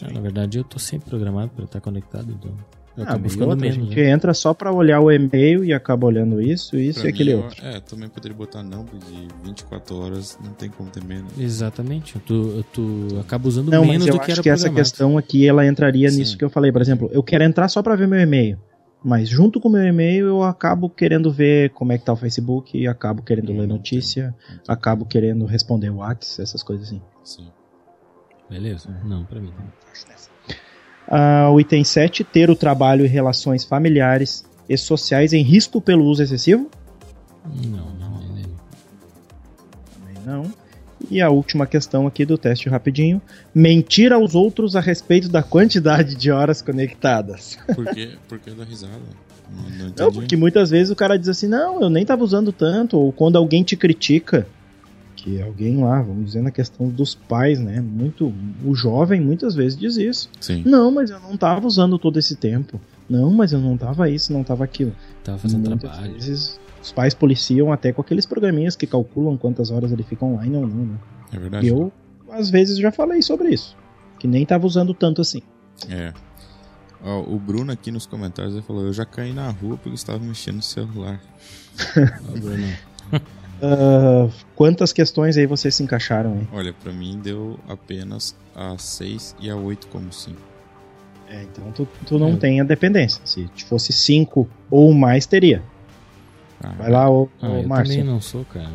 Ah, 0.02 0.12
na 0.12 0.20
verdade, 0.20 0.58
eu 0.58 0.64
tô 0.64 0.80
sempre 0.80 1.10
programado 1.10 1.52
para 1.56 1.66
estar 1.66 1.80
conectado, 1.82 2.32
então. 2.32 2.52
Eu 2.96 3.06
Ah, 3.08 3.18
ficando 3.18 3.50
outra, 3.50 3.68
a 3.68 3.72
menos. 3.72 3.88
gente 3.90 3.96
né? 4.00 4.10
entra 4.12 4.34
só 4.36 4.54
pra 4.54 4.72
olhar 4.72 5.00
o 5.00 5.12
e-mail 5.12 5.64
e 5.66 5.74
acaba 5.74 6.06
olhando 6.06 6.40
isso, 6.40 6.78
isso 6.78 7.00
Pra 7.00 7.10
e 7.10 7.12
aquele 7.14 7.34
mim, 7.34 7.40
eu- 7.40 7.46
outro. 7.46 7.66
É, 7.66 7.80
também 7.80 8.08
poderia 8.10 8.38
botar 8.38 8.62
não, 8.62 8.86
porque 8.86 9.06
24 9.44 9.96
horas 10.00 10.38
não 10.44 10.54
tem 10.54 10.70
como 10.70 10.90
ter 10.92 11.04
menos. 11.04 11.32
Exatamente. 11.40 12.20
Tu, 12.20 12.64
tu 12.72 13.08
acaba 13.20 13.48
usando 13.48 13.72
Não, 13.72 13.82
menos 13.84 14.06
mas 14.06 14.08
eu 14.08 14.14
do 14.14 14.20
que 14.20 14.26
era 14.26 14.34
acho 14.34 14.42
que 14.44 14.50
essa 14.50 14.64
programado. 14.66 14.84
questão 14.90 15.18
aqui 15.18 15.48
ela 15.48 15.66
entraria 15.66 16.10
Sim. 16.12 16.20
nisso 16.20 16.38
que 16.38 16.44
eu 16.46 16.50
falei. 16.52 16.72
Por 16.72 16.82
exemplo, 16.82 17.10
eu 17.12 17.24
quero 17.24 17.44
entrar 17.44 17.68
só 17.68 17.82
pra 17.82 17.96
ver 17.96 18.08
meu 18.08 18.20
e-mail. 18.20 18.60
Mas 19.04 19.28
junto 19.28 19.60
com 19.60 19.68
o 19.68 19.72
meu 19.72 19.84
e-mail 19.84 20.28
eu 20.28 20.44
acabo 20.44 20.90
querendo 20.90 21.32
ver 21.32 21.72
como 21.72 21.92
é 21.92 21.98
que 21.98 22.06
tá 22.06 22.14
o 22.14 22.16
Facebook, 22.16 22.88
acabo 22.88 23.22
querendo 23.22 23.52
Hum, 23.52 23.58
ler 23.58 23.68
notícia, 23.68 24.34
acabo 24.68 25.06
querendo 25.06 25.46
responder 25.46 25.90
o 25.90 25.98
WhatsApp, 25.98 26.42
essas 26.42 26.64
coisas 26.64 26.88
assim. 26.88 27.02
Sim. 27.24 27.52
Beleza? 28.50 28.90
Não, 29.04 29.26
pra 29.26 29.42
mim. 29.42 29.54
não. 29.58 29.66
Ah, 31.08 31.50
o 31.52 31.60
item 31.60 31.84
7, 31.84 32.24
ter 32.24 32.50
o 32.50 32.56
trabalho 32.56 33.04
e 33.06 33.08
relações 33.10 33.66
familiares 33.66 34.46
e 34.70 34.78
sociais 34.78 35.34
em 35.34 35.44
risco 35.44 35.82
pelo 35.82 36.06
uso 36.06 36.24
excessivo? 36.24 36.70
Não, 37.46 37.94
não 37.96 38.18
é? 38.38 38.44
Também 39.94 40.24
não. 40.26 40.63
E 41.12 41.22
a 41.22 41.30
última 41.30 41.68
questão 41.68 42.08
aqui 42.08 42.26
do 42.26 42.38
teste 42.38 42.70
rapidinho. 42.70 43.22
Mentir 43.54 44.12
aos 44.12 44.36
outros 44.36 44.76
a 44.76 44.80
respeito 44.80 45.30
da 45.30 45.44
quantidade 45.44 46.16
de 46.16 46.32
horas 46.32 46.62
conectadas. 46.62 47.58
Por 47.76 47.86
que, 47.88 48.12
por 48.28 48.40
que 48.40 48.52
da 48.52 48.64
risada? 48.64 48.94
Não, 49.52 49.86
não. 49.88 49.94
Não, 49.98 50.12
porque 50.12 50.36
muitas 50.36 50.70
vezes 50.70 50.90
o 50.92 50.96
cara 50.96 51.18
diz 51.18 51.30
assim, 51.30 51.48
não, 51.48 51.82
eu 51.82 51.90
nem 51.90 52.06
tava 52.06 52.24
usando 52.24 52.52
tanto, 52.52 52.98
ou 52.98 53.12
quando 53.12 53.38
alguém 53.38 53.62
te 53.64 53.76
critica, 53.76 54.48
que 55.16 55.42
alguém 55.42 55.78
lá, 55.78 56.02
vamos 56.02 56.26
dizer 56.26 56.42
na 56.42 56.52
questão 56.52 56.90
dos 56.90 57.16
pais, 57.16 57.60
né? 57.60 57.80
Muito, 57.82 58.34
o 58.66 58.74
jovem 58.74 59.22
muitas 59.22 59.56
vezes 59.56 59.78
diz 59.78 59.96
isso. 59.98 60.30
Sim. 60.40 60.64
Não, 60.66 60.92
mas 60.92 61.10
eu 61.10 61.20
não 61.20 61.38
tava 61.38 61.68
usando 61.68 62.00
todo 62.00 62.18
esse 62.18 62.36
tempo. 62.36 62.80
Não, 63.10 63.32
mas 63.32 63.54
eu 63.54 63.60
não 63.60 63.78
tava 63.78 64.10
isso, 64.10 64.34
não 64.34 64.44
tava 64.44 64.64
aquilo. 64.64 64.94
Tava 65.24 65.38
fazendo 65.38 65.70
muitas 65.70 65.92
trabalho. 65.92 66.14
vezes 66.14 66.60
os 66.84 66.92
pais 66.92 67.14
policiam 67.14 67.72
até 67.72 67.92
com 67.94 68.02
aqueles 68.02 68.26
programinhas 68.26 68.76
que 68.76 68.86
calculam 68.86 69.38
quantas 69.38 69.72
horas 69.72 69.92
ele 69.92 70.04
fica 70.04 70.24
online 70.26 70.56
ou 70.58 70.68
não, 70.68 70.86
né? 70.86 70.98
É 71.32 71.40
verdade. 71.40 71.66
E 71.66 71.70
eu, 71.70 71.92
às 72.30 72.50
vezes, 72.50 72.78
já 72.78 72.92
falei 72.92 73.22
sobre 73.22 73.50
isso. 73.50 73.76
Que 74.20 74.28
nem 74.28 74.46
tava 74.46 74.68
usando 74.68 74.94
tanto 74.94 75.22
assim. 75.22 75.42
É. 75.90 76.14
Ó, 77.04 77.22
o 77.22 77.40
Bruno 77.40 77.72
aqui 77.72 77.92
nos 77.92 78.06
comentários 78.06 78.54
ele 78.54 78.62
falou: 78.64 78.86
Eu 78.86 78.94
já 78.94 79.06
caí 79.06 79.34
na 79.34 79.50
rua 79.50 79.78
porque 79.78 79.96
estava 79.96 80.20
mexendo 80.20 80.58
no 80.58 80.62
celular. 80.62 81.20
Ó, 82.30 82.40
Bruno. 82.40 82.68
Ah, 83.66 84.28
quantas 84.58 84.92
questões 84.92 85.38
aí 85.38 85.46
vocês 85.46 85.74
se 85.74 85.84
encaixaram 85.84 86.34
aí? 86.34 86.48
Olha, 86.52 86.74
pra 86.74 86.92
mim 86.92 87.18
deu 87.24 87.58
apenas 87.70 88.36
a 88.54 88.78
6 88.78 89.38
e 89.40 89.50
a 89.50 89.56
8 89.56 89.88
como 89.88 90.12
sim. 90.12 90.36
É, 91.30 91.44
então 91.44 91.72
tu, 91.72 91.88
tu 92.06 92.20
não 92.20 92.34
É. 92.34 92.36
tem 92.36 92.60
a 92.60 92.66
dependência. 92.66 93.22
Se 93.24 93.48
fosse 93.66 93.94
cinco 93.94 94.50
ou 94.70 94.94
mais, 94.94 95.26
teria. 95.26 95.64
Ah, 96.64 96.74
Vai 96.78 96.90
lá, 96.92 97.10
ô, 97.10 97.30
Ah, 97.42 97.50
ô 97.50 97.56
eu 97.62 97.68
Márcio. 97.68 97.96
também 97.98 98.12
não 98.14 98.22
sou, 98.22 98.46
cara. 98.46 98.72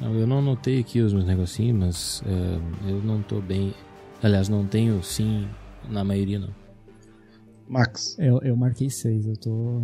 Não, 0.00 0.14
eu 0.14 0.26
não 0.26 0.38
anotei 0.38 0.80
aqui 0.80 1.00
os 1.00 1.12
meus 1.12 1.24
negocinhos, 1.26 1.76
mas 1.78 2.22
é, 2.26 2.90
eu 2.90 3.02
não 3.02 3.22
tô 3.22 3.40
bem. 3.40 3.72
Aliás, 4.22 4.48
não 4.48 4.66
tenho 4.66 5.02
sim 5.02 5.46
na 5.88 6.04
maioria, 6.04 6.38
não. 6.38 6.50
Max. 7.68 8.16
Eu, 8.18 8.38
eu 8.42 8.56
marquei 8.56 8.88
seis, 8.90 9.26
eu 9.26 9.36
tô. 9.36 9.82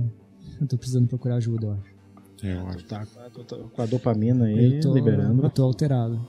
Eu 0.60 0.66
tô 0.66 0.76
precisando 0.76 1.08
procurar 1.08 1.36
ajuda, 1.36 1.66
eu 1.66 1.72
acho. 1.72 2.46
É, 2.46 2.54
eu 2.54 2.66
acho. 2.68 2.84
Tá 2.84 3.06
com 3.06 3.20
a, 3.20 3.30
tu 3.30 3.44
tá 3.44 3.56
com 3.56 3.82
a 3.82 3.86
dopamina 3.86 4.44
aí, 4.46 4.74
Eu 4.76 4.80
tô, 4.80 4.94
liberando. 4.94 5.42
eu 5.44 5.50
tô 5.50 5.64
alterado. 5.64 6.20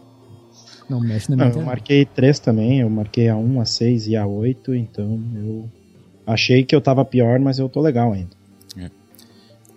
Não 0.89 0.99
mexe 0.99 1.29
na 1.29 1.35
Não, 1.35 1.45
minha 1.45 1.47
eu 1.47 1.49
internet. 1.51 1.65
marquei 1.65 2.05
três 2.05 2.39
também. 2.39 2.79
Eu 2.79 2.89
marquei 2.89 3.29
a 3.29 3.35
1, 3.35 3.61
a 3.61 3.65
6 3.65 4.07
e 4.07 4.15
a 4.15 4.25
8. 4.25 4.73
Então 4.75 5.19
eu 5.35 5.69
achei 6.25 6.63
que 6.63 6.75
eu 6.75 6.81
tava 6.81 7.03
pior, 7.05 7.39
mas 7.39 7.59
eu 7.59 7.69
tô 7.69 7.81
legal 7.81 8.11
ainda. 8.13 8.31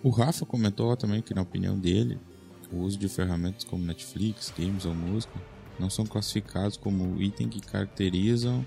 O 0.07 0.09
Rafa 0.09 0.45
comentou 0.45 0.95
também 0.95 1.21
que, 1.21 1.33
na 1.33 1.41
opinião 1.41 1.77
dele, 1.77 2.17
o 2.71 2.77
uso 2.77 2.97
de 2.97 3.09
ferramentas 3.09 3.65
como 3.65 3.83
Netflix, 3.83 4.53
games 4.57 4.85
ou 4.85 4.95
música 4.95 5.33
não 5.77 5.89
são 5.89 6.05
classificados 6.05 6.77
como 6.77 7.21
item 7.21 7.49
que 7.49 7.59
caracterizam 7.59 8.65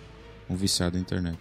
um 0.51 0.55
viciado 0.55 0.97
na 0.97 1.01
internet. 1.01 1.38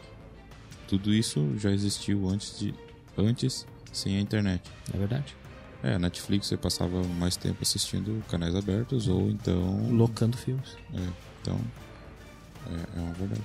Tudo 0.88 1.14
isso 1.14 1.54
já 1.58 1.70
existiu 1.72 2.30
antes, 2.30 2.58
de, 2.58 2.74
antes 3.18 3.68
sem 3.92 4.16
a 4.16 4.22
internet. 4.22 4.64
É 4.94 4.98
verdade? 4.98 5.36
É, 5.84 6.00
Netflix 6.00 6.48
você 6.48 6.56
passava 6.56 7.04
mais 7.04 7.36
tempo 7.36 7.58
assistindo 7.62 8.24
canais 8.30 8.56
abertos 8.56 9.10
ou 9.10 9.30
então. 9.30 9.92
Locando 9.92 10.38
filmes. 10.38 10.78
É, 10.94 11.08
então. 11.42 11.60
É, 12.96 13.00
é 13.00 13.02
uma 13.02 13.14
verdade. 13.16 13.44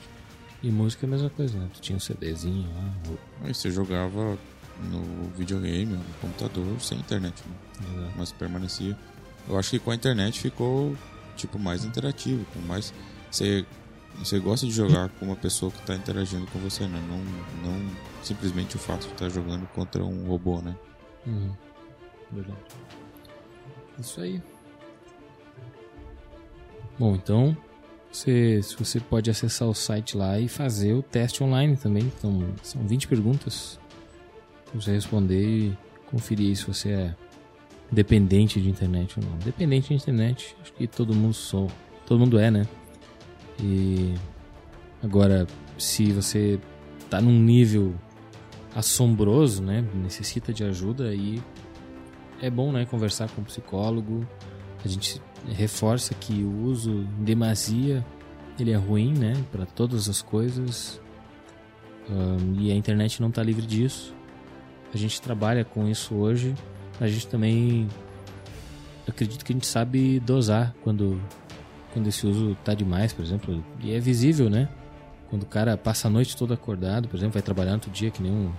E 0.62 0.70
música 0.70 1.04
é 1.04 1.08
a 1.08 1.10
mesma 1.10 1.30
coisa, 1.30 1.58
né? 1.58 1.68
Tu 1.74 1.80
tinha 1.80 1.96
um 1.96 2.00
CDzinho 2.00 2.68
lá. 2.74 2.94
ou- 3.10 3.18
Aí 3.42 3.52
você 3.52 3.72
jogava 3.72 4.38
no 4.82 5.28
videogame, 5.36 5.94
no 5.96 6.14
computador, 6.20 6.80
sem 6.80 6.98
internet, 6.98 7.42
né? 7.46 8.12
Mas 8.16 8.32
permanecia. 8.32 8.96
Eu 9.48 9.58
acho 9.58 9.70
que 9.70 9.78
com 9.78 9.90
a 9.90 9.94
internet 9.94 10.40
ficou 10.40 10.96
tipo 11.36 11.58
mais 11.58 11.84
interativo, 11.84 12.44
com 12.52 12.60
mais 12.60 12.92
você 13.30 13.64
você 14.18 14.38
gosta 14.38 14.64
de 14.64 14.72
jogar 14.72 15.08
com 15.08 15.26
uma 15.26 15.34
pessoa 15.34 15.72
que 15.72 15.80
está 15.80 15.94
interagindo 15.94 16.46
com 16.46 16.58
você, 16.60 16.86
né? 16.86 17.02
Não 17.08 17.18
não 17.68 17.90
simplesmente 18.22 18.76
o 18.76 18.78
fato 18.78 19.06
de 19.06 19.12
estar 19.12 19.28
jogando 19.28 19.66
contra 19.74 20.04
um 20.04 20.26
robô, 20.26 20.60
né? 20.60 20.76
Uhum. 21.26 21.52
Verdade. 22.30 22.58
Isso 23.98 24.20
aí. 24.20 24.42
Bom, 26.98 27.16
então 27.16 27.56
você, 28.14 28.62
se 28.62 28.76
você 28.76 29.00
pode 29.00 29.28
acessar 29.28 29.68
o 29.68 29.74
site 29.74 30.16
lá 30.16 30.38
e 30.38 30.48
fazer 30.48 30.92
o 30.92 31.02
teste 31.02 31.42
online 31.42 31.76
também. 31.76 32.04
Então, 32.04 32.46
são 32.62 32.86
20 32.86 33.08
perguntas 33.08 33.78
você 34.74 34.92
responder 34.92 35.44
e 35.44 35.78
conferir 36.06 36.56
se 36.56 36.66
você 36.66 36.90
é 36.90 37.14
dependente 37.90 38.60
de 38.60 38.68
internet 38.68 39.18
ou 39.18 39.24
não. 39.24 39.36
Dependente 39.38 39.88
de 39.88 39.94
internet, 39.94 40.56
acho 40.62 40.72
que 40.72 40.86
todo 40.86 41.14
mundo 41.14 41.34
sou, 41.34 41.70
todo 42.06 42.18
mundo 42.18 42.38
é, 42.38 42.50
né? 42.50 42.66
E 43.62 44.14
agora, 45.02 45.46
se 45.78 46.12
você 46.12 46.58
tá 47.08 47.20
num 47.20 47.38
nível 47.38 47.94
assombroso, 48.74 49.62
né? 49.62 49.84
Necessita 49.94 50.52
de 50.52 50.64
ajuda 50.64 51.08
aí 51.08 51.40
é 52.42 52.50
bom, 52.50 52.72
né, 52.72 52.84
conversar 52.84 53.30
com 53.30 53.40
um 53.40 53.44
psicólogo. 53.44 54.26
A 54.84 54.88
gente 54.88 55.20
reforça 55.48 56.14
que 56.14 56.42
o 56.42 56.64
uso 56.64 57.06
em 57.20 57.24
demasia 57.24 58.04
ele 58.58 58.70
é 58.70 58.76
ruim, 58.76 59.14
né, 59.14 59.34
para 59.50 59.66
todas 59.66 60.08
as 60.08 60.20
coisas. 60.20 61.00
Ahn, 62.08 62.60
e 62.60 62.70
a 62.70 62.74
internet 62.74 63.20
não 63.20 63.28
está 63.28 63.42
livre 63.42 63.66
disso. 63.66 64.14
A 64.94 64.98
gente 64.98 65.20
trabalha 65.20 65.64
com 65.64 65.88
isso 65.88 66.14
hoje. 66.14 66.54
A 67.00 67.06
gente 67.06 67.26
também 67.26 67.88
acredito 69.06 69.44
que 69.44 69.52
a 69.52 69.54
gente 69.56 69.66
sabe 69.66 70.20
dosar 70.20 70.74
quando 70.82 71.20
quando 71.92 72.08
esse 72.08 72.26
uso 72.26 72.56
tá 72.64 72.74
demais, 72.74 73.12
por 73.12 73.24
exemplo, 73.24 73.64
e 73.80 73.94
é 73.94 74.00
visível, 74.00 74.50
né? 74.50 74.68
Quando 75.30 75.44
o 75.44 75.46
cara 75.46 75.76
passa 75.76 76.08
a 76.08 76.10
noite 76.10 76.36
toda 76.36 76.54
acordado, 76.54 77.06
por 77.06 77.16
exemplo, 77.16 77.34
vai 77.34 77.42
trabalhar 77.42 77.74
outro 77.74 77.88
dia 77.88 78.10
que 78.10 78.20
nem 78.20 78.32
um 78.32 78.52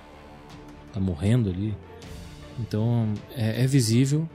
tá 0.94 1.02
morrendo 1.02 1.50
ali. 1.50 1.76
Então 2.58 3.14
é, 3.36 3.64
é 3.64 3.68
visível 3.68 4.28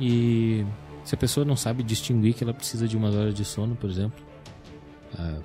e 0.00 0.64
se 1.02 1.14
a 1.14 1.18
pessoa 1.18 1.44
não 1.44 1.56
sabe 1.56 1.82
distinguir 1.82 2.34
que 2.34 2.44
ela 2.44 2.54
precisa 2.54 2.86
de 2.86 2.96
umas 2.96 3.14
horas 3.14 3.34
de 3.34 3.44
sono, 3.44 3.74
por 3.74 3.90
exemplo, 3.90 4.24
ah, 5.18 5.40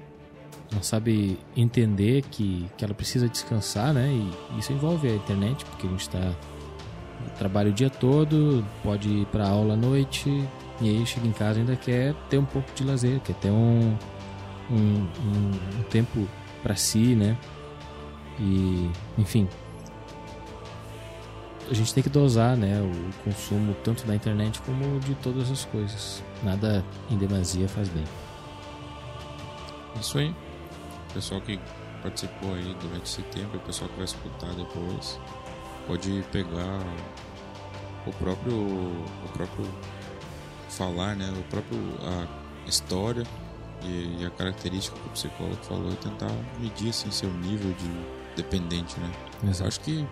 não 0.74 0.82
sabe 0.84 1.38
entender 1.56 2.24
que, 2.32 2.68
que 2.78 2.84
ela 2.84 2.94
precisa 2.94 3.28
descansar, 3.30 3.94
né? 3.94 4.08
E 4.56 4.60
isso 4.60 4.72
envolve 4.74 5.08
a 5.08 5.16
internet, 5.16 5.64
porque 5.66 5.88
a 5.88 5.90
gente 5.90 6.02
está 6.02 6.34
trabalha 7.38 7.70
o 7.70 7.74
dia 7.74 7.90
todo, 7.90 8.66
pode 8.84 9.08
ir 9.10 9.26
para 9.28 9.48
aula 9.48 9.74
à 9.76 9.78
noite 9.78 10.30
e 10.82 10.90
aí 10.90 11.06
chega 11.06 11.26
em 11.26 11.32
casa 11.32 11.58
e 11.60 11.62
ainda 11.62 11.76
quer 11.76 12.14
ter 12.30 12.38
um 12.38 12.44
pouco 12.46 12.68
de 12.76 12.84
lazer, 12.84 13.20
quer 13.22 13.34
ter 13.36 13.50
um, 13.50 13.96
um, 14.70 14.76
um- 14.76 15.80
um 15.80 15.84
tempo 15.90 16.28
para 16.62 16.76
si, 16.76 17.16
né? 17.16 17.38
E 18.40 18.90
enfim, 19.18 19.48
a 21.70 21.74
gente 21.74 21.94
tem 21.94 22.04
que 22.04 22.10
dosar, 22.10 22.58
né, 22.58 22.82
o 22.82 23.24
consumo 23.24 23.74
tanto 23.84 24.06
da 24.06 24.14
internet 24.16 24.62
como 24.62 25.00
de 25.00 25.16
todas 25.16 25.50
as 25.50 25.64
coisas. 25.66 26.22
Nada 26.44 26.84
em 27.10 27.18
demasia 27.18 27.68
faz 27.70 27.88
bem. 27.90 28.04
Isso 30.00 30.18
aí. 30.18 30.34
Pessoal 31.14 31.42
que 31.42 31.60
participou 32.02 32.54
aí 32.54 32.76
durante 32.82 33.04
esse 33.04 33.22
tempo, 33.24 33.58
o 33.58 33.60
pessoal 33.62 33.90
que 33.90 33.96
vai 33.96 34.06
escutar 34.06 34.54
depois, 34.54 35.20
pode 35.88 36.24
pegar 36.32 36.80
o 38.06 38.12
próprio 38.14 38.56
o 38.56 39.30
próprio 39.34 39.66
falar, 40.70 41.16
né, 41.16 41.32
o 41.38 41.44
próprio 41.44 41.80
a 42.02 42.68
história 42.68 43.24
e, 43.84 44.22
e 44.22 44.26
a 44.26 44.30
característica 44.32 44.98
que 44.98 45.08
o 45.08 45.12
psicólogo 45.12 45.64
falou 45.64 45.92
e 45.92 45.96
tentar 45.98 46.32
medir 46.60 46.90
assim 46.90 47.12
seu 47.12 47.32
nível 47.32 47.72
de 47.74 48.34
dependente, 48.36 49.00
né? 49.00 49.12
Exato. 49.44 49.68
Acho 49.68 49.80
que 49.82 50.08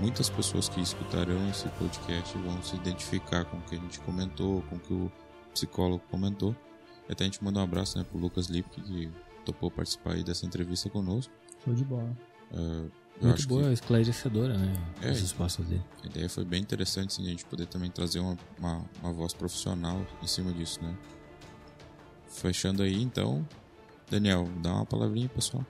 muitas 0.00 0.28
pessoas 0.28 0.68
que 0.68 0.80
escutarão 0.80 1.48
esse 1.48 1.68
podcast 1.70 2.36
vão 2.38 2.62
se 2.62 2.76
identificar 2.76 3.44
com 3.44 3.56
o 3.56 3.62
que 3.62 3.76
a 3.76 3.78
gente 3.78 4.00
comentou, 4.00 4.62
com 4.62 4.76
o 4.76 4.78
que 4.78 4.92
o 4.92 5.12
psicólogo 5.52 6.02
comentou. 6.10 6.54
E 7.08 7.12
até 7.12 7.24
a 7.24 7.26
gente 7.26 7.42
manda 7.42 7.60
um 7.60 7.62
abraço 7.62 7.98
né, 7.98 8.04
pro 8.04 8.18
Lucas 8.18 8.48
Lipke, 8.48 8.80
que 8.80 9.10
topou 9.44 9.70
participar 9.70 10.14
aí 10.14 10.24
dessa 10.24 10.46
entrevista 10.46 10.88
conosco. 10.90 11.32
Show 11.64 11.74
de 11.74 11.84
bola. 11.84 12.10
Uh, 12.52 12.90
eu 13.20 13.28
Muito 13.28 13.34
acho 13.34 13.48
boa, 13.48 13.64
que 13.64 13.72
esclarecedora, 13.72 14.56
né? 14.58 14.72
É, 15.02 15.10
As 15.10 15.20
respostas 15.20 15.66
dele. 15.66 15.82
a 16.02 16.06
ideia 16.06 16.28
foi 16.28 16.44
bem 16.44 16.60
interessante 16.60 17.08
assim, 17.12 17.26
a 17.26 17.30
gente 17.30 17.44
poder 17.44 17.66
também 17.66 17.90
trazer 17.90 18.18
uma, 18.18 18.36
uma, 18.58 18.84
uma 19.02 19.12
voz 19.12 19.32
profissional 19.32 20.04
em 20.22 20.26
cima 20.26 20.52
disso, 20.52 20.80
né? 20.82 20.94
Fechando 22.28 22.82
aí, 22.82 23.00
então, 23.00 23.46
Daniel, 24.10 24.48
dá 24.60 24.74
uma 24.74 24.84
palavrinha, 24.86 25.28
pessoal. 25.28 25.64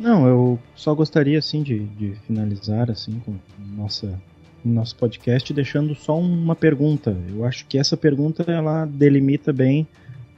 Não, 0.00 0.26
eu 0.26 0.58
só 0.74 0.94
gostaria 0.94 1.38
assim 1.38 1.62
de, 1.62 1.86
de 1.86 2.14
finalizar 2.26 2.90
assim 2.90 3.20
com 3.20 3.36
nossa 3.58 4.18
nosso 4.64 4.96
podcast 4.96 5.52
deixando 5.52 5.94
só 5.94 6.18
uma 6.18 6.54
pergunta. 6.54 7.16
Eu 7.28 7.44
acho 7.44 7.66
que 7.66 7.78
essa 7.78 7.96
pergunta 7.96 8.50
ela 8.50 8.84
delimita 8.86 9.52
bem 9.52 9.86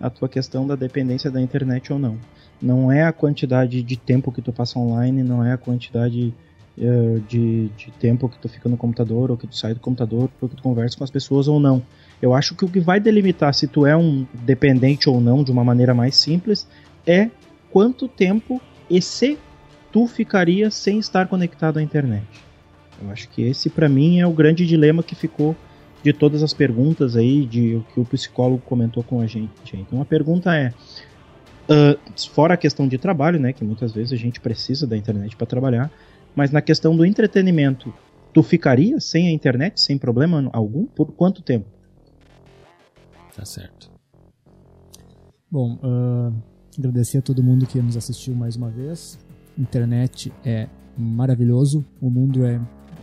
a 0.00 0.08
tua 0.08 0.28
questão 0.28 0.66
da 0.66 0.74
dependência 0.74 1.30
da 1.30 1.40
internet 1.40 1.92
ou 1.92 1.98
não. 1.98 2.16
Não 2.60 2.90
é 2.90 3.04
a 3.04 3.12
quantidade 3.12 3.82
de 3.82 3.96
tempo 3.96 4.32
que 4.32 4.40
tu 4.40 4.52
passa 4.52 4.78
online, 4.78 5.22
não 5.22 5.44
é 5.44 5.52
a 5.52 5.58
quantidade 5.58 6.34
uh, 6.78 7.20
de, 7.28 7.68
de 7.76 7.90
tempo 7.98 8.28
que 8.28 8.38
tu 8.38 8.48
fica 8.48 8.68
no 8.68 8.76
computador 8.76 9.30
ou 9.30 9.36
que 9.36 9.46
tu 9.46 9.56
sai 9.56 9.74
do 9.74 9.80
computador 9.80 10.30
ou 10.40 10.48
que 10.48 10.56
tu 10.56 10.62
conversa 10.62 10.96
com 10.96 11.04
as 11.04 11.10
pessoas 11.10 11.48
ou 11.48 11.60
não. 11.60 11.82
Eu 12.20 12.34
acho 12.34 12.54
que 12.54 12.64
o 12.64 12.68
que 12.68 12.80
vai 12.80 12.98
delimitar 12.98 13.52
se 13.54 13.66
tu 13.66 13.86
é 13.86 13.96
um 13.96 14.26
dependente 14.32 15.08
ou 15.08 15.20
não 15.20 15.44
de 15.44 15.50
uma 15.50 15.64
maneira 15.64 15.94
mais 15.94 16.16
simples 16.16 16.66
é 17.06 17.30
quanto 17.70 18.08
tempo 18.08 18.60
e 18.88 19.00
se 19.00 19.38
tu 19.92 20.06
ficaria 20.06 20.70
sem 20.70 20.98
estar 20.98 21.28
conectado 21.28 21.78
à 21.78 21.82
internet. 21.82 22.26
Eu 23.02 23.10
acho 23.10 23.28
que 23.28 23.42
esse 23.42 23.70
para 23.70 23.88
mim 23.88 24.20
é 24.20 24.26
o 24.26 24.32
grande 24.32 24.66
dilema 24.66 25.02
que 25.02 25.14
ficou 25.14 25.56
de 26.02 26.12
todas 26.12 26.42
as 26.42 26.52
perguntas 26.52 27.16
aí 27.16 27.44
de 27.44 27.76
o 27.76 27.82
que 27.82 28.00
o 28.00 28.04
psicólogo 28.04 28.62
comentou 28.64 29.02
com 29.02 29.20
a 29.20 29.26
gente. 29.26 29.50
Então 29.74 30.00
a 30.00 30.04
pergunta 30.04 30.54
é, 30.54 30.72
uh, 31.68 32.28
fora 32.30 32.54
a 32.54 32.56
questão 32.56 32.88
de 32.88 32.98
trabalho, 32.98 33.38
né, 33.38 33.52
que 33.52 33.64
muitas 33.64 33.92
vezes 33.92 34.12
a 34.12 34.16
gente 34.16 34.40
precisa 34.40 34.86
da 34.86 34.96
internet 34.96 35.36
para 35.36 35.46
trabalhar, 35.46 35.90
mas 36.34 36.50
na 36.50 36.62
questão 36.62 36.96
do 36.96 37.04
entretenimento, 37.04 37.92
tu 38.32 38.42
ficaria 38.42 38.98
sem 39.00 39.28
a 39.28 39.32
internet 39.32 39.80
sem 39.80 39.98
problema 39.98 40.48
algum 40.52 40.86
por 40.86 41.12
quanto 41.12 41.42
tempo? 41.42 41.66
Tá 43.34 43.44
certo. 43.44 43.90
Bom, 45.50 45.78
uh, 45.82 46.32
agradecer 46.78 47.18
a 47.18 47.22
todo 47.22 47.42
mundo 47.42 47.66
que 47.66 47.80
nos 47.80 47.96
assistiu 47.96 48.34
mais 48.34 48.56
uma 48.56 48.70
vez. 48.70 49.18
Internet 49.58 50.32
é 50.44 50.68
maravilhoso, 50.96 51.84
o 52.00 52.08
mundo 52.08 52.44
é 52.44 52.60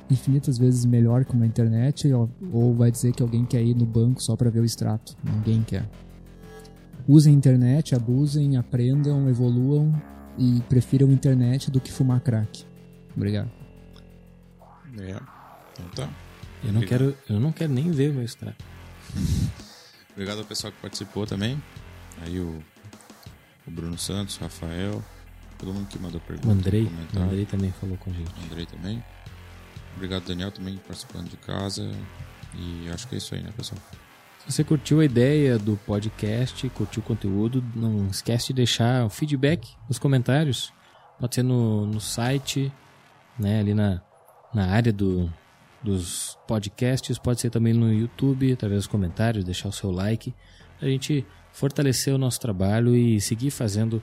infinitas 0.10 0.58
vezes 0.58 0.86
melhor 0.86 1.26
com 1.26 1.42
a 1.42 1.46
internet, 1.46 2.12
ou, 2.12 2.30
ou 2.52 2.76
vai 2.76 2.92
dizer 2.92 3.14
que 3.14 3.22
alguém 3.22 3.46
quer 3.46 3.62
ir 3.62 3.76
no 3.76 3.86
banco 3.86 4.22
só 4.22 4.36
para 4.36 4.50
ver 4.50 4.62
o 4.62 4.66
extrato. 4.66 5.16
Ninguém 5.24 5.62
quer. 5.64 5.90
Usem 7.08 7.34
a 7.34 7.38
internet, 7.38 7.96
abusem, 7.96 8.58
aprendam, 8.58 9.30
evoluam 9.30 9.94
e 10.38 10.62
prefiram 10.68 11.08
a 11.08 11.12
internet 11.12 11.72
do 11.72 11.80
que 11.80 11.92
fumar 11.92 12.20
crack. 12.20 12.66
Obrigado. 13.16 13.50
É. 15.00 15.12
Então 15.12 15.90
tá. 15.96 16.10
Eu 16.64 16.74
não, 16.74 16.82
quero, 16.82 17.16
eu 17.30 17.40
não 17.40 17.52
quero 17.52 17.72
nem 17.72 17.92
ver 17.92 18.12
o 18.12 18.16
meu 18.16 18.24
extrato. 18.24 18.64
Obrigado 20.12 20.40
ao 20.40 20.46
pessoal 20.46 20.74
que 20.74 20.82
participou 20.82 21.26
também. 21.26 21.62
Aí 22.22 22.40
o, 22.40 22.60
o 23.68 23.72
Bruno 23.72 23.98
Santos, 23.98 24.38
Rafael, 24.38 25.04
todo 25.58 25.74
mundo 25.74 25.88
que 25.88 26.00
mandou 26.00 26.20
pergunta. 26.22 26.48
O 26.48 26.52
Andrei, 26.52 26.84
o 26.84 26.90
comentário. 26.90 27.24
Andrei 27.24 27.46
também 27.46 27.72
falou 27.72 27.98
com 27.98 28.10
a 28.10 28.14
gente. 28.14 28.32
Andrei 28.46 28.66
também. 28.66 29.04
Obrigado, 29.98 30.26
Daniel, 30.28 30.52
também 30.52 30.78
participando 30.78 31.28
de 31.28 31.38
casa. 31.38 31.90
E 32.56 32.88
acho 32.90 33.08
que 33.08 33.16
é 33.16 33.18
isso 33.18 33.34
aí, 33.34 33.42
né, 33.42 33.52
pessoal? 33.58 33.82
Se 34.40 34.52
você 34.52 34.64
curtiu 34.64 35.00
a 35.00 35.06
ideia 35.06 35.58
do 35.58 35.76
podcast, 35.76 36.70
curtiu 36.70 37.02
o 37.02 37.06
conteúdo, 37.06 37.64
não 37.76 38.08
esquece 38.08 38.48
de 38.48 38.54
deixar 38.54 39.06
o 39.06 39.10
feedback 39.10 39.76
nos 39.90 39.98
comentários. 39.98 40.72
Pode 41.20 41.34
ser 41.34 41.44
no, 41.44 41.88
no 41.88 42.00
site, 42.00 42.72
né, 43.40 43.60
ali 43.60 43.74
na, 43.74 44.00
na 44.54 44.68
área 44.68 44.94
do, 44.94 45.34
dos 45.82 46.38
podcasts, 46.48 47.18
pode 47.18 47.42
ser 47.42 47.50
também 47.50 47.74
no 47.74 47.92
YouTube, 47.92 48.54
através 48.54 48.82
dos 48.82 48.88
comentários, 48.88 49.44
deixar 49.44 49.68
o 49.68 49.74
seu 49.74 49.90
like, 49.90 50.34
a 50.80 50.86
gente 50.86 51.26
fortalecer 51.52 52.14
o 52.14 52.20
nosso 52.20 52.40
trabalho 52.40 52.96
e 52.96 53.20
seguir 53.20 53.50
fazendo 53.50 54.02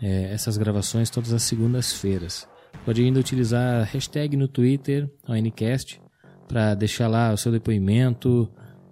é, 0.00 0.32
essas 0.32 0.56
gravações 0.56 1.10
todas 1.10 1.34
as 1.34 1.42
segundas-feiras. 1.42 2.48
Pode 2.84 3.02
ainda 3.02 3.20
utilizar 3.20 3.82
a 3.82 3.84
hashtag 3.84 4.36
no 4.36 4.46
Twitter, 4.48 5.08
ONCast, 5.28 6.00
para 6.46 6.74
deixar 6.74 7.08
lá 7.08 7.32
o 7.32 7.36
seu 7.36 7.50
depoimento, 7.50 8.48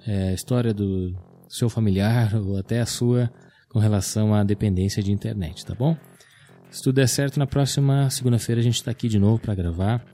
é, 0.07 0.33
história 0.33 0.73
do 0.73 1.15
seu 1.49 1.69
familiar 1.69 2.35
ou 2.41 2.59
até 2.59 2.81
a 2.81 2.87
sua 2.87 3.31
com 3.69 3.79
relação 3.79 4.35
à 4.35 4.43
dependência 4.45 5.03
de 5.03 5.13
internet, 5.13 5.65
tá 5.65 5.75
bom? 5.75 5.97
Se 6.71 6.83
tudo 6.83 6.97
der 6.97 7.09
certo, 7.09 7.39
na 7.39 7.47
próxima 7.47 8.09
segunda-feira 8.11 8.61
a 8.61 8.65
gente 8.65 8.77
está 8.77 8.91
aqui 8.91 9.09
de 9.09 9.19
novo 9.19 9.39
para 9.39 9.55
gravar 9.55 10.05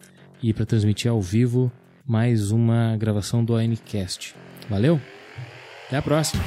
e 0.42 0.52
para 0.52 0.66
transmitir 0.66 1.10
ao 1.10 1.20
vivo 1.20 1.70
mais 2.06 2.50
uma 2.50 2.96
gravação 2.96 3.44
do 3.44 3.54
ONCast. 3.54 4.34
Valeu? 4.68 5.00
Até 5.86 5.96
a 5.96 6.02
próxima! 6.02 6.42